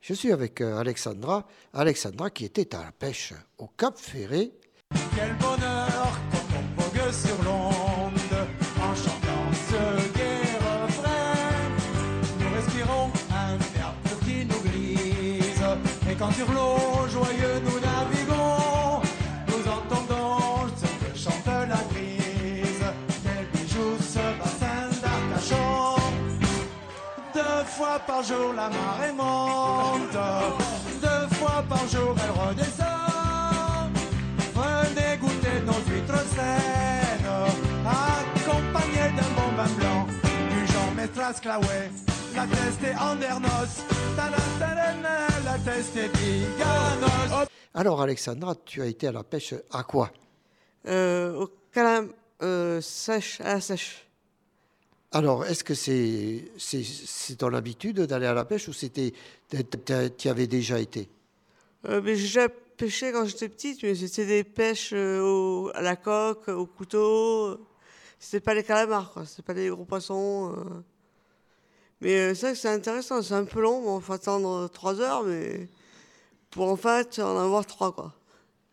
Je 0.00 0.14
suis 0.14 0.32
avec 0.32 0.60
euh, 0.60 0.78
Alexandra. 0.78 1.46
Alexandra 1.74 2.30
qui 2.30 2.44
était 2.46 2.74
à 2.74 2.84
la 2.84 2.92
pêche 2.92 3.34
au 3.58 3.66
Cap 3.68 3.98
Ferré. 3.98 4.52
Quel 5.14 5.34
bonheur 5.36 6.18
quand 6.32 6.46
on 6.56 6.80
vogue 6.80 7.12
sur 7.12 7.42
l'onde 7.44 7.74
sur 16.38 16.52
l'eau 16.52 17.08
joyeux 17.10 17.58
nous 17.66 17.80
naviguons, 17.80 19.02
nous 19.48 19.64
entendons 19.76 20.68
ce 20.80 20.88
que 21.00 21.10
chante 21.22 21.46
la 21.46 21.82
grise. 21.90 22.86
Quel 23.24 23.44
bijou 23.52 23.88
ce 24.14 24.24
bassin 24.38 24.84
d'Arcachon. 25.02 25.96
Deux 27.34 27.64
fois 27.76 27.98
par 28.06 28.22
jour 28.22 28.52
la 28.54 28.68
marée 28.78 29.14
monte, 29.22 30.18
deux 31.02 31.26
fois 31.38 31.64
par 31.68 31.84
jour 31.88 32.14
elle 32.22 32.34
redescend. 32.42 33.90
Venez 34.60 35.16
goûter 35.22 35.56
nos 35.66 35.80
huîtres 35.88 36.24
saines, 36.36 37.30
accompagnées 37.84 39.10
d'un 39.16 39.30
bon 39.36 39.50
vin 39.56 39.70
blanc, 39.78 40.06
du 40.50 40.60
Jean 40.72 40.88
Mestras 40.96 41.40
Claouet, 41.42 41.90
la 42.38 42.46
la 45.44 46.08
Biganos. 46.12 47.48
Alors 47.74 48.00
Alexandra, 48.02 48.54
tu 48.64 48.80
as 48.82 48.86
été 48.86 49.08
à 49.08 49.12
la 49.12 49.24
pêche 49.24 49.54
à 49.72 49.82
quoi? 49.82 50.10
Euh, 50.86 51.34
au 51.34 51.50
calam 51.72 52.12
euh, 52.42 52.80
sèche, 52.80 53.40
à 53.40 53.54
la 53.54 53.60
sèche. 53.60 54.04
Alors, 55.10 55.44
est-ce 55.46 55.64
que 55.64 55.74
c'est 55.74 56.50
c'est 56.58 56.84
c'est 56.84 57.36
ton 57.36 57.54
habitude 57.54 58.00
d'aller 58.02 58.26
à 58.26 58.34
la 58.34 58.44
pêche 58.44 58.68
ou 58.68 58.72
c'était 58.72 59.12
tu 59.50 60.28
y 60.28 60.30
avais 60.30 60.46
déjà 60.46 60.78
été? 60.78 61.08
Euh, 61.86 62.00
mais 62.04 62.14
j'ai 62.14 62.48
pêché 62.76 63.10
quand 63.12 63.24
j'étais 63.24 63.48
petite, 63.48 63.82
mais 63.82 63.94
c'était 63.94 64.26
des 64.26 64.44
pêches 64.44 64.92
euh, 64.92 65.22
au- 65.22 65.70
à 65.74 65.82
la 65.82 65.96
coque, 65.96 66.48
au 66.48 66.66
couteau. 66.66 67.58
C'était 68.20 68.40
pas 68.40 68.54
les 68.54 68.64
calamars, 68.64 69.12
quoi. 69.12 69.24
C'était 69.24 69.42
pas 69.42 69.54
des 69.54 69.68
gros 69.68 69.84
poissons. 69.84 70.54
Euh. 72.02 72.32
Mais 72.32 72.32
euh, 72.32 72.54
c'est 72.54 72.68
intéressant. 72.68 73.22
C'est 73.22 73.34
un 73.34 73.44
peu 73.44 73.60
long. 73.60 73.82
Bon, 73.82 74.00
faut 74.00 74.12
attendre 74.12 74.68
trois 74.68 75.00
heures, 75.00 75.24
mais 75.24 75.68
pour 76.50 76.68
en 76.68 76.76
fait 76.76 77.18
en 77.18 77.38
avoir 77.38 77.66
trois, 77.66 77.92
quoi. 77.92 78.14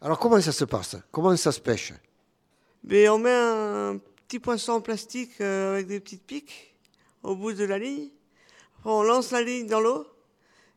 Alors 0.02 0.20
comment 0.20 0.40
ça 0.40 0.52
se 0.52 0.66
passe? 0.66 0.96
Comment 1.12 1.36
ça 1.36 1.52
se 1.52 1.60
pêche? 1.60 1.94
Mais 2.84 3.10
on 3.10 3.18
met 3.18 3.32
un 3.32 4.00
petit 4.28 4.40
poisson 4.40 4.74
en 4.74 4.82
plastique 4.82 5.42
euh, 5.42 5.74
avec 5.74 5.88
des 5.88 6.00
petites 6.00 6.24
piques 6.24 6.76
au 7.24 7.36
bout 7.36 7.54
de 7.54 7.64
la 7.64 7.80
ligne. 7.80 8.10
Après, 8.78 8.92
on 8.92 9.02
lance 9.02 9.32
la 9.32 9.42
ligne 9.42 9.66
dans 9.68 9.80
l'eau 9.80 10.06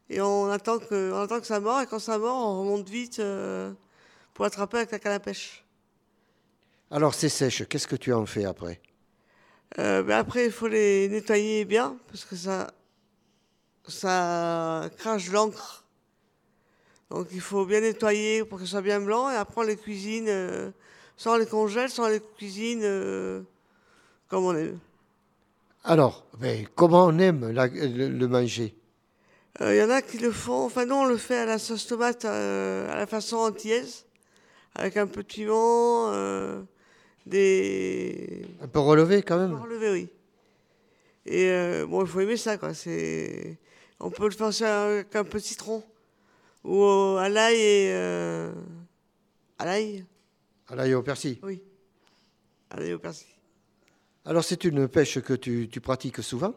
et 0.08 0.22
on 0.22 0.48
attend 0.48 0.78
que, 0.78 1.12
on 1.12 1.20
attend 1.20 1.40
que 1.40 1.46
ça 1.46 1.60
mord. 1.60 1.82
Et 1.82 1.86
quand 1.86 1.98
ça 1.98 2.16
mord, 2.18 2.36
on 2.36 2.60
remonte 2.60 2.88
vite 2.88 3.18
euh, 3.18 3.72
pour 4.32 4.46
attraper 4.46 4.78
avec 4.78 4.92
la 4.92 4.98
canne 4.98 5.12
à 5.12 5.20
pêche. 5.20 5.64
Alors 6.90 7.12
c'est 7.12 7.28
sèche, 7.28 7.68
qu'est-ce 7.68 7.86
que 7.86 7.96
tu 7.96 8.14
en 8.14 8.24
fais 8.24 8.46
après? 8.46 8.80
Euh, 9.78 10.02
mais 10.04 10.14
après, 10.14 10.46
il 10.46 10.52
faut 10.52 10.68
les 10.68 11.08
nettoyer 11.08 11.64
bien 11.64 11.96
parce 12.08 12.24
que 12.24 12.36
ça, 12.36 12.72
ça 13.88 14.88
crache 14.98 15.30
l'encre. 15.32 15.84
Donc 17.10 17.28
il 17.32 17.40
faut 17.40 17.64
bien 17.64 17.80
nettoyer 17.80 18.44
pour 18.44 18.58
que 18.58 18.64
ce 18.64 18.70
soit 18.72 18.82
bien 18.82 19.00
blanc 19.00 19.30
et 19.30 19.34
après 19.36 19.62
on 19.62 19.64
les 19.64 19.76
cuisine, 19.76 20.26
euh, 20.28 20.70
on 21.26 21.36
les 21.36 21.46
congèle, 21.46 21.88
on 21.98 22.06
les 22.08 22.20
cuisine 22.20 22.80
euh, 22.84 23.42
comme 24.28 24.44
on 24.46 24.56
aime. 24.56 24.78
Alors, 25.82 26.24
comment 26.76 27.06
on 27.06 27.18
aime 27.18 27.50
la- 27.50 27.66
le, 27.66 28.08
le 28.08 28.28
manger? 28.28 28.76
Il 29.60 29.66
Euh, 29.66 29.74
y 29.74 29.82
en 29.82 29.90
a 29.90 30.02
qui 30.02 30.18
le 30.18 30.30
font, 30.30 30.64
enfin 30.66 30.84
nous 30.86 30.94
on 30.94 31.04
le 31.04 31.16
fait 31.16 31.38
à 31.38 31.44
la 31.46 31.58
sauce 31.58 31.86
tomate 31.86 32.24
à 32.24 32.94
la 32.96 33.06
façon 33.06 33.36
antillaise, 33.38 34.06
avec 34.74 34.96
un 34.96 35.06
peu 35.06 35.22
de 35.22 35.28
piment, 35.28 36.12
des... 37.28 38.42
Un 38.60 38.68
peu 38.68 38.80
relevé 38.80 39.22
quand 39.22 39.38
même 39.38 39.54
Relevé, 39.54 39.90
oui. 39.92 40.08
Et 41.26 41.50
euh, 41.50 41.86
bon, 41.86 42.02
il 42.02 42.08
faut 42.08 42.20
aimer 42.20 42.36
ça, 42.36 42.56
quoi. 42.58 42.74
C'est... 42.74 43.58
On 44.00 44.10
peut 44.10 44.24
le 44.24 44.30
faire 44.52 44.66
avec 44.68 45.14
un 45.16 45.24
peu 45.24 45.38
de 45.38 45.44
citron, 45.44 45.82
ou 46.64 46.84
à 47.18 47.28
l'ail 47.28 47.56
et... 47.56 47.90
euh, 47.92 48.52
À 49.58 49.64
l'ail 49.66 50.04
À 50.68 50.76
l'ail 50.76 50.94
au 50.94 51.02
persil 51.02 51.38
Oui. 51.42 51.62
À 52.70 52.78
l'ail 52.80 52.94
au 52.94 52.98
persil. 52.98 53.26
Alors 54.24 54.44
c'est 54.44 54.64
une 54.64 54.88
pêche 54.88 55.20
que 55.20 55.32
tu, 55.34 55.68
tu 55.70 55.80
pratiques 55.80 56.22
souvent? 56.22 56.54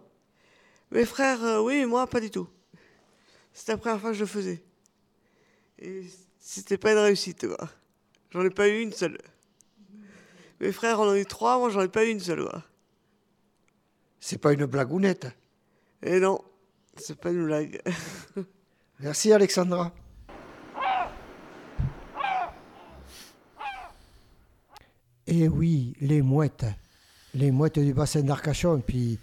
Mes 0.92 1.06
frères, 1.06 1.44
euh, 1.44 1.62
oui, 1.62 1.80
mais 1.80 1.86
moi, 1.86 2.06
pas 2.06 2.20
du 2.20 2.30
tout. 2.30 2.48
C'était 3.54 3.72
la 3.74 3.78
première 3.78 4.00
fois 4.00 4.12
que 4.12 4.18
je 4.18 4.22
le 4.22 4.28
faisais. 4.28 4.62
Et 5.80 6.04
c'était 6.40 6.78
pas 6.78 6.92
une 6.92 6.98
réussite, 7.00 7.48
quoi. 7.48 7.70
J'en 8.32 8.44
ai 8.46 8.50
pas 8.50 8.68
eu 8.68 8.82
une 8.82 8.92
seule. 8.92 9.18
Mes 10.62 10.72
frères 10.72 11.00
en 11.00 11.08
ont 11.08 11.16
eu 11.16 11.26
trois, 11.26 11.58
moi 11.58 11.72
j'en 11.72 11.82
ai 11.82 11.88
pas 11.88 12.06
eu 12.06 12.12
une 12.12 12.20
seule, 12.20 12.44
quoi. 12.44 12.64
C'est 14.20 14.38
pas 14.38 14.54
une 14.54 14.66
blagounette. 14.66 15.28
Et 16.04 16.20
non, 16.20 16.40
c'est 16.96 17.20
pas 17.20 17.32
une 17.32 17.46
blague. 17.46 17.82
Merci 19.00 19.34
Alexandra. 19.34 19.92
Et 25.26 25.48
oui, 25.48 25.96
les 26.00 26.22
mouettes. 26.22 26.68
Les 27.34 27.50
mouettes 27.50 27.80
du 27.80 27.94
bassin 27.96 28.22
d'Arcachon. 28.22 28.84
Puis 28.86 29.18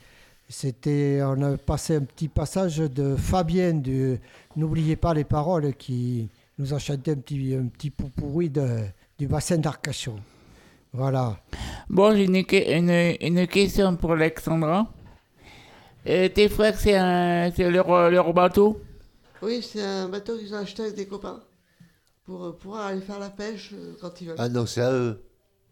c'était, 0.49 1.20
on 1.22 1.41
a 1.43 1.57
passé 1.57 1.95
un 1.95 2.03
petit 2.03 2.26
passage 2.26 2.78
de 2.78 3.14
Fabien 3.14 3.74
de 3.74 4.18
N'oubliez 4.57 4.97
pas 4.97 5.14
les 5.14 5.22
paroles 5.22 5.72
qui 5.74 6.28
nous 6.59 6.74
a 6.74 6.80
chanté 6.80 7.12
un 7.12 7.16
petit, 7.16 7.55
un 7.55 7.68
petit 7.68 7.91
pourri 7.91 8.51
de, 8.51 8.86
du 9.16 9.28
bassin 9.28 9.59
d'Arcachon. 9.59 10.18
Voilà. 10.93 11.39
Bon, 11.89 12.14
j'ai 12.14 12.24
une, 12.24 12.36
une, 12.36 13.16
une 13.20 13.47
question 13.47 13.97
pour 13.97 14.12
Alexandra. 14.12 14.93
Euh, 16.07 16.28
tes 16.28 16.49
frères, 16.49 16.78
c'est 16.78 16.97
un- 16.97 17.51
c'est 17.55 17.70
leur, 17.70 18.11
leur 18.11 18.32
bateau? 18.32 18.80
Oui, 19.43 19.62
c'est 19.62 19.82
un 19.82 20.09
bateau 20.09 20.36
qu'ils 20.39 20.55
ont 20.55 20.59
acheté 20.59 20.82
avec 20.82 20.95
des 20.97 21.07
copains 21.07 21.41
pour 22.24 22.45
euh, 22.45 22.53
pouvoir 22.53 22.86
aller 22.86 23.01
faire 23.01 23.18
la 23.18 23.30
pêche 23.30 23.70
euh, 23.74 23.95
quand 24.01 24.20
ils 24.20 24.28
veulent. 24.28 24.36
Ah, 24.39 24.49
donc 24.49 24.68
c'est 24.68 24.82
à 24.82 24.93
eux? 24.93 25.22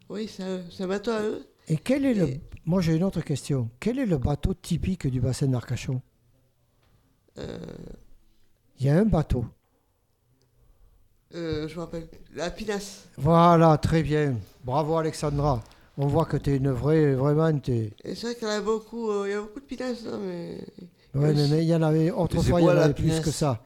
Oui, 0.09 0.29
c'est 0.29 0.43
à 0.43 0.51
eux. 0.51 0.65
C'est 0.71 0.85
un 0.85 0.89
bateau 0.89 1.11
à 1.13 1.23
eux. 1.23 1.47
Et 1.69 1.77
quel 1.77 2.05
est 2.05 2.15
le. 2.15 2.29
Moi, 2.65 2.81
j'ai 2.81 2.95
une 2.97 3.05
autre 3.05 3.21
question. 3.23 3.71
Quel 3.81 3.99
est 3.99 4.07
le 4.07 4.19
bateau 4.19 4.55
typique 4.55 5.07
du 5.07 5.21
bassin 5.21 5.47
d'Arcachon? 5.49 6.01
Euh, 7.39 7.59
Il 8.79 8.87
y 8.87 8.89
a 8.89 8.97
un 8.99 9.05
bateau. 9.05 9.45
Euh, 11.35 11.69
je 11.69 11.75
me 11.75 11.81
rappelle. 11.81 12.09
La 12.35 12.51
pinasse. 12.51 13.05
Voilà, 13.19 13.77
très 13.79 14.03
bien. 14.03 14.37
Bravo, 14.65 14.97
Alexandra. 14.97 15.63
On 15.99 16.07
voit 16.07 16.27
que 16.27 16.37
tu 16.37 16.51
es 16.53 16.57
une 16.59 16.71
vraie. 16.71 17.15
Vraiment, 17.15 17.59
t'es- 17.59 17.93
Et 18.05 18.15
c'est 18.15 18.27
vrai 18.29 18.35
qu'il 18.35 18.47
y 18.49 18.51
en 18.51 18.55
a 18.55 18.61
beaucoup. 18.61 19.11
euh, 19.11 19.25
il 19.27 19.31
y 19.31 19.35
a 19.35 19.41
beaucoup 19.41 19.61
de 19.61 19.65
pinasses, 19.65 20.05
hein, 20.07 20.19
mais. 20.23 20.59
Ouais, 21.15 21.33
mais 21.33 21.49
mais 21.49 21.63
il 21.63 21.69
y 21.69 21.75
en 21.75 21.83
avait. 21.83 22.11
Autrefois, 22.11 22.61
il 22.61 22.65
y 22.65 22.69
en 22.69 22.73
avait 22.77 22.93
plus 22.95 23.05
pinasse 23.05 23.21
que 23.21 23.31
ça. 23.31 23.63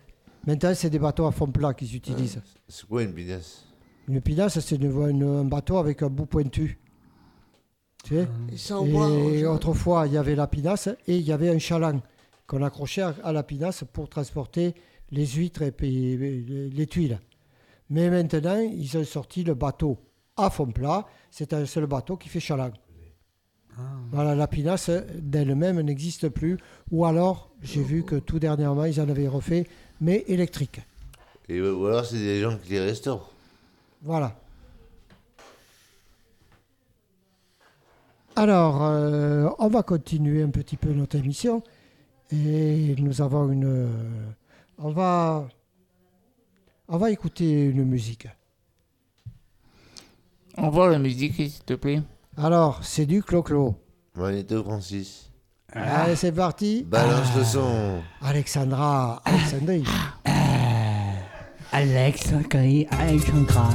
Maintenant, 0.46 0.72
c'est 0.74 0.90
des 0.90 0.98
bateaux 1.00 1.26
à 1.26 1.32
fond 1.32 1.48
plat 1.48 1.74
qu'ils 1.74 1.94
utilisent. 1.96 2.40
C'est 2.68 2.86
quoi 2.86 3.02
une 3.02 3.12
pinasse? 3.12 3.64
Une 4.08 4.20
pinasse, 4.20 4.58
c'est 4.60 4.76
une- 4.76 4.90
une- 5.10 5.22
un 5.40 5.44
bateau 5.44 5.76
avec 5.78 6.02
un 6.02 6.08
bout 6.08 6.26
pointu. 6.26 6.78
Tu 8.04 8.14
sais? 8.14 8.28
Et 8.86 8.90
bois, 8.90 9.08
Et 9.10 9.32
général. 9.38 9.54
autrefois, 9.56 10.06
il 10.06 10.14
y 10.14 10.16
avait 10.16 10.34
la 10.34 10.46
pinasse 10.46 10.88
et 11.06 11.16
il 11.16 11.22
y 11.22 11.32
avait 11.32 11.50
un 11.50 11.58
chaland 11.58 12.00
qu'on 12.46 12.62
accrochait 12.62 13.02
à, 13.02 13.14
à 13.22 13.32
la 13.32 13.42
pinasse 13.42 13.84
pour 13.92 14.08
transporter 14.08 14.74
les 15.10 15.26
huîtres 15.26 15.62
et 15.62 15.70
puis 15.72 16.16
les 16.72 16.86
tuiles. 16.86 17.18
Mais 17.90 18.08
maintenant, 18.08 18.58
ils 18.58 18.96
ont 18.96 19.04
sorti 19.04 19.42
le 19.44 19.54
bateau 19.54 19.98
à 20.36 20.48
fond 20.48 20.66
plat. 20.66 21.06
C'est 21.30 21.52
un 21.52 21.66
seul 21.66 21.86
bateau 21.86 22.16
qui 22.16 22.28
fait 22.28 22.40
chaland. 22.40 22.72
Voilà, 24.12 24.34
la 24.34 24.46
pinasse 24.46 24.90
d'elle-même 25.14 25.80
n'existe 25.80 26.28
plus. 26.28 26.58
Ou 26.90 27.04
alors, 27.04 27.50
j'ai 27.62 27.82
vu 27.82 28.04
que 28.04 28.16
tout 28.16 28.38
dernièrement, 28.38 28.84
ils 28.84 29.00
en 29.00 29.08
avaient 29.08 29.28
refait, 29.28 29.66
mais 30.00 30.24
électrique. 30.28 30.80
Et, 31.48 31.60
ou 31.60 31.86
alors 31.86 32.04
c'est 32.04 32.16
des 32.16 32.40
gens 32.40 32.56
qui 32.58 32.70
les 32.72 32.80
restaurent. 32.80 33.32
Voilà. 34.02 34.36
Alors, 38.36 38.84
euh, 38.84 39.48
on 39.58 39.68
va 39.68 39.82
continuer 39.82 40.42
un 40.42 40.50
petit 40.50 40.76
peu 40.76 40.90
notre 40.92 41.16
émission. 41.16 41.62
Et 42.32 42.94
nous 42.98 43.20
avons 43.22 43.50
une. 43.50 43.64
euh, 43.64 43.88
on 44.78 44.90
va. 44.92 45.48
On 46.92 46.98
va 46.98 47.12
écouter 47.12 47.66
une 47.66 47.84
musique. 47.84 48.26
On 50.56 50.70
voit 50.70 50.90
la 50.90 50.98
musique, 50.98 51.36
s'il 51.36 51.62
te 51.64 51.74
plaît. 51.74 52.02
Alors, 52.36 52.80
c'est 52.82 53.06
du 53.06 53.22
clo-clo. 53.22 53.76
Magneto 54.16 54.64
Francis. 54.64 55.30
Allez, 55.72 56.16
c'est 56.16 56.32
parti. 56.32 56.82
Balance 56.82 57.28
le 57.36 57.44
son. 57.44 58.00
Alexandra, 58.20 59.22
Alexandrie. 59.24 59.84
Alex, 61.70 62.32
Alexandra. 62.90 63.68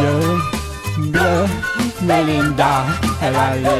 Bleu, 0.00 0.40
bleu, 0.96 1.46
Melinda, 2.00 2.86
elle 3.20 3.36
a 3.36 3.56
le 3.56 3.78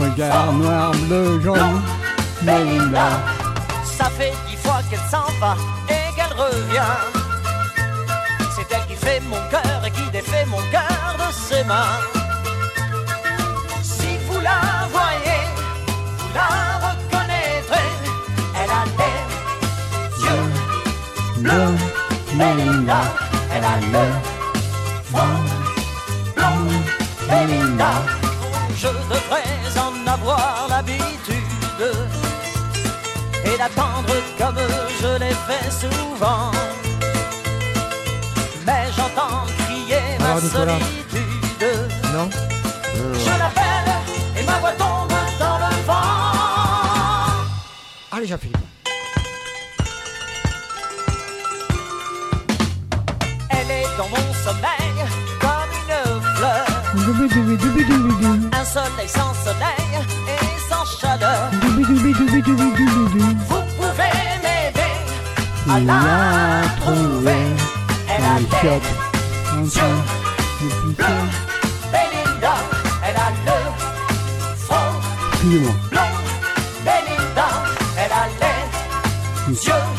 regard 0.00 0.52
noir, 0.52 0.92
bleu, 1.08 1.40
jaune, 1.40 1.82
Melinda. 2.42 3.08
Ça 3.84 4.04
fait 4.04 4.32
dix 4.48 4.56
fois 4.56 4.80
qu'elle 4.88 5.00
s'en 5.10 5.26
va 5.40 5.56
et 5.88 6.14
qu'elle 6.14 6.36
revient. 6.38 6.96
C'est 8.54 8.72
elle 8.72 8.86
qui 8.86 8.94
fait 8.94 9.20
mon 9.28 9.40
cœur 9.50 9.82
et 9.84 9.90
qui 9.90 10.08
défait 10.12 10.46
mon 10.46 10.62
cœur 10.70 11.16
de 11.18 11.32
ses 11.32 11.64
mains. 11.64 11.98
Si 13.82 14.10
vous 14.28 14.40
la 14.40 14.60
voyez, 14.92 15.42
vous 16.18 16.34
la 16.36 16.86
reconnaîtrez. 16.86 17.90
Elle 18.60 18.70
a 18.70 18.84
les 19.00 20.24
yeux 20.24 20.46
Bleu, 21.38 21.74
Melinda, 22.36 23.00
elle 23.52 23.64
a 23.64 23.76
le 23.92 24.31
Je 27.72 28.88
devrais 28.88 29.44
en 29.78 30.06
avoir 30.06 30.66
l'habitude 30.68 31.84
et 33.44 33.56
l'attendre 33.56 34.14
comme 34.38 34.58
je 35.00 35.18
l'ai 35.18 35.34
fait 35.46 35.70
souvent. 35.70 36.50
Mais 38.66 38.84
j'entends 38.96 39.46
crier 39.58 40.18
ma 40.20 40.40
solitude. 40.40 41.22
Non. 42.12 42.28
Je 42.94 43.38
l'appelle 43.38 43.92
et 44.38 44.44
ma 44.44 44.58
voix 44.58 44.72
tombe 44.72 45.16
dans 45.38 45.58
le 45.58 45.72
vent. 45.86 47.32
Allez, 48.12 48.26
Jean-Philippe. 48.26 48.58
Elle 53.48 53.70
est 53.70 53.96
dans 53.96 54.08
mon 54.08 54.34
sommeil. 54.44 55.31
Un 57.14 58.64
soleil 58.64 59.06
sans 59.06 59.34
soleil 59.44 59.92
et 60.28 60.40
sans 60.70 60.84
chaleur. 60.98 61.50
Vous 61.52 61.82
pouvez 63.76 64.12
m'aider 64.42 64.94
à 65.68 65.80
la 65.80 66.00
trouvé 66.80 67.38
Elle 68.08 68.24
a 68.24 68.38
les 68.38 68.46
de 68.46 68.80
pisser. 69.60 69.92
Belinda, 71.92 72.54
elle 73.06 73.16
a 73.16 73.28
le 73.46 73.58
front 74.56 74.92
blond. 75.90 76.14
Belinda, 76.84 77.48
elle 77.98 78.12
a 78.12 78.24
les 78.40 79.54
yeux 79.66 79.91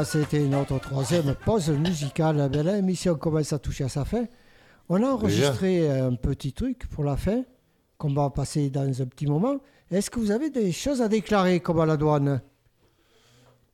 voilà, 0.00 0.04
c'était 0.04 0.46
notre 0.46 0.78
troisième 0.78 1.34
pause 1.44 1.68
musicale. 1.68 2.48
Ben, 2.50 2.62
L'émission 2.64 3.16
commence 3.16 3.52
à 3.52 3.58
toucher 3.58 3.84
à 3.84 3.88
sa 3.90 4.06
fin. 4.06 4.24
On 4.88 5.02
a 5.02 5.06
enregistré 5.06 5.90
un 5.90 6.14
petit 6.14 6.54
truc 6.54 6.88
pour 6.88 7.04
la 7.04 7.18
fin 7.18 7.42
qu'on 7.98 8.14
va 8.14 8.30
passer 8.30 8.70
dans 8.70 9.02
un 9.02 9.06
petit 9.06 9.26
moment. 9.26 9.58
Est-ce 9.90 10.10
que 10.10 10.18
vous 10.18 10.30
avez 10.30 10.48
des 10.48 10.72
choses 10.72 11.02
à 11.02 11.08
déclarer 11.08 11.60
comme 11.60 11.80
à 11.80 11.86
la 11.86 11.98
douane? 11.98 12.40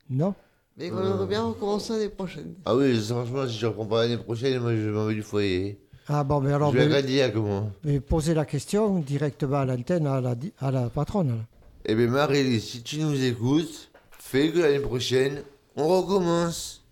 Non? 0.09 0.35
Mais 0.77 0.89
qu'on 0.89 0.99
aimerait 0.99 1.27
bien 1.27 1.43
recommencer 1.43 1.93
l'année 1.93 2.09
prochaine. 2.09 2.55
Ah 2.65 2.75
oui, 2.75 2.99
franchement, 3.01 3.47
si 3.47 3.57
je 3.57 3.65
reprends 3.67 3.85
pas 3.85 4.03
l'année 4.03 4.17
prochaine, 4.17 4.59
moi 4.59 4.75
je 4.75 4.89
m'en 4.89 5.05
vais 5.05 5.15
du 5.15 5.23
foyer. 5.23 5.79
Ah 6.09 6.25
bon, 6.25 6.41
mais 6.41 6.51
alors... 6.51 6.73
je 6.73 6.77
vais 6.79 6.89
Cadillac, 6.89 7.35
moi. 7.35 7.67
mais 7.85 8.01
posez 8.01 8.33
la 8.33 8.45
question 8.45 8.99
directement 8.99 9.59
à 9.59 9.65
l'antenne 9.65 10.07
à 10.07 10.19
la, 10.19 10.35
à 10.59 10.71
la 10.71 10.89
patronne. 10.89 11.45
Eh 11.85 11.95
bien, 11.95 12.07
Marélie, 12.07 12.59
si 12.59 12.83
tu 12.83 12.99
nous 12.99 13.23
écoutes, 13.23 13.91
fais 14.11 14.51
que 14.51 14.59
l'année 14.59 14.79
prochaine, 14.79 15.41
on 15.77 15.87
recommence. 15.87 16.83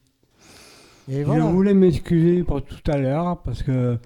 Et 1.09 1.23
Je 1.23 1.39
voulais 1.41 1.73
m'excuser 1.73 2.43
pour 2.43 2.63
tout 2.63 2.79
à 2.91 2.97
l'heure 2.97 3.37
parce 3.43 3.61
que 3.61 3.97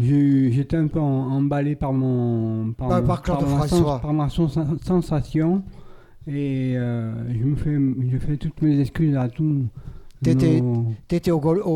j'étais 0.00 0.76
un 0.76 0.86
peu 0.86 1.00
emballé 1.00 1.76
par 1.76 1.92
mon 1.92 2.72
par, 2.72 2.88
Par- 2.88 3.00
mon- 3.02 3.06
par 3.06 3.22
Claude 3.22 3.40
ma 3.42 3.46
François. 3.46 3.78
sens- 3.78 4.00
par 4.00 4.12
ma 4.14 4.28
sens- 4.30 4.58
sensation 4.82 5.62
et 6.26 6.74
euh, 6.76 7.12
je 7.38 7.44
me 7.44 7.56
fais 7.56 7.76
je 8.10 8.18
fais 8.18 8.36
toutes 8.36 8.60
mes 8.62 8.80
excuses 8.80 9.16
à 9.16 9.28
tous. 9.28 9.66
T'étais 10.22 10.60
nos- 10.62 10.86
t'étais 11.08 11.30
au, 11.30 11.40
gol- 11.40 11.60
au, 11.62 11.70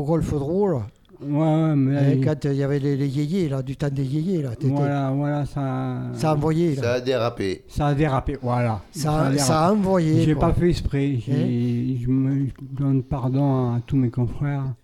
au- 0.00 0.04
golfe 0.04 0.32
de 0.32 0.36
Roule 0.38 0.78
Ouais, 1.24 1.38
ouais, 1.38 1.76
mais 1.76 1.94
là, 1.94 2.10
Et 2.10 2.16
il- 2.16 2.24
quand 2.24 2.44
il 2.44 2.54
y 2.54 2.62
avait 2.62 2.78
les, 2.78 2.96
les 2.96 3.08
yéyés, 3.08 3.48
là, 3.48 3.62
du 3.62 3.76
temps 3.76 3.88
des 3.90 4.04
yéyés, 4.04 4.42
là, 4.42 4.50
t'étais- 4.56 4.68
voilà, 4.68 5.10
voilà, 5.10 5.46
ça. 5.46 6.02
Ça 6.14 6.30
a 6.30 6.34
envoyé, 6.34 6.74
là. 6.74 6.82
Ça 6.82 6.92
a 6.94 7.00
dérapé. 7.00 7.64
Ça 7.68 7.86
a 7.88 7.94
dérapé, 7.94 8.38
voilà. 8.42 8.82
Ça 8.90 9.26
a- 9.26 9.38
ça 9.38 9.66
a 9.68 9.72
envoyé, 9.72 10.22
J'ai 10.24 10.34
pas 10.34 10.52
fait 10.52 10.70
exprès. 10.70 11.16
j'ai- 11.24 11.98
Je 12.02 12.08
me 12.08 12.46
donne 12.72 13.02
pardon 13.02 13.74
à 13.74 13.80
tous 13.86 13.96
mes 13.96 14.10
confrères. 14.10 14.74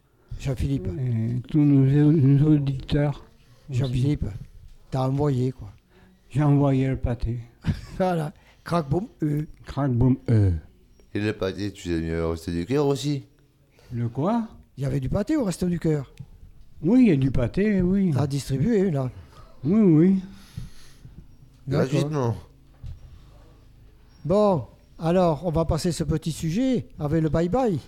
Jean-Philippe. 0.41 0.87
Et 1.01 1.41
tous 1.49 1.59
nos, 1.59 2.13
nos 2.13 2.55
auditeurs. 2.55 3.25
Jean-Philippe, 3.71 4.25
t'as 4.91 5.09
envoyé, 5.09 5.51
quoi. 5.53 5.69
J'ai 6.31 6.43
envoyé 6.43 6.89
le 6.89 6.97
pâté. 6.97 7.39
Voilà. 7.99 8.33
Crac, 8.65 8.89
boum, 8.89 9.07
euh. 9.25 9.47
Crac, 9.67 9.91
boum, 9.91 10.17
euh. 10.31 10.51
Et 11.15 11.21
le 11.21 11.33
pâté, 11.33 11.73
tu 11.73 11.89
l'as 11.89 11.99
mis 11.99 12.13
au 12.15 12.31
Reste 12.31 12.51
du 12.51 12.65
Cœur 12.67 12.87
aussi? 12.87 13.25
Le 13.93 14.09
quoi? 14.09 14.47
Il 14.77 14.83
y 14.85 14.87
avait 14.87 15.01
du 15.01 15.09
pâté 15.09 15.37
au 15.37 15.43
Resto 15.45 15.67
du 15.67 15.81
Cœur 15.81 16.13
Oui, 16.83 17.03
il 17.03 17.09
y 17.09 17.13
a 17.13 17.17
du 17.17 17.31
pâté, 17.31 17.83
oui. 17.83 18.13
T'as 18.15 18.27
distribué, 18.27 18.91
là 18.91 19.11
Oui, 19.65 19.81
oui. 19.81 20.23
Gratuitement. 21.67 22.37
Bon, 24.25 24.65
alors, 24.99 25.43
on 25.45 25.51
va 25.51 25.65
passer 25.65 25.93
ce 25.93 26.05
petit 26.05 26.33
sujet 26.33 26.87
avec 26.99 27.23
le 27.23 27.29
bye-bye. 27.29 27.79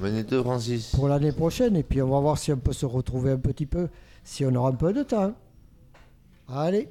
Magnéto 0.00 0.42
Francis. 0.42 0.90
Pour 0.94 1.08
l'année 1.08 1.32
prochaine, 1.32 1.76
et 1.76 1.82
puis 1.82 2.02
on 2.02 2.08
va 2.08 2.20
voir 2.20 2.38
si 2.38 2.52
on 2.52 2.56
peut 2.56 2.72
se 2.72 2.86
retrouver 2.86 3.32
un 3.32 3.38
petit 3.38 3.66
peu, 3.66 3.88
si 4.24 4.44
on 4.44 4.54
aura 4.54 4.70
un 4.70 4.74
peu 4.74 4.92
de 4.92 5.02
temps. 5.02 5.32
Allez. 6.48 6.88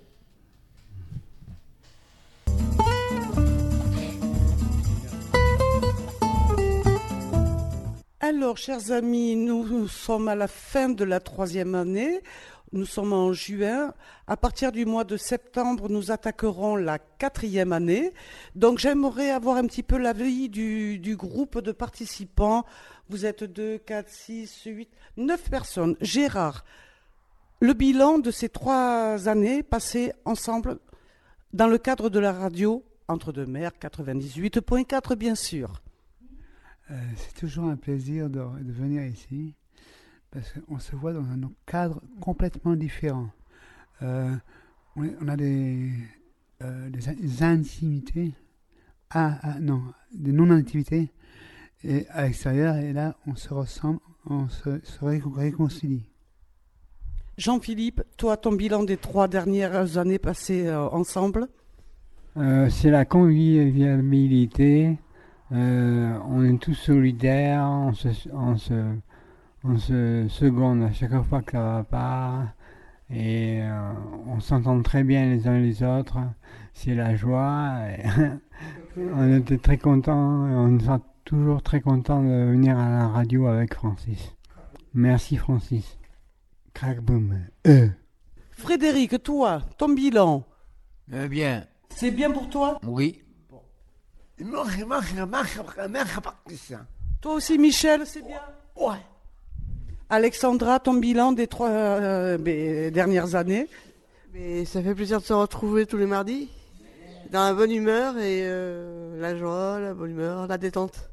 Alors, 8.44 8.58
chers 8.58 8.92
amis, 8.92 9.38
nous 9.38 9.88
sommes 9.88 10.28
à 10.28 10.36
la 10.36 10.50
fin 10.50 10.90
de 10.90 11.06
la 11.06 11.22
troisième 11.22 11.76
année. 11.76 12.20
Nous 12.74 12.86
sommes 12.86 13.14
en 13.14 13.32
juin. 13.32 13.94
À 14.28 14.36
partir 14.36 14.74
du 14.74 14.86
mois 14.86 15.06
de 15.06 15.16
septembre, 15.16 15.88
nous 15.88 16.12
attaquerons 16.12 16.76
la 16.76 17.00
quatrième 17.00 17.72
année. 17.72 18.12
Donc, 18.54 18.80
j'aimerais 18.80 19.30
avoir 19.30 19.56
un 19.56 19.66
petit 19.66 19.82
peu 19.82 19.98
l'avis 19.98 20.50
du, 20.50 21.00
du 21.00 21.16
groupe 21.16 21.60
de 21.60 21.72
participants. 21.72 22.66
Vous 23.08 23.26
êtes 23.26 23.46
2, 23.46 23.78
4, 23.78 24.10
6, 24.10 24.64
8, 24.66 24.90
9 25.16 25.50
personnes. 25.50 25.96
Gérard, 26.02 26.66
le 27.62 27.72
bilan 27.72 28.20
de 28.20 28.30
ces 28.30 28.50
trois 28.50 29.30
années 29.30 29.64
passées 29.64 30.12
ensemble 30.26 30.80
dans 31.54 31.68
le 31.68 31.78
cadre 31.78 32.10
de 32.10 32.20
la 32.20 32.34
radio 32.34 32.84
entre 33.08 33.32
deux 33.32 33.46
mers 33.46 33.72
98.4, 33.82 35.16
bien 35.16 35.36
sûr. 35.36 35.83
Euh, 36.92 36.96
c'est 37.16 37.34
toujours 37.36 37.66
un 37.66 37.76
plaisir 37.78 38.30
de, 38.30 38.40
de 38.62 38.72
venir 38.72 39.04
ici 39.06 39.56
parce 40.32 40.52
qu'on 40.68 40.80
se 40.80 40.96
voit 40.96 41.14
dans 41.14 41.24
un 41.24 41.40
cadre 41.66 42.02
complètement 42.20 42.76
différent. 42.76 43.30
Euh, 44.02 44.36
on, 44.96 45.04
est- 45.04 45.16
on 45.22 45.28
a 45.28 45.38
des, 45.38 45.92
euh, 46.62 46.90
des 46.90 47.08
in- 47.10 47.14
des 47.14 47.44
intimités, 47.44 48.34
ah, 49.12 49.38
ah, 49.44 49.60
non, 49.60 49.82
des 50.14 50.32
non-intimités 50.32 51.12
et 51.84 52.08
à 52.10 52.24
l'extérieur 52.24 52.76
et 52.76 52.92
là 52.94 53.16
on 53.28 53.36
se 53.36 53.54
ressemble, 53.54 54.00
on 54.26 54.50
se, 54.50 54.80
se 54.84 55.06
ré- 55.06 55.22
réconcilie. 55.36 56.04
Jean-Philippe, 57.38 58.04
toi, 58.18 58.38
ton 58.38 58.52
bilan 58.54 58.84
des 58.84 58.98
trois 58.98 59.28
dernières 59.28 59.98
années 59.98 60.20
passées 60.20 60.68
euh, 60.68 60.88
ensemble? 60.90 61.48
Euh, 62.38 62.70
c'est 62.70 62.92
la 62.92 63.06
convivialité. 63.06 64.98
Euh, 65.52 66.18
on 66.28 66.44
est 66.46 66.58
tous 66.58 66.74
solidaires, 66.74 67.66
on 67.66 67.94
se, 67.94 68.08
on 68.32 68.56
se, 68.58 68.74
on 69.64 69.78
se 69.78 70.26
seconde 70.30 70.84
à 70.84 70.92
chaque 70.92 71.22
fois 71.24 71.42
que 71.42 71.52
ça 71.52 71.62
va 71.62 71.84
pas. 71.84 72.54
Et 73.10 73.62
euh, 73.62 73.92
on 74.28 74.40
s'entend 74.40 74.82
très 74.82 75.04
bien 75.04 75.30
les 75.30 75.48
uns 75.48 75.60
les 75.60 75.84
autres. 75.84 76.18
C'est 76.74 76.96
la 76.96 77.16
joie. 77.16 77.74
et 77.88 78.04
on 79.14 79.38
était 79.38 79.58
très 79.58 79.78
contents. 79.78 80.48
et 80.48 80.54
On 80.56 80.80
sera 80.80 81.00
toujours 81.26 81.62
très 81.62 81.82
contents 81.82 82.24
de 82.24 82.52
venir 82.52 82.78
à 82.78 82.90
la 82.90 83.08
radio 83.08 83.48
avec 83.48 83.76
Francis. 83.76 84.34
Merci 84.94 85.38
Francis. 85.38 85.98
Crac 86.74 87.02
boum. 87.02 87.40
Euh. 87.68 87.90
Frédéric, 88.52 89.22
toi, 89.22 89.62
ton 89.78 89.90
bilan 89.90 90.44
Eh 91.12 91.28
bien, 91.28 91.66
C'est 91.90 92.12
bien 92.12 92.32
pour 92.32 92.50
toi? 92.50 92.80
Oui. 92.86 93.22
Toi 97.22 97.36
aussi, 97.36 97.58
Michel, 97.58 98.06
c'est 98.06 98.22
bien 98.26 98.42
Ouais. 98.76 98.98
Alexandra, 100.10 100.80
ton 100.80 100.96
bilan 100.96 101.32
des 101.32 101.48
trois 101.48 101.70
euh, 101.70 102.38
des 102.38 102.92
dernières 102.92 103.36
années 103.36 103.68
Mais 104.34 104.66
ça 104.66 104.82
fait 104.84 104.94
plaisir 104.96 105.20
de 105.22 105.26
se 105.26 105.34
retrouver 105.34 105.86
tous 105.86 105.98
les 105.98 106.06
mardis, 106.08 106.50
dans 107.32 107.44
la 107.46 107.54
bonne 107.54 107.72
humeur 107.72 108.18
et 108.18 108.42
euh, 108.44 109.20
la 109.22 109.36
joie, 109.38 109.80
la 109.80 109.94
bonne 109.94 110.12
humeur, 110.12 110.48
la 110.48 110.58
détente. 110.58 111.10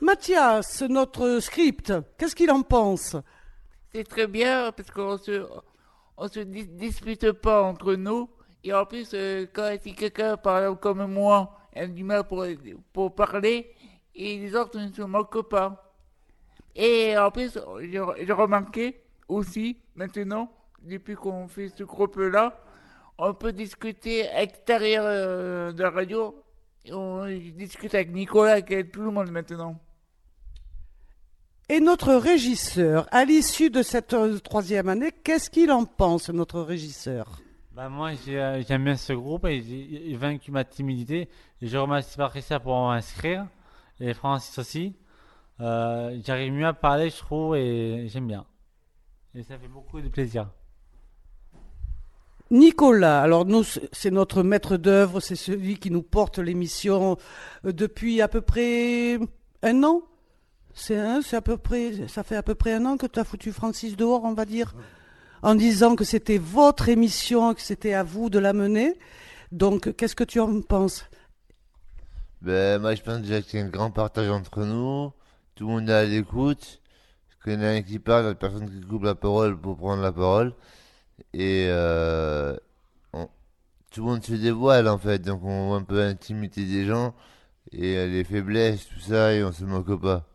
Mathias, 0.00 0.82
notre 0.82 1.40
script, 1.40 1.92
qu'est-ce 2.18 2.34
qu'il 2.36 2.50
en 2.50 2.62
pense? 2.62 3.16
C'est 3.92 4.04
très 4.04 4.26
bien 4.26 4.72
parce 4.72 4.90
qu'on 4.90 5.16
se, 5.18 5.46
on 6.16 6.28
se 6.28 6.40
dis- 6.40 6.66
dispute 6.66 7.32
pas 7.32 7.62
entre 7.62 7.94
nous. 7.94 8.28
Et 8.64 8.72
en 8.72 8.86
plus, 8.86 9.10
euh, 9.12 9.46
quand 9.52 9.76
si 9.82 9.94
quelqu'un, 9.94 10.38
par 10.38 10.58
exemple, 10.58 10.80
comme 10.80 11.06
moi, 11.12 11.58
a 11.76 11.86
du 11.86 12.02
mal 12.02 12.24
pour, 12.24 12.46
pour 12.94 13.14
parler, 13.14 13.70
et 14.14 14.38
les 14.38 14.56
autres 14.56 14.78
ne 14.78 14.90
se 14.90 15.02
moquent 15.02 15.48
pas. 15.48 15.92
Et 16.74 17.16
en 17.16 17.30
plus, 17.30 17.58
j'ai 17.82 18.32
remarqué 18.32 19.02
aussi, 19.28 19.76
maintenant, 19.94 20.50
depuis 20.82 21.14
qu'on 21.14 21.46
fait 21.46 21.68
ce 21.68 21.84
groupe-là, 21.84 22.58
on 23.18 23.34
peut 23.34 23.52
discuter 23.52 24.26
extérieur 24.34 25.04
euh, 25.06 25.72
de 25.72 25.82
la 25.82 25.90
radio. 25.90 26.34
Et 26.86 26.92
On 26.92 27.26
discute 27.26 27.94
avec 27.94 28.12
Nicolas, 28.12 28.52
avec 28.52 28.92
tout 28.92 29.02
le 29.02 29.10
monde 29.10 29.30
maintenant. 29.30 29.78
Et 31.68 31.80
notre 31.80 32.14
régisseur, 32.14 33.06
à 33.10 33.24
l'issue 33.24 33.70
de 33.70 33.82
cette 33.82 34.14
euh, 34.14 34.38
troisième 34.38 34.88
année, 34.88 35.12
qu'est-ce 35.12 35.48
qu'il 35.48 35.70
en 35.70 35.84
pense, 35.84 36.28
notre 36.30 36.60
régisseur? 36.60 37.43
Bah 37.74 37.88
moi 37.88 38.12
euh, 38.28 38.62
j'aime 38.68 38.84
bien 38.84 38.94
ce 38.94 39.12
groupe 39.12 39.46
et 39.46 39.60
j'ai 39.60 40.16
vaincu 40.16 40.52
ma 40.52 40.64
timidité. 40.64 41.28
Et 41.60 41.66
je 41.66 41.76
remercie 41.76 42.16
Patricia 42.16 42.60
pour 42.60 42.76
m'inscrire 42.86 43.48
et 43.98 44.14
Francis 44.14 44.56
aussi. 44.60 44.94
Euh, 45.58 46.16
j'arrive 46.24 46.52
mieux 46.52 46.66
à 46.66 46.72
parler 46.72 47.10
je 47.10 47.16
trouve 47.16 47.56
et 47.56 48.06
j'aime 48.08 48.28
bien. 48.28 48.46
Et 49.34 49.42
ça 49.42 49.58
fait 49.58 49.66
beaucoup 49.66 50.00
de 50.00 50.06
plaisir. 50.06 50.50
Nicolas, 52.52 53.22
alors 53.22 53.44
nous, 53.44 53.64
c'est 53.64 54.12
notre 54.12 54.44
maître 54.44 54.76
d'œuvre, 54.76 55.18
c'est 55.18 55.34
celui 55.34 55.76
qui 55.78 55.90
nous 55.90 56.02
porte 56.02 56.38
l'émission 56.38 57.16
euh, 57.64 57.72
depuis 57.72 58.22
à 58.22 58.28
peu 58.28 58.40
près 58.40 59.18
un 59.64 59.82
an. 59.82 60.02
C'est 60.74 60.98
un, 60.98 61.22
c'est 61.22 61.36
à 61.36 61.42
peu 61.42 61.56
près, 61.56 62.06
ça 62.06 62.22
fait 62.22 62.36
à 62.36 62.44
peu 62.44 62.54
près 62.54 62.74
un 62.74 62.86
an 62.86 62.96
que 62.96 63.06
tu 63.06 63.18
as 63.18 63.24
foutu 63.24 63.50
Francis 63.50 63.96
dehors, 63.96 64.22
on 64.22 64.34
va 64.34 64.44
dire, 64.44 64.74
en 65.44 65.54
disant 65.54 65.94
que 65.94 66.04
c'était 66.04 66.38
votre 66.38 66.88
émission, 66.88 67.52
que 67.52 67.60
c'était 67.60 67.92
à 67.92 68.02
vous 68.02 68.30
de 68.30 68.38
la 68.38 68.54
mener. 68.54 68.98
Donc, 69.52 69.94
qu'est-ce 69.94 70.16
que 70.16 70.24
tu 70.24 70.40
en 70.40 70.62
penses? 70.62 71.04
Ben, 72.40 72.80
moi, 72.80 72.94
je 72.94 73.02
pense 73.02 73.20
déjà 73.20 73.42
qu'il 73.42 73.60
y 73.60 73.62
un 73.62 73.68
grand 73.68 73.90
partage 73.90 74.30
entre 74.30 74.64
nous. 74.64 75.12
Tout 75.54 75.66
le 75.68 75.74
monde 75.74 75.90
est 75.90 75.92
à 75.92 76.04
l'écoute. 76.04 76.80
Quand 77.44 77.50
il 77.50 77.54
y 77.54 77.56
en 77.58 77.60
a 77.60 77.68
un 77.68 77.82
qui 77.82 77.98
parle, 77.98 78.24
la 78.24 78.34
personne 78.34 78.70
qui 78.70 78.80
coupe 78.86 79.04
la 79.04 79.14
parole 79.14 79.60
pour 79.60 79.76
prendre 79.76 80.02
la 80.02 80.12
parole. 80.12 80.54
Et 81.34 81.66
euh, 81.68 82.56
tout 83.90 84.00
le 84.00 84.06
monde 84.12 84.24
se 84.24 84.32
dévoile, 84.32 84.88
en 84.88 84.96
fait. 84.96 85.18
Donc, 85.18 85.44
on 85.44 85.68
voit 85.68 85.76
un 85.76 85.82
peu 85.82 85.98
l'intimité 85.98 86.64
des 86.64 86.86
gens 86.86 87.14
et 87.70 88.06
les 88.06 88.24
faiblesses, 88.24 88.88
tout 88.88 89.00
ça, 89.00 89.34
et 89.34 89.44
on 89.44 89.52
se 89.52 89.64
moque 89.64 90.00
pas. 90.00 90.26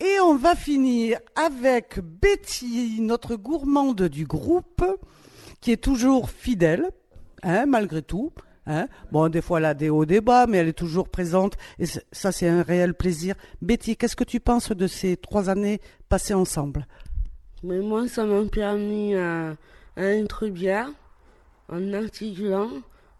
Et 0.00 0.18
on 0.20 0.36
va 0.36 0.54
finir 0.54 1.18
avec 1.36 2.00
Betty, 2.00 3.00
notre 3.00 3.36
gourmande 3.36 4.02
du 4.04 4.24
groupe, 4.24 4.82
qui 5.60 5.72
est 5.72 5.82
toujours 5.82 6.30
fidèle, 6.30 6.88
hein, 7.42 7.66
malgré 7.66 8.00
tout. 8.00 8.32
hein. 8.66 8.88
Bon, 9.12 9.28
des 9.28 9.42
fois, 9.42 9.58
elle 9.58 9.66
a 9.66 9.74
des 9.74 9.90
hauts, 9.90 10.06
des 10.06 10.22
bas, 10.22 10.46
mais 10.46 10.56
elle 10.56 10.68
est 10.68 10.72
toujours 10.72 11.10
présente. 11.10 11.58
Et 11.78 11.84
ça, 11.86 12.32
c'est 12.32 12.48
un 12.48 12.62
réel 12.62 12.94
plaisir. 12.94 13.34
Betty, 13.60 13.96
qu'est-ce 13.96 14.16
que 14.16 14.24
tu 14.24 14.40
penses 14.40 14.70
de 14.72 14.86
ces 14.86 15.18
trois 15.18 15.50
années 15.50 15.80
passées 16.08 16.32
ensemble? 16.34 16.86
Mais 17.62 17.80
moi, 17.80 18.08
ça 18.08 18.24
m'a 18.24 18.42
permis 18.46 19.14
à, 19.14 19.54
à 19.96 20.02
être 20.02 20.46
bien, 20.48 20.94
en 21.68 21.92
articulant, 21.92 22.70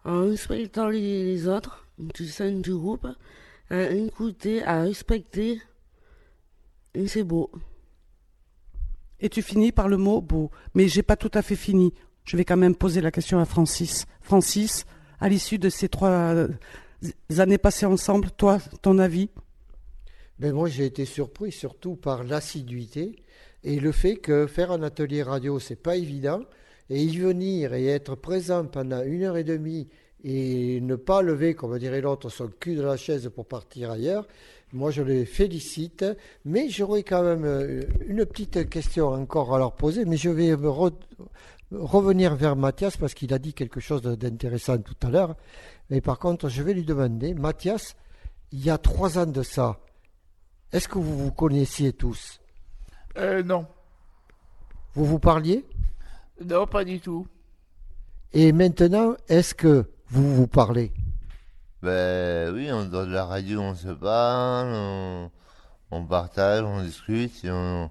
en 0.07 0.23
respectant 0.23 0.89
les, 0.89 1.25
les 1.25 1.47
autres, 1.47 1.87
du 1.99 2.27
sein 2.27 2.53
du 2.53 2.73
groupe, 2.75 3.07
à 3.69 3.83
écouter, 3.91 4.65
à 4.65 4.81
respecter. 4.81 5.61
Et 6.95 7.07
c'est 7.07 7.25
beau. 7.25 7.51
Et 9.21 9.29
tu 9.29 9.43
finis 9.43 9.73
par 9.73 9.89
le 9.89 9.97
mot 9.97 10.21
beau. 10.21 10.51
Mais 10.75 10.89
j'ai 10.89 11.03
pas 11.03 11.17
tout 11.17 11.31
à 11.35 11.43
fait 11.43 11.57
fini. 11.57 11.93
Je 12.25 12.37
vais 12.37 12.45
quand 12.45 12.57
même 12.57 12.75
poser 12.75 13.01
la 13.01 13.11
question 13.11 13.39
à 13.39 13.45
Francis. 13.45 14.07
Francis, 14.21 14.85
à 15.21 15.29
l'issue 15.29 15.59
de 15.59 15.69
ces 15.69 15.89
trois 15.89 16.11
euh, 16.11 16.49
années 17.39 17.59
passées 17.59 17.87
ensemble, 17.87 18.31
toi, 18.31 18.59
ton 18.83 18.99
avis? 18.99 19.31
Ben 20.39 20.53
moi, 20.53 20.69
j'ai 20.69 20.87
été 20.87 21.05
surpris 21.05 21.53
surtout 21.53 21.97
par 21.97 22.25
l'assiduité 22.25 23.17
et 23.63 23.79
le 23.79 23.93
fait 23.93 24.17
que 24.17 24.47
faire 24.47 24.73
un 24.73 24.83
atelier 24.83 25.23
radio, 25.23 25.59
c'est 25.59 25.77
pas 25.77 25.97
évident. 25.97 26.41
Et 26.89 27.05
y 27.05 27.19
venir 27.19 27.75
et 27.75 27.87
être 27.87 28.17
présent 28.17 28.65
pendant 28.65 29.03
une 29.05 29.23
heure 29.23 29.37
et 29.37 29.45
demie 29.45 29.89
et 30.25 30.81
ne 30.81 30.97
pas 30.97 31.23
lever, 31.23 31.55
comme 31.55 31.79
dirait 31.79 32.01
l'autre, 32.01 32.29
son 32.29 32.49
cul 32.49 32.75
de 32.75 32.83
la 32.83 32.97
chaise 32.97 33.31
pour 33.35 33.47
partir 33.47 33.91
ailleurs, 33.91 34.27
moi 34.73 34.91
je 34.91 35.03
les 35.03 35.25
félicite. 35.25 36.05
Mais 36.45 36.69
j'aurais 36.69 37.03
quand 37.03 37.23
même 37.23 37.45
euh, 37.45 37.83
une 38.07 38.25
petite 38.27 38.69
question 38.69 39.09
encore 39.09 39.55
à 39.55 39.59
leur 39.59 39.73
poser, 39.73 40.05
mais 40.05 40.17
je 40.17 40.31
vais 40.31 40.57
me 40.57 40.69
re- 40.69 40.93
revenir 41.73 42.35
vers 42.35 42.57
Mathias 42.57 42.97
parce 42.97 43.15
qu'il 43.15 43.33
a 43.35 43.39
dit 43.39 43.55
quelque 43.55 43.81
chose 43.81 44.03
d'intéressant 44.03 44.79
tout 44.79 44.97
à 45.03 45.11
l'heure. 45.11 45.37
Mais 45.91 46.01
par 46.01 46.19
contre, 46.19 46.49
je 46.49 46.63
vais 46.63 46.75
lui 46.75 46.85
demander, 46.85 47.35
Mathias, 47.35 47.97
il 48.53 48.65
y 48.65 48.71
a 48.71 48.79
trois 48.79 49.19
ans 49.19 49.27
de 49.27 49.43
ça, 49.43 49.79
est-ce 50.73 50.89
que 50.89 50.99
vous 50.99 51.19
vous 51.19 51.33
connaissiez 51.33 51.93
tous? 51.93 52.41
Euh, 53.17 53.43
non. 53.43 53.67
Vous 54.95 55.05
vous 55.05 55.19
parliez? 55.19 55.65
Non, 56.45 56.67
pas 56.67 56.85
du 56.85 57.01
tout. 57.01 57.27
Et 58.33 58.53
maintenant, 58.53 59.15
est-ce 59.29 59.55
que 59.55 59.91
vous 60.09 60.35
vous 60.35 60.47
parlez? 60.47 60.93
Ben 61.83 62.53
oui, 62.53 62.67
dehors 62.67 63.07
de 63.07 63.13
la 63.13 63.25
radio, 63.25 63.61
on 63.61 63.75
se 63.75 63.89
parle, 63.89 64.69
on, 64.69 65.31
on 65.91 66.05
partage, 66.05 66.63
on 66.63 66.83
discute, 66.83 67.45
et 67.45 67.51
on, 67.51 67.91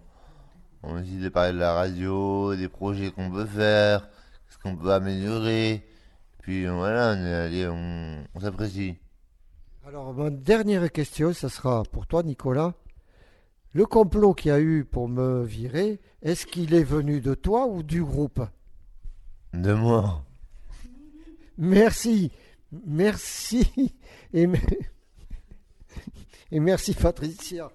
on 0.83 0.97
essaie 0.99 1.17
de 1.17 1.29
parler 1.29 1.53
de 1.53 1.57
la 1.57 1.73
radio, 1.73 2.55
des 2.55 2.69
projets 2.69 3.09
qu'on 3.11 3.31
peut 3.31 3.45
faire, 3.47 4.07
ce 4.49 4.57
qu'on 4.59 4.75
peut 4.75 4.93
améliorer. 4.93 5.87
Puis 6.41 6.67
voilà, 6.67 7.15
on 7.17 7.25
est 7.25 7.33
allé, 7.33 7.67
on, 7.67 8.23
on 8.35 8.39
s'apprécie. 8.39 8.95
Alors, 9.87 10.13
ma 10.13 10.29
dernière 10.29 10.91
question, 10.91 11.33
ça 11.33 11.49
sera 11.49 11.81
pour 11.91 12.05
toi, 12.05 12.21
Nicolas. 12.21 12.75
Le 13.73 13.85
complot 13.85 14.33
qu'il 14.35 14.49
y 14.49 14.53
a 14.53 14.59
eu 14.59 14.85
pour 14.85 15.09
me 15.09 15.43
virer, 15.43 15.99
est-ce 16.21 16.45
qu'il 16.45 16.75
est 16.75 16.83
venu 16.83 17.21
de 17.21 17.33
toi 17.33 17.65
ou 17.65 17.81
du 17.81 18.03
groupe? 18.03 18.41
De 19.53 19.73
moi. 19.73 20.23
Merci, 21.57 22.31
merci, 22.86 23.93
et, 24.34 24.47
me- 24.47 24.57
et 26.51 26.59
merci 26.59 26.93
Patricia. 26.93 27.72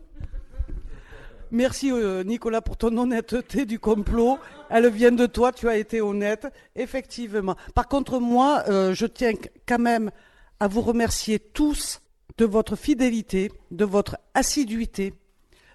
Merci 1.50 1.92
euh, 1.92 2.24
Nicolas 2.24 2.60
pour 2.60 2.76
ton 2.76 2.96
honnêteté 2.98 3.64
du 3.64 3.78
complot. 3.78 4.38
Elle 4.70 4.88
vient 4.90 5.12
de 5.12 5.26
toi, 5.26 5.52
tu 5.52 5.68
as 5.68 5.76
été 5.76 6.00
honnête, 6.00 6.46
effectivement. 6.74 7.54
Par 7.74 7.86
contre, 7.86 8.18
moi, 8.18 8.64
euh, 8.68 8.92
je 8.94 9.06
tiens 9.06 9.32
quand 9.66 9.78
même 9.78 10.10
à 10.58 10.66
vous 10.66 10.80
remercier 10.80 11.38
tous 11.38 12.00
de 12.38 12.44
votre 12.44 12.74
fidélité, 12.74 13.52
de 13.70 13.84
votre 13.84 14.16
assiduité, 14.34 15.14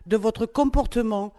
de 0.06 0.18
votre 0.18 0.46
comportement 0.46 1.34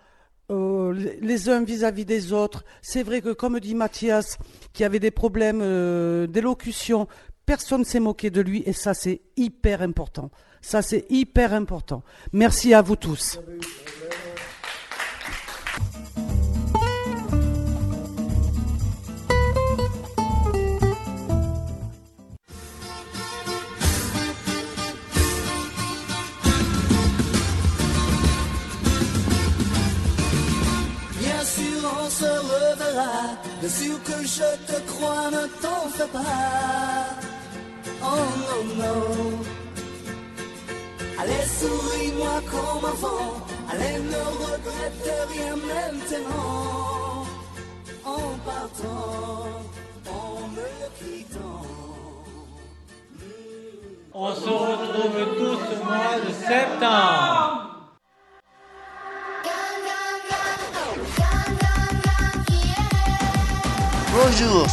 euh, 0.51 0.93
les- 1.21 1.49
uns 1.51 1.63
vis-à-vis 1.63 2.05
des 2.07 2.33
autres. 2.33 2.65
C'est 2.83 3.03
vrai 3.03 3.21
que, 3.21 3.33
comme 3.35 3.61
dit 3.61 3.75
Mathias, 3.75 4.39
qui 4.73 4.85
avait 4.85 4.99
des 5.01 5.11
problèmes 5.11 5.61
d'élocution, 6.29 7.07
personne 7.51 7.81
ne 7.81 7.85
s'est 7.85 7.99
moqué 7.99 8.31
de 8.31 8.41
lui 8.41 8.63
et 8.65 8.73
ça, 8.73 8.95
c'est 8.95 9.23
hyper 9.37 9.83
important. 9.83 10.31
Ça, 10.61 10.83
c'est 10.83 11.05
hyper 11.11 11.53
important. 11.53 12.05
Merci 12.33 12.75
à 12.75 12.81
vous 12.81 12.95
tous. 12.95 13.41
Bien 33.61 33.69
sûr, 33.69 34.03
que 34.05 34.25
je 34.25 34.73
te 34.73 34.81
crois, 34.87 35.31
ne 35.33 35.47
t'en 35.61 36.07
pas. 36.13 37.30
Oh 38.03 38.27
non, 38.47 38.63
non. 38.83 39.39
Allez, 41.19 41.45
souris-moi 41.59 42.37
comme 42.51 42.85
avant. 42.85 43.33
Allez, 43.71 43.99
ne 43.99 44.23
regrette 44.45 45.09
rien 45.33 45.57
maintenant. 45.57 47.27
En 48.05 48.31
partant, 48.45 49.49
en 50.09 50.49
me 50.57 50.69
quittant. 50.99 51.67
On 54.15 54.35
se 54.35 54.49
retrouve 54.49 55.37
tous 55.39 55.63
au 55.75 55.85
mois 55.85 56.17
de 56.27 56.33
septembre. 56.33 57.71
Bonjour, 64.13 64.67